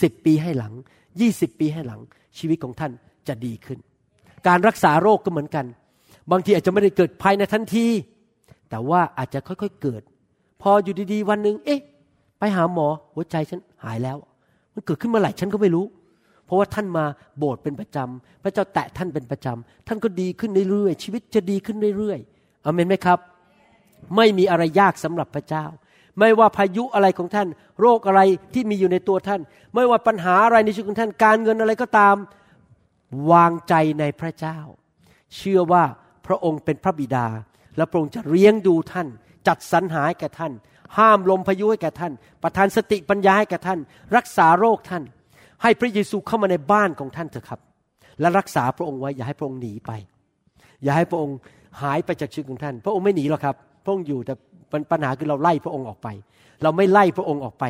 [0.01, 0.73] สิบปีให้หลัง
[1.21, 2.01] ยี่สิบปีให้หลัง
[2.38, 2.91] ชีวิตของท่าน
[3.28, 3.80] จะดีขึ้น
[4.47, 5.65] การรักษาโรคก็เหมือนกัน
[6.32, 7.86] บางทีอาจจะไม่ได้เกิดภายในทันที
[8.69, 10.01] แต่ว่าอาจจะค่อยๆเกิด
[10.61, 11.80] พออยู่ดีๆ วันหนึ่งเอ๊ะ
[12.39, 14.17] ไปหาหมอหัวใจฉันหายแล้ว
[14.73, 15.86] มันเกิดขึ้นเมื่อไหร่ฉันก็ไม่รู้
[16.47, 17.05] เพราะว่าท่านมา
[17.37, 23.19] โบสถ์เป็นประจำ พระเจ้าแตะท่านเป็นประจำ ท่านก็ดีขึ้นเรื่อยๆ ชีวิตจะดีขึ้นเรื่อยๆอเมนไหมครับ
[24.15, 25.65] ไม่มีอะไรยากสำหรับพระเจ้า
[26.19, 27.47] ไม่ว่าพายุอะไรของท่าน
[27.81, 28.21] โรคอะไร
[28.53, 29.41] ที่มีอยู่ในตัวท่าน
[29.73, 32.15] ไม่ว่าปัญหาอะไรในชีวิตของท่าน การเงินอะไรก็ตาม
[33.31, 34.57] วางใจในพระเจ้า
[35.35, 35.83] เชื่อว่า
[36.25, 37.27] พระองค์เป็นพระบิดา
[37.77, 39.07] และพระองค์จะเลี้ยงดูท่าน
[39.47, 40.53] จัดสรรหาให้แก่ท่าน
[40.97, 43.79] ห้ามลมพายุให้แก่ท่าน ประทานสติปัญญาให้แก่ท่าน
[44.15, 45.03] รักษาโรคท่าน
[45.64, 47.60] ให้พระเยซูเข้ามาในบ้านของท่านเถอะครับ
[48.20, 49.91] และรักษาพระองค์ไว้อย่าให้พระองค์หนีไป
[50.84, 51.38] อย่าให้พระองค์
[51.82, 54.34] หายไปจากชีวิตของท่าน พระองค์ไม่หนีหรอกครับ พระองค์อยู่แต่
[54.91, 56.08] ปัญหาคือเราไล่พระองค์ออกไป
[56.64, 57.66] เราไม่ไล่พระองค์ออกไป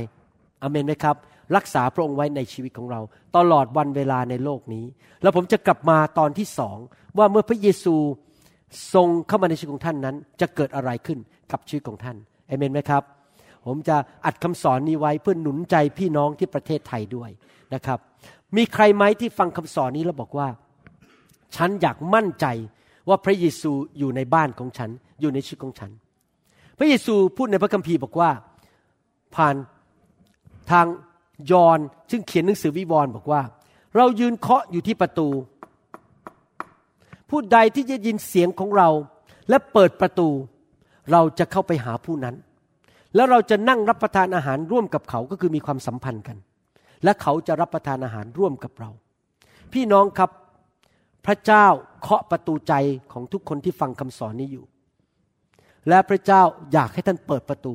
[0.63, 1.15] อเมนไหมครับ
[1.55, 2.99] รักษาพระองค์ไว้ในชีวิตของเรา
[3.37, 4.85] ตลอดวันเวลาในโลกนี้
[5.21, 6.77] แล้วผมจะกลับมาตอนที่สอง
[7.17, 7.95] ว่าเมื่อพระเยซู
[8.93, 11.19] ทรงเข้ามาในชีวิตของท่านนั้น จะเกิดอะไรขึ้น
[11.51, 12.17] กับชีวิตของท่าน
[12.47, 13.03] เอเมนไหมครับ
[13.67, 17.29] ผมจะอัดคำสอนนี้ไว้เพื่อหนุนใจพี่น้องที่ประเทศไทยด้วย
[17.73, 17.99] นะครับ
[18.55, 20.47] มีใครไหมที่ฟังคำสอนนี้แล้วบอกว่า
[21.55, 22.45] ฉันอยากมั่นใจ
[23.09, 24.89] ว่าพระเยซูอยู่ในบ้านของฉัน
[25.21, 25.91] อยู่ในชีวิตของฉัน
[26.77, 28.29] พระเยซูพูดในพระคัมภีร์บอกว่า
[29.35, 29.55] ผ่าน
[30.71, 30.85] ทาง
[31.51, 31.79] ยอน
[32.11, 33.41] ซึ่งเขียนหนังสือวิวรณ์บอกว่า
[33.95, 35.27] เรายืนเคาะอยู่ที่ประตู
[37.29, 38.89] ผู้ใดที่จะยินเสียงของเรา
[39.49, 40.29] และเปิดประตู
[41.11, 42.35] เราจะเข้าไปหาผู้นั้น
[43.15, 46.37] แล้วเราจะนั่งรับประทานอาหารร่วมกับเขาก็คือมีความสัมพันธ์กัน
[47.03, 48.89] และเขาจะรับประทานอาหารร่วมกับเรา
[49.73, 50.31] พี่น้องครับ
[51.25, 51.65] พระเจ้า
[52.01, 52.73] เคาะประตูใจ
[53.11, 54.65] ของทุกคนที่ฟังคำสอนนี้อยู่
[55.89, 56.41] และพระเจ้า
[56.73, 57.73] อยากให้ท่านเปิดประตู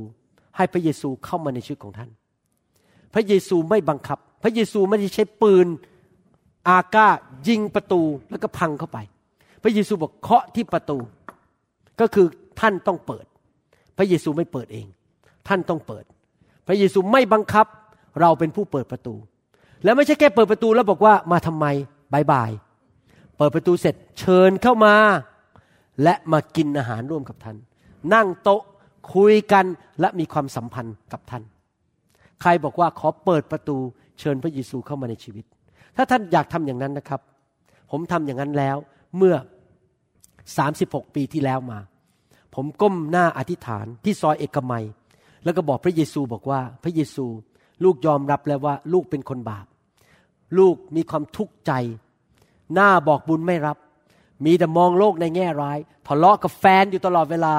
[0.56, 2.10] ให้พระเยซูเข้ามาในชีวิตของท่าน
[3.14, 5.66] พระเยซูไม่บังคับ พระเยซูไม่ได้ใช้ปืน
[6.68, 7.08] อาก้า
[7.48, 8.98] ยิงประตูแล้วก็พังเข้าไป
[9.62, 10.98] พระเยซูบอกเคาะที่ประตู
[12.00, 12.26] ก็คือ
[12.60, 13.24] ท่านต้องเปิด
[13.96, 14.86] พระเยซูไม่เปิดเอง
[15.48, 16.04] ท่านต้องเปิด
[16.66, 17.66] พระเยซูไม่บังคับ
[18.20, 19.14] เราเป็นผู้เปิดประตู
[19.84, 21.66] แล้วไม่ใช่แค่เปิดประตูแล้วบอกว่ามาทำไม
[22.12, 22.50] บายบาย
[23.36, 24.94] เปิดประตูเสร็จเชิญเข้ามา
[26.02, 27.56] และมากินอาหารร่วมกับท่าน
[28.14, 28.62] นั่งโต๊ะ
[29.14, 29.64] คุยกัน
[30.00, 31.42] และมีความสัมพันธ์กับท่าน
[32.40, 33.76] ใครบอกว่าขอเปิดประตู
[34.20, 35.44] เชิญพระเยซูเข้ามาในชีวิต
[35.96, 37.20] ถ้าท่านอยากทำอย่างนั้นนะครับ
[37.90, 38.76] ผมทำอย่างนั้นแล้ว
[39.16, 39.34] เมื่อ
[40.46, 41.78] 36 ปีที่แล้วมา
[42.54, 44.84] ผมก้มหน้าอธิษฐานที่ซอยเอกมัย
[45.44, 47.26] แล้วก็บอกพระเยซูบอกว่าพระเยซู
[47.84, 49.66] ลูกยอมรับแล้วว่า ลูกเป็นคนบาป
[50.58, 51.72] ลูกมีความทุกข์ใจ
[52.74, 53.78] หน้าบอกบุญไม่รับ
[54.44, 57.54] มีแต่มองโลกในแง่ร้ายทะเลาะกับแฟนอยู่ตลอดเวลา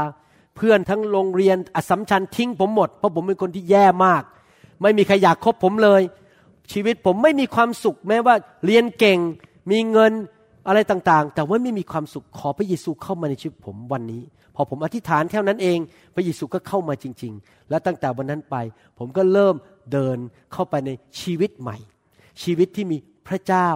[0.55, 4.23] เพื่อนทั้งโรงเรียนอสัมชัญทิ้งผมหมด เพราะผมเป็นคนที่แย่มาก
[4.81, 6.01] ไม่มีใครอยากคบผมเลย
[6.71, 9.19] ชีวิตผมไม่มีความสุขแม้ว่าเรียนเก่ง
[9.71, 10.11] มีเงิน
[10.67, 14.21] อะไรต่างๆ แต่ว่าไม่มีความสุขขอพระเยซูเข้ามาในชีวิตผมวันนี้
[14.55, 15.79] พอผมอธิษฐานแค่นั้นเอง
[16.15, 18.55] พระเยซูก็เข้ามาจริง ๆ และตั้งแต่วันนั้นไป
[18.99, 19.55] ผมก็เริ่ม
[19.91, 20.17] เดิน
[20.53, 20.91] เข้าไปใน
[21.21, 21.77] ชีวิตใหม่
[22.43, 22.97] ชีวิตที่มี
[23.27, 23.69] พระเจ้า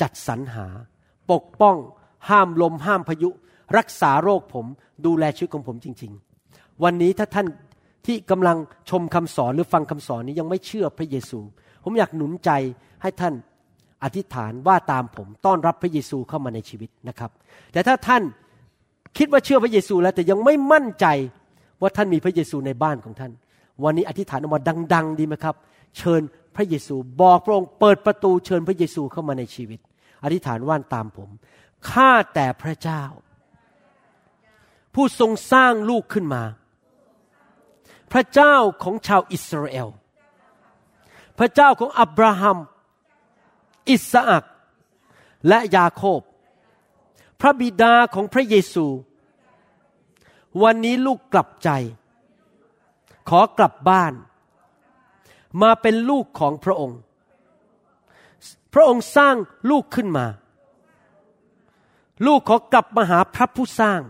[0.00, 0.66] จัดสรรหา
[1.32, 1.76] ปกป้อง
[2.28, 3.30] ห้ามลม ห้ามพายุ
[3.78, 4.66] รักษาโรคผม
[5.06, 6.12] ดูแลชีวิตของผมจริง
[6.48, 7.46] ๆ วันนี้ถ้าท่าน
[8.06, 8.56] ที่กำลัง
[8.90, 11.38] ชมคำสอนหรือฟังคำสอนนี้ยังไม่เชื่อพระเยซู
[11.84, 12.50] ผมอยากหนุนใจ
[13.02, 13.34] ให้ท่าน
[14.04, 17.30] อธิษฐานว่าตามผมต้อนรับพระเยซูเข้ามาในชีวิตนะครับ
[17.72, 18.22] แต่ถ้าท่าน
[19.18, 21.06] คิดว่าเชื่อพระเยซูแล้วแต่ยังไม่มั่นใจ
[21.80, 23.32] ว่าท่านมีพระเยซูในบ้านของท่าน
[23.84, 24.62] วันนี้อธิษฐานออกมา
[24.94, 25.54] ดัง ๆ ดีไหมครับ
[25.96, 26.20] เชิญ
[26.56, 29.80] พระเยซูบอกพระองค์เปิดประตูเชิญพระเยซูเข้ามาในชีวิต
[30.24, 31.30] อธิษฐานว่านตามผม
[31.90, 33.02] ข้าแต่พระเจ้า
[34.94, 36.42] ผู้ทรงสร้างลูกขึ้นมา
[38.12, 39.88] พระเจ้าของชาวอิสราเอล
[41.38, 42.58] พระเจ้าของอับราฮัม
[43.90, 44.44] อิสอัก
[45.48, 46.20] และยาโคบ
[47.40, 48.86] พระบิดาของพระเยซู
[50.62, 51.70] วันนี้ลูกกลับใจ
[53.28, 54.12] ขอกลับบ้าน
[55.62, 56.98] มาเป็นลูกของพระองค์
[58.74, 59.34] พระองค์สร้าง
[59.70, 60.26] ลูกขึ้นมา
[62.26, 64.00] ลูกขอกลับมาหาพระผู้สร้าง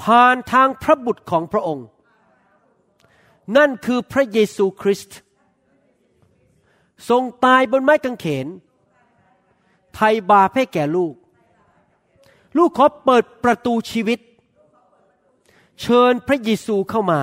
[0.00, 1.86] ผ่านทางพระบุตรของพระองค์
[3.56, 5.18] นั่นคือพระเยซูคริสต์
[7.08, 8.46] ทรงตายบนไม้กางเขน
[9.94, 11.14] ไทยบาปให้แก่ลูก
[12.56, 14.18] ลูกขอเปิดประตูชีวิต
[15.80, 17.20] เชิญพระเยซูเข้ามา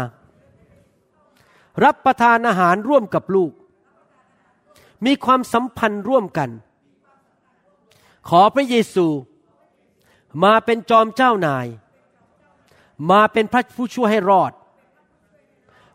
[1.83, 3.51] รับประทานอาหารร่วมกับลูก
[5.05, 6.49] มีความสัมพันธ์ร่วมกัน
[8.29, 9.07] ขอพระเยซู
[10.43, 11.67] มาเป็นจอมเจ้านาย
[13.11, 14.51] มาเป็นพระผู้ช่วยให้รอด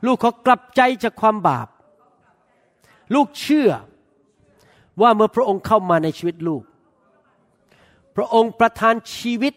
[0.07, 1.69] ลูกขอกลับใจจากความบาป
[3.15, 3.71] ลูกเชื่อ
[5.01, 6.63] ว่าเมื่อพระองค์เข้ามาในชีวิตลูก
[8.17, 9.55] พระองค์ประทานชีวิต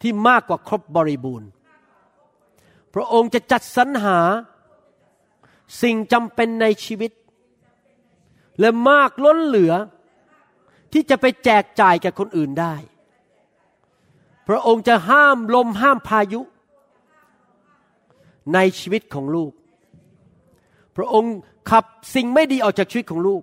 [0.00, 1.48] ที่มากกว่าครบบริบูรณ์
[2.94, 4.18] พระองค์จะจัดสรรหา
[5.82, 7.12] สิ่งจำเป็นในชีวิต
[8.60, 9.72] และมากล้นเหลือ
[10.92, 12.74] ที่จะไปแจกจ่ายแก่คนอื่นได้
[14.48, 16.40] พระองค์จะห้ามลมห้ามพายุ
[18.54, 19.52] ในชีวิตของลูก
[20.96, 21.34] พระองค์
[21.70, 21.84] ขับ
[22.14, 23.42] สิ่งไม่ดีออกจากชีวิตของลูก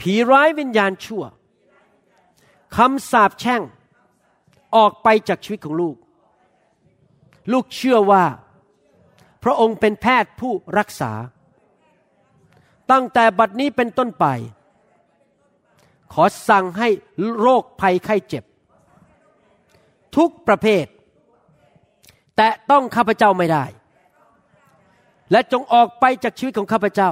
[0.00, 1.24] ผีร้ายวิญญาณชั่ว
[2.76, 3.62] คำสาปแช่ง
[4.76, 5.96] ออกไปจากชีวิตของลูก
[7.52, 8.24] ลูกเชื่อว่า
[9.42, 11.12] พระองค์เป็นแพทย์ผู้รักษา
[12.90, 14.26] ตั้งแต่บัดนี้เป็นต้นไป
[16.12, 16.88] ขอสั่งให้
[17.38, 18.44] โรคภัยไข้เจ็บ
[20.16, 20.86] ทุกประเภท
[22.36, 23.64] แต่ต้องข้าพเจ้าไม่ได้
[25.32, 27.10] และจงออกไปจากชีวิตของข้าพเจ้า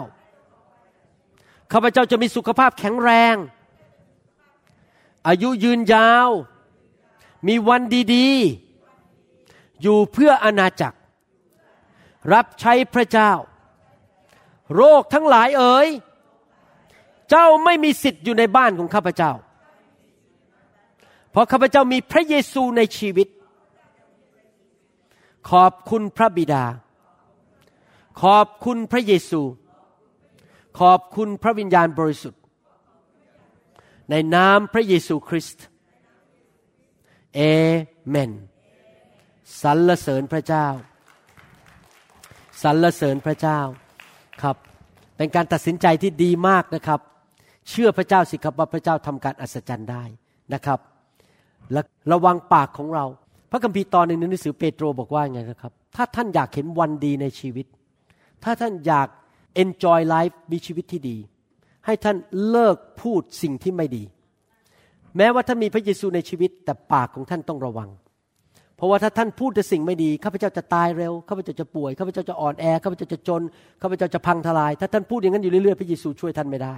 [1.76, 3.36] ข้าพเจ้าจะมีสุขภาพแข็งแรง
[5.28, 6.28] อายุยืนยาว
[7.48, 7.82] มีวัน
[8.14, 10.98] ดีๆ อยู่เพื่ออาณาจักร
[12.32, 13.32] รับใช้พระเจ้า
[14.74, 15.88] โรคทั้งหลายเอ๋ย
[17.30, 19.32] เจ้าไม่มีสิทธิ์อยู่ในบ้านของข้าพเจ้า
[21.30, 23.28] เพราะข้าพเจ้ามีพระเยซูในชีวิต
[25.50, 26.64] ขอบคุณพระบิดา
[28.22, 29.42] ขอบคุณพระเยซู
[30.80, 32.40] ขอบคุณพระวิญญาณบริสุทธิ์
[34.10, 35.64] ในนามพระเยซูคริสต์
[37.34, 37.40] เอ
[38.08, 38.30] เมน
[39.62, 40.66] สรรเสริญพระเจ้า
[42.62, 43.60] สรรเสริญพระเจ้า
[44.42, 44.56] ครับ
[45.16, 47.00] เป็นการตัดสินใจที่ดีมากนะครับ
[47.68, 50.04] เชื่อพระเจ้าสิครับว่าพระเจ้าทำการอัศจรรย์ได้
[50.54, 50.80] นะครับ
[51.72, 51.80] และ
[52.12, 53.04] ระวังปากของเรา
[53.50, 57.66] พระคัมภีร์ตอนหนึ่งในหนังสือเปโตรบอกว่าไงนะครับ ถ้าท่านอยากเห็นวันดีในชีวิต
[58.44, 59.08] ถ้าท่านอยาก
[59.62, 61.16] enjoy life มีชีวิตที่ดี
[61.86, 62.16] ให้ท่าน
[62.48, 64.04] เลิกพูดสิ่งที่ไม่ดี
[65.16, 67.90] แม้ว่าท่านมีพระเยซูในชีวิต แต่ปากของท่านต้องระวัง
[68.76, 73.42] เพราะว่าถ้าท่านพูดแต่สิ่งไม่ดีข้าพเจ้าจะตายเร็วข้าพเจ้าจะป่วยข้าพเจ้าจะอ่อนแอข้าพเจ้าจะจน
[73.82, 76.76] ข้าพเจ้าจะพังทลาย ถ้าท่านพูดอย่างนั้นอยู่เรื่อยๆพระเยซูช่วยท่านไม่ได้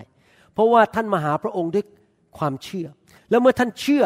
[0.55, 1.85] เพราะว่าท่านมาหาพระองค์ด้วย
[2.39, 2.87] ความเชื่อ
[3.31, 4.05] แล้วเมื่อท่านเชื่อ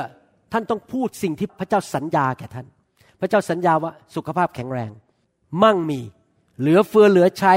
[0.53, 2.67] ท่านต้องพูดสิ่งที่พระเจ้าสัญญาแก่ท่าน
[3.21, 4.91] พระเจ้าสัญญาว่าสุขภาพแข็งแรง
[5.63, 6.01] มั่งมี
[6.61, 7.55] เหลือเฟือเหลือใช้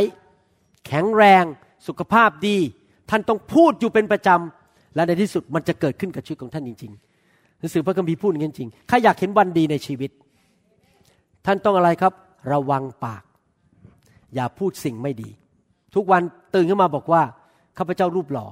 [0.87, 1.43] แข็งแรง
[1.87, 2.57] สุขภาพดี
[3.09, 10.11] ท่านต้องพูดอยู่เป็นประจำ และในที่สุดมันจะเกิดขึ้นกับชีวิตของท่านจริงๆหนังสือพระคัมภีร์พูดอย่างนั้จริงใครอยากเห็นวันดีในชีวิต
[11.45, 12.13] ท่านต้องอะไรครับ
[12.51, 13.23] ระวังปาก
[14.35, 15.29] อย่าพูดสิ่งไม่ดี
[15.95, 16.21] ทุกวัน
[16.55, 17.21] ตื่นขึ้นมาบอกว่า
[17.77, 18.47] ข้าพเจ้ารูปหล่อ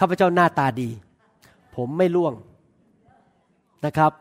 [0.00, 0.90] ข้าพเจ้าหน้าตาดี
[1.76, 2.34] ผมไม่ล่วง
[3.86, 4.12] นะครับ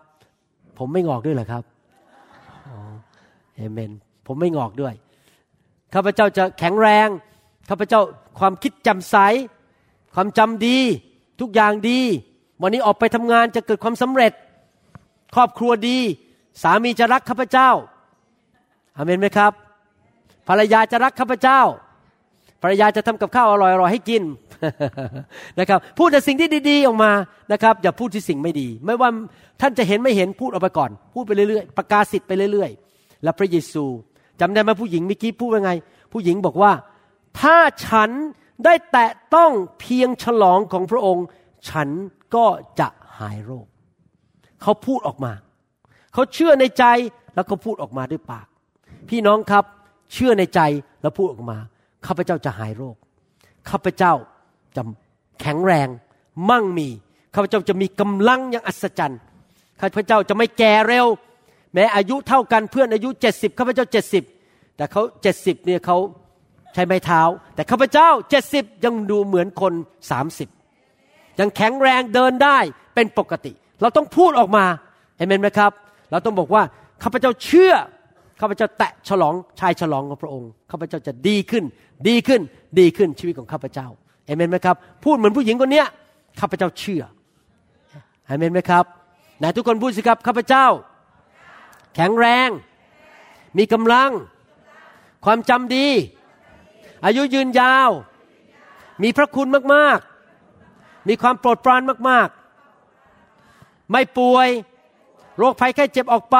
[0.78, 1.64] ผมไม่งอกด้วยเหรอครับ
[2.70, 2.78] อ๋อ
[3.56, 3.92] เอเมน
[4.28, 4.94] ผมไม่งอกด้วย
[5.94, 7.08] ข้าพเจ้าจะแข็งแรง
[7.70, 8.02] ข้าพเจ้า
[8.40, 9.16] ความคิดจำใส
[10.16, 10.78] ความจำดี
[11.42, 12.00] ทุกอย่างดี
[12.62, 14.32] วันนี้ออกไปทำงานจะเกิดความสำเร็จ
[15.36, 16.00] ครอบครัวดี
[16.64, 17.70] สามีจะรักข้าพเจ้า
[18.98, 19.52] อาเมนไหมครับ
[20.48, 21.60] ภรรยาจะรักข้าพเจ้า
[22.62, 24.24] ภรรยาจะทำกับข้าวอร่อยๆให้กิน
[25.60, 27.12] นะครับ พูดแต่สิ่งที่ดีๆออกมา
[27.52, 29.10] นะครับ อย่าพูดที่สิ่งไม่ดี ไม่ว่า
[29.62, 33.86] ท่านจะเห็นไม่เห็นพูดออกไปก่อน พูดไปเรื่อยๆ ประกาศสิทธิ์ไปเรื่อยๆ และพระเยซู
[34.40, 35.72] จำได้ไหมผู้หญิงเมื่อกี้พูดว่าไง
[36.14, 36.72] ผู้หญิงบอกว่า
[37.40, 38.10] ถ้าฉัน
[38.66, 41.26] ได้แตะต้องเพียงฉลองของพระองค์
[41.70, 41.90] ฉัน
[42.36, 42.46] ก็
[42.80, 42.88] จะ
[43.20, 43.68] หายโรค
[44.62, 45.32] เขาพูดออกมา
[46.14, 46.86] เขาเชื่อในใจ
[47.36, 48.48] แล้วก็พูดออกมาด้วยปาก
[49.10, 49.66] พี่น้องครับ
[50.14, 50.62] เชื่อในใจ
[51.02, 51.58] แล้วพูดออกมา
[52.06, 52.96] ข้าพเจ้าจะหายโรค
[53.70, 54.14] ข้าพเจ้า
[54.76, 54.82] จะ
[55.42, 55.88] แข็งแรง
[56.50, 56.88] มั่งมี
[57.36, 59.20] ข้าพเจ้าจะมีกำลังอย่างอัศจรรย์
[59.80, 61.08] ข้าพเจ้าจะไม่แก่เร็ว
[61.74, 64.24] แม้อายุเท่ากันเพื่อนอายุเจ็ดสิบข้าพเจ้าเจ็ดสิบ
[64.78, 65.98] แต่เขาเจ็ดสิบเนี่ยเขา
[66.74, 67.22] ใช้ไม้เท้า
[67.56, 69.74] แต่ข้าพเจ้าเจ็ดสิบยังดูเหมือนคน
[70.12, 70.50] สามสิบ
[71.40, 72.58] ยังแข็งแรงเดินได้
[72.96, 73.52] เป็นปกติ
[73.82, 74.66] เราต้องพูดออกมา
[75.18, 75.72] เห็นไหมครับ
[76.12, 76.64] เราต้องบอกว่า
[77.04, 77.74] ข้าพเจ้าเชื่อ
[78.40, 81.64] ข้าพเจ้าแตะฉลองชายฉลองของพระองค์ข้าพเจ้าจะดีขึ้น
[82.08, 82.42] ดีขึ้น
[82.80, 83.88] ดีขึ้นชีวิตของข้าพเจ้า
[84.26, 85.88] เอเมนไหมครับ พูดเหมือนผู้หญิงคนเนี้ย
[86.40, 87.04] ข้าพเจ้าเชื่อ
[88.26, 88.86] เอเมนไหมครับ
[89.40, 90.66] ไหนทุกคนพูดสิครับข้าพเจ้า
[91.96, 92.50] แข็งแรง
[93.58, 94.12] มีกำลัง
[95.26, 95.88] ความจำดี
[97.06, 97.90] อายุยืนยาว
[99.02, 100.00] มีพระคุณมาก
[100.54, 102.30] ๆ มีความโปรดปรานมาก
[103.10, 104.50] ๆ ไม่ป่วย
[105.38, 106.38] โรคภัยแค่เจ็บออกไป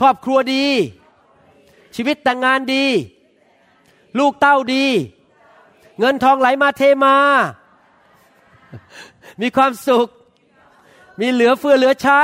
[0.00, 0.66] ครอบครัวดี
[1.96, 2.86] ชีวิตแต่งงานดี
[4.18, 4.86] ลูกเต้าดี
[5.98, 7.16] เงินทองไหลมาเทมา
[9.40, 10.08] มีความสุข
[11.20, 12.22] มีเหลือเฟือเหลือใช้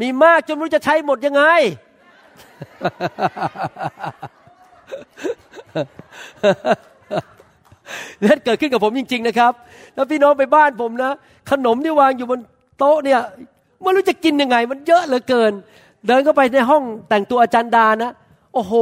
[0.00, 1.42] มีมากจนไม่รู้จะใช้หมดยังไง
[8.24, 9.52] นั่นเกิดขึ้นกับผมจริง ๆ นะครับ
[9.94, 11.12] แล้วพี่น้องไปบ้านผมนะ
[11.50, 12.40] ขนมที่วางอยู่บน
[12.78, 13.20] โต๊ะเนี่ย
[13.82, 15.52] ไม่รู้จะกินยังไง มันเยอะเหลือเกิน
[16.06, 18.12] เดินเข้าไปในห้องแต่งตัวอาจารย์ดานะ
[18.54, 18.74] โอ้โห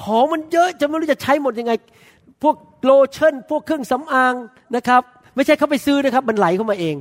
[0.00, 1.72] ของมันเยอะจะไม่รู้จะใช้หมดยังไง
[2.42, 4.34] พวกโลชั่น พวกเครื่องสำอาง
[4.76, 5.02] นะครับ
[5.34, 6.96] ไม่ใช่เขาไปซื้อนะครับ มันไหลเข้ามาเอง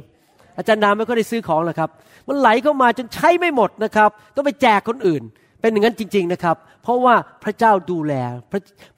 [0.57, 1.90] อาจารย์ดาไม่ก็ได้ซื้อของหรอกครับ
[2.28, 5.23] มันไหลเข้ามาจนใช้ไม่หมดนะครับ ต้องไปแจกคนอื่น
[5.61, 8.14] เป็นอย่างนั้นจริง ๆนะครับ เพราะว่าพระเจ้าดูแล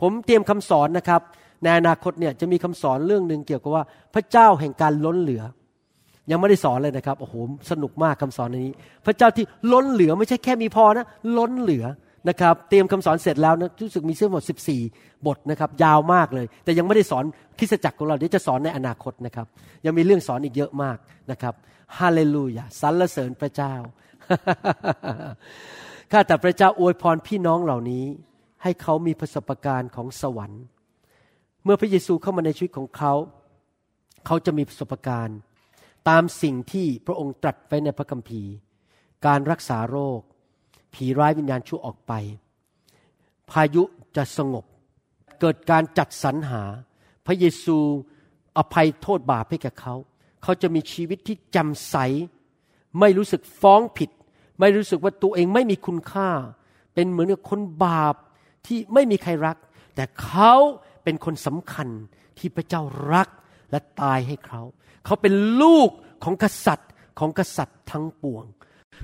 [0.02, 1.22] ผมเตรียมคำสอนนะครับ
[1.64, 5.44] ในอนาคตเนี่ยจะมีคำสอนเรื่องหนึ่งเกี่ยวกับว่าพระเจ้าแห่งการล้นเหลือ
[6.32, 7.36] ยังไม่ได้สอนเลยนะครับ โอ้โห
[7.72, 8.74] สนุกมากคำสอนในนี้
[9.06, 11.06] พระเจ้าที่ล้นเหลือไม่ใช่แค่มีพอนะ
[11.38, 11.86] ล้นเหลือ
[12.30, 14.44] นะครับเตรียมคำสอนเสร็จแล้วนะรู้สึกมีเสื้อหมด
[14.84, 17.24] 14 บทนะครับยาวมากเลย แต่ยังไม่ได้สอน
[17.60, 19.48] คริสจักรของเราเดี๋ยวจะสอนในอนาคตนะครับ
[19.86, 20.98] ยังมีเรื่องสอนอีกเยอะมาก
[21.32, 21.54] นะครับ
[21.98, 23.74] ฮาเลลูยาสรรเสริญพระเจ้า
[26.12, 28.06] ข้าแต่พระเจ้าอวยพรพี่น้องเหล่านี้
[28.64, 30.64] ให้เขามีประสบการณ์ของสวรรค์
[31.64, 33.14] เมื่อพระเยซูเข้ามาในชีวิตของเขา
[34.26, 35.38] เขาจะมีประสบการณ์
[36.10, 38.52] ตามสิ่งที่พระองค์ตรัสไว้ในพระคัมภีร์
[39.26, 40.20] การรักษาโรค
[40.94, 42.14] ผีร้ายวิญญาณชั่วออกไป
[43.50, 43.84] พายุ
[44.16, 44.66] จะสงบ
[45.40, 46.64] เกิดการจัดสรรหา
[47.26, 47.78] พระเยซู
[48.58, 49.96] อภัยโทษบาปให้แก่เขา
[50.44, 51.96] เขาจะมีชีวิตที่จำใส
[53.00, 54.10] ไม่รู้สึกฟ้องผิด
[54.60, 56.30] ไม่รู้สึกว่าตัวเองไม่มีคุณค่า
[56.94, 58.16] เป็นเหมือนกับคนบาป
[58.66, 59.58] ที่ไม่มีใครรัก
[59.96, 60.54] แต่เขา
[61.04, 61.88] เป็นคนสำคัญ
[62.38, 62.82] ที่พระเจ้า
[63.14, 63.28] รัก
[63.72, 64.62] และตายให้เขา
[65.06, 65.90] เขาเป็นลูก
[66.24, 66.90] ของกษัตริย์
[67.20, 68.46] ของกษัตริย์ทั้งปวง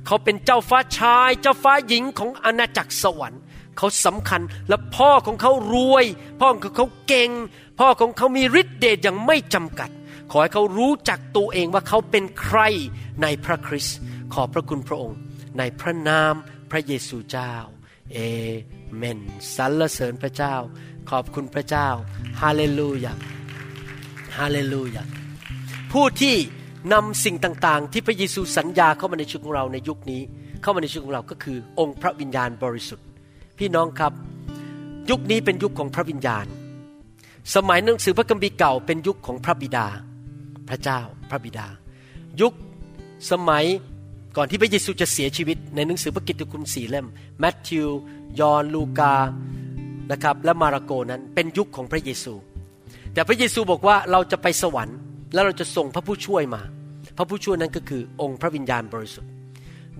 [0.05, 3.41] เขาเป็นเจ้าฟ้าชาย เจ้าฟ้าหญิงของอาณาจักรสวรรค์
[3.77, 6.05] เขาสำคัญและพ่อของเขารวย
[6.39, 7.29] พ่อของเขาเก่ง
[7.79, 9.89] พ่อของเขามีฤทธิเดชอย่างไม่จำกัด
[10.31, 12.59] ขอให้เขารู้จักตัวเองว่าเขาเป็นใคร
[13.21, 13.97] ในพระคริสต์
[14.33, 15.17] ขอบพระคุณพระองค์
[15.57, 16.33] ในพระนาม
[16.71, 17.53] พระเยซูเจ้า
[18.13, 18.17] เอ
[18.95, 19.19] เมน
[19.55, 20.55] สรรเสริญพระเจ้า
[21.09, 21.87] ขอบคุณพระเจ้า
[22.41, 23.13] ฮาเลลูยา
[24.37, 25.03] ฮาเลลูยา
[25.91, 26.35] ผู้ที่
[26.93, 30.21] นำสิ่งต่างๆ ที่พระเยซูสัญญาเข้ามาในชีวิตของเราในยุคนี้
[30.61, 33.05] เข้ามาในชีวิตของเราก็คือ องค์พระวิญญาณบริสุทธิ์
[33.59, 34.13] พี่น้องครับ
[35.09, 36.45] ยุคนี้เป็นยุคของพระวิญญาณ
[37.55, 39.87] สมัยหนังสือพระคัมภีร์เก่าเป็นยุคของพระบิดา
[40.69, 40.99] พระเจ้า
[41.29, 41.67] พระบิดา
[42.41, 42.53] ยุค
[43.31, 43.65] สมัย
[44.37, 47.07] ก่อนที่พระเยซูจะเสียชีวิต ในหนังสือพระกิตติคุณสี่เล่ม
[47.39, 47.87] แมทธิว
[48.39, 49.13] ยอห์นลูกา
[50.11, 52.33] นะครับและมาระโกนั้นเป็นยุคของพระเยซู
[53.13, 54.97] แต่พระเยซูบอกว่าเราจะไปสวรรค์
[55.33, 56.61] แล้วเราจะส่งพระผู้ช่วยมา
[57.17, 59.31] พระผู้ช่วยนั้นก็คือองค์พระวิญญาณบริสุทธิ์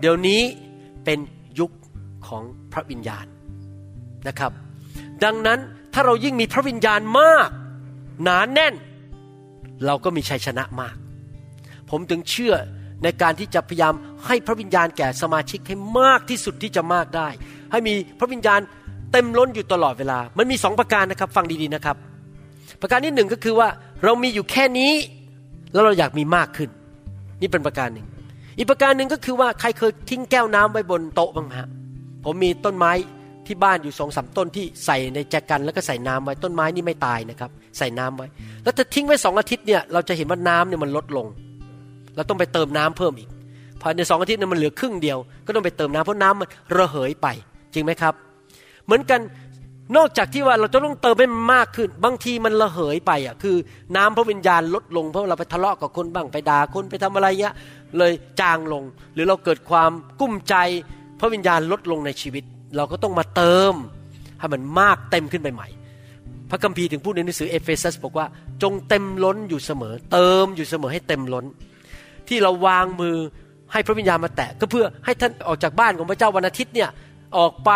[0.00, 0.42] เดี๋ยวนี้
[1.04, 1.18] เป็น
[1.58, 1.70] ยุค
[2.28, 2.42] ของ
[2.72, 3.26] พระวิญญาณ
[4.28, 4.52] นะครับ
[5.24, 5.58] ดังนั้น
[5.94, 7.50] ถ้าเรายิ่งมีพระวิญญาณมาก
[8.22, 8.74] หนานแน่น
[9.86, 10.96] เราก็มีชัยชนะมาก
[11.90, 12.54] ผมถึงเชื่อ
[13.02, 13.94] ในการที่จะพยายาม
[14.26, 17.28] ให้พระวิญญาณแก่สมาชิกให้มากที่สุดที่จะมากได้
[17.72, 18.60] ให้มีพระวิญญาณ
[19.12, 21.96] เต็มล้นอยู่ตลอดเวลา มันมีสองประการนะครับ ฟังดีๆนะครับ
[22.80, 23.68] ประการที่หนึ่งก็คือว่า
[24.04, 24.92] เรามีอยู่แค่นี้
[25.72, 26.70] แล้วเราอยากมีมากขึ้น
[27.40, 28.06] นี่เป็นประการหนึ่ง
[28.58, 31.68] อีกประการหนึ่งก็คือว่าใครเคยทิ้งแก้วน้ำไว้บนโต๊ะบ้างฮะ
[32.24, 32.92] ผมมีต้นไม้
[33.46, 38.26] ที่บ้านอยู่สองสามต้นที่ใส่ในแจกันแล้วก็ใส่น้ำไว้ต้นไม้นี่ไม่ตายนะครับ ใส่น้ำไว้
[38.62, 41.26] แล้วถ้าทิ้งไว้สองอาทิตย์เนี่ยเราจะเห็นว่าน้ำเนี่ยมันลดลง
[42.16, 43.28] เราต้องไปเติมน้ำเพิ่มอีก
[43.82, 47.26] ภายในสองอาทิตย์นั้นมันเหลือครึ่งเดียว ก็ต้องไปเติมน้ำเพราะน้ำมันระเหยไป
[47.74, 48.14] จริงไหมครับ
[48.84, 49.20] เหมือนกัน
[49.96, 53.56] นอกจากที่ว่าเราจะต้องเติมให้มันมากขึ้น บางทีมันระเหยไปอะคือ
[53.96, 57.54] น้ำพระวิญญาณลดลงเพราะเราไปทะเลาะกับคนบ้างไปด่าคนไปทำอะไรเงี้ย
[57.98, 58.84] เลยจางลง
[59.14, 59.90] หรือเราเกิดความ
[60.20, 60.54] กลุ้มใจ
[61.20, 62.44] พระวิญญาณลดลงในชีวิต
[62.76, 63.74] เราก็ต้องมาเติม
[64.38, 65.68] ให้มันมากเต็มขึ้นไปใหม่
[66.50, 68.26] พระคัมภีร์ถึงพูดในหนังสือเอเฟซัสบอกว่า
[68.62, 71.44] จงเต็มล้นอยู่เสมอ เติมอยู่เสมอให้เต็มล้น
[72.28, 73.16] ที่เราวางมือ
[73.72, 76.90] ให้พระวิญญาณมาแตะก็เพื่อให้ท่านออกจากบ้านของพระเจ้าวันอาทิตย์เนี่ย
[77.38, 77.70] ออกไป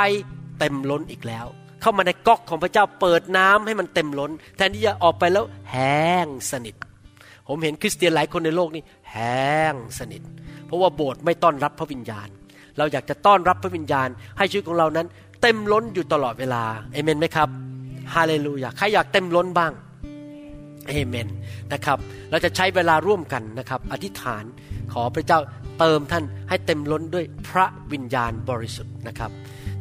[0.59, 1.47] เต็มล้นอีกแล้ว
[1.85, 6.75] เข้ามาในก๊อกของพระเจ้าเปิดน้ำให้มันเต็มล้น แทนที่จะออกไปแล้วแห้งสนิท
[7.49, 8.83] ผมเห็นคริสเตียนหลายคนในโลกนี้
[9.13, 10.23] แห้งสนิท
[10.67, 12.29] เพราะว่าโบสถ์ไม่ต้อนรับพระวิญญาณ
[12.79, 14.09] เราอยากจะต้อนรับพระวิญญาณ
[14.39, 15.07] ให้ชีวิตของเรานั้น
[15.43, 16.63] เต็มล้นอยู่ตลอดเวลา
[16.93, 17.49] เอเมนไหมครับ
[18.15, 19.73] ฮาเลลูยาใครอยากเต็มล้นบ้าง
[20.89, 21.29] เอเมน
[21.73, 21.99] นะครับ
[22.31, 24.45] เราจะใช้เวลาร่วมกันนะครับ อธิษฐาน
[24.93, 25.39] ขอพระเจ้า
[25.79, 29.31] เติมท่านให้เต็มล้นด้วยพระวิญญาณบริสุทธิ์นะครับ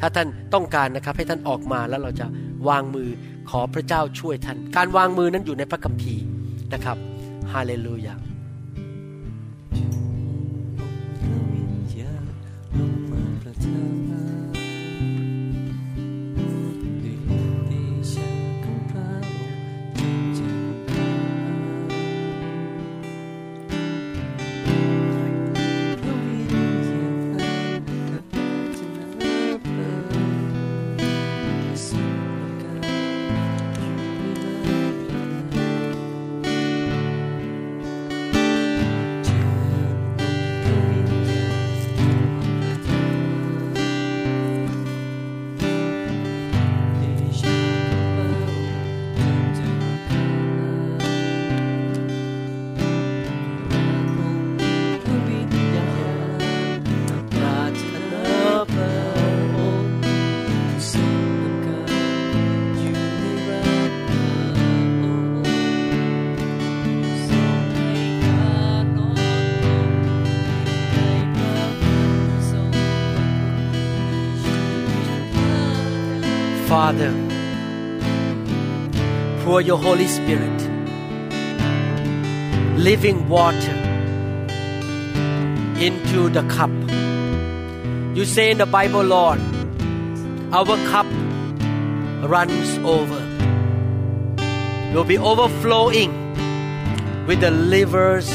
[0.05, 2.25] ถ้าท่านต้องการนะครับให้ท่านออกมาแล้วเราจะ
[2.69, 3.09] วางมือ
[3.49, 6.23] ขอพระเจ้าช่วยท่าน การวางมือนั้นอยู่ในพระคัมภีร์
[6.73, 6.97] นะครับ
[7.53, 8.15] ฮาเลลูยา
[76.83, 77.13] Father
[79.41, 80.63] pour your Holy Spirit
[82.77, 83.75] living water
[85.87, 86.73] into the cup.
[88.17, 89.39] You say in the Bible Lord
[90.51, 91.05] our cup
[92.33, 93.21] runs over.
[94.93, 96.11] Will be overflowing
[97.27, 98.29] with the livers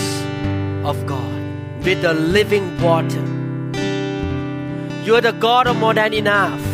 [0.94, 3.22] of God with the living water.
[5.04, 6.67] You are the God of more than enough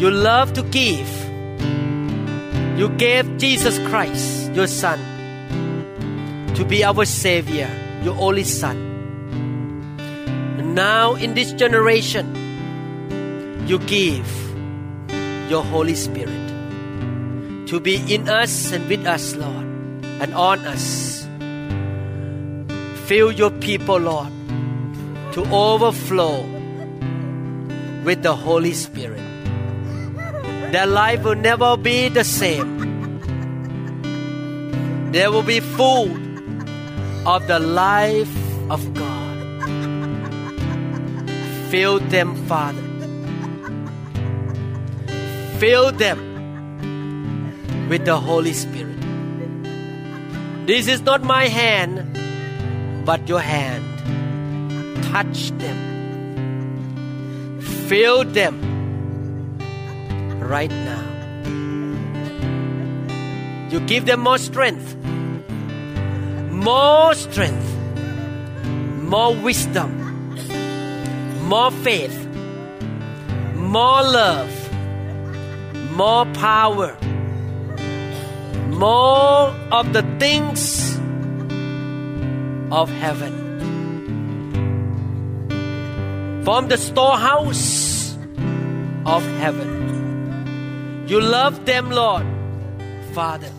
[0.00, 1.12] you love to give.
[2.78, 4.98] You gave Jesus Christ, your Son,
[6.54, 7.68] to be our Savior,
[8.02, 8.78] your only Son.
[10.56, 12.32] And now, in this generation,
[13.68, 14.26] you give
[15.50, 16.48] your Holy Spirit
[17.68, 19.66] to be in us and with us, Lord,
[20.24, 21.28] and on us.
[23.04, 24.32] Fill your people, Lord,
[25.32, 26.40] to overflow
[28.02, 29.29] with the Holy Spirit
[30.72, 32.78] their life will never be the same.
[35.12, 36.10] They will be full
[37.26, 38.30] of the life
[38.70, 39.36] of God.
[41.70, 42.82] Fill them, Father.
[45.58, 46.18] Fill them
[47.88, 49.00] with the Holy Spirit.
[50.66, 53.84] This is not my hand, but your hand.
[55.04, 55.78] Touch them.
[57.88, 58.69] Fill them
[60.50, 61.06] right now.
[63.70, 64.96] You give them more strength,
[66.50, 67.70] more strength,
[69.14, 69.90] more wisdom,
[71.46, 72.26] more faith,
[73.54, 74.50] more love,
[75.92, 76.98] more power,
[78.70, 80.96] more of the things
[82.72, 83.34] of heaven.
[86.42, 88.16] From the storehouse
[89.06, 89.69] of heaven.
[91.10, 92.24] You love them, Lord,
[93.14, 93.50] Father.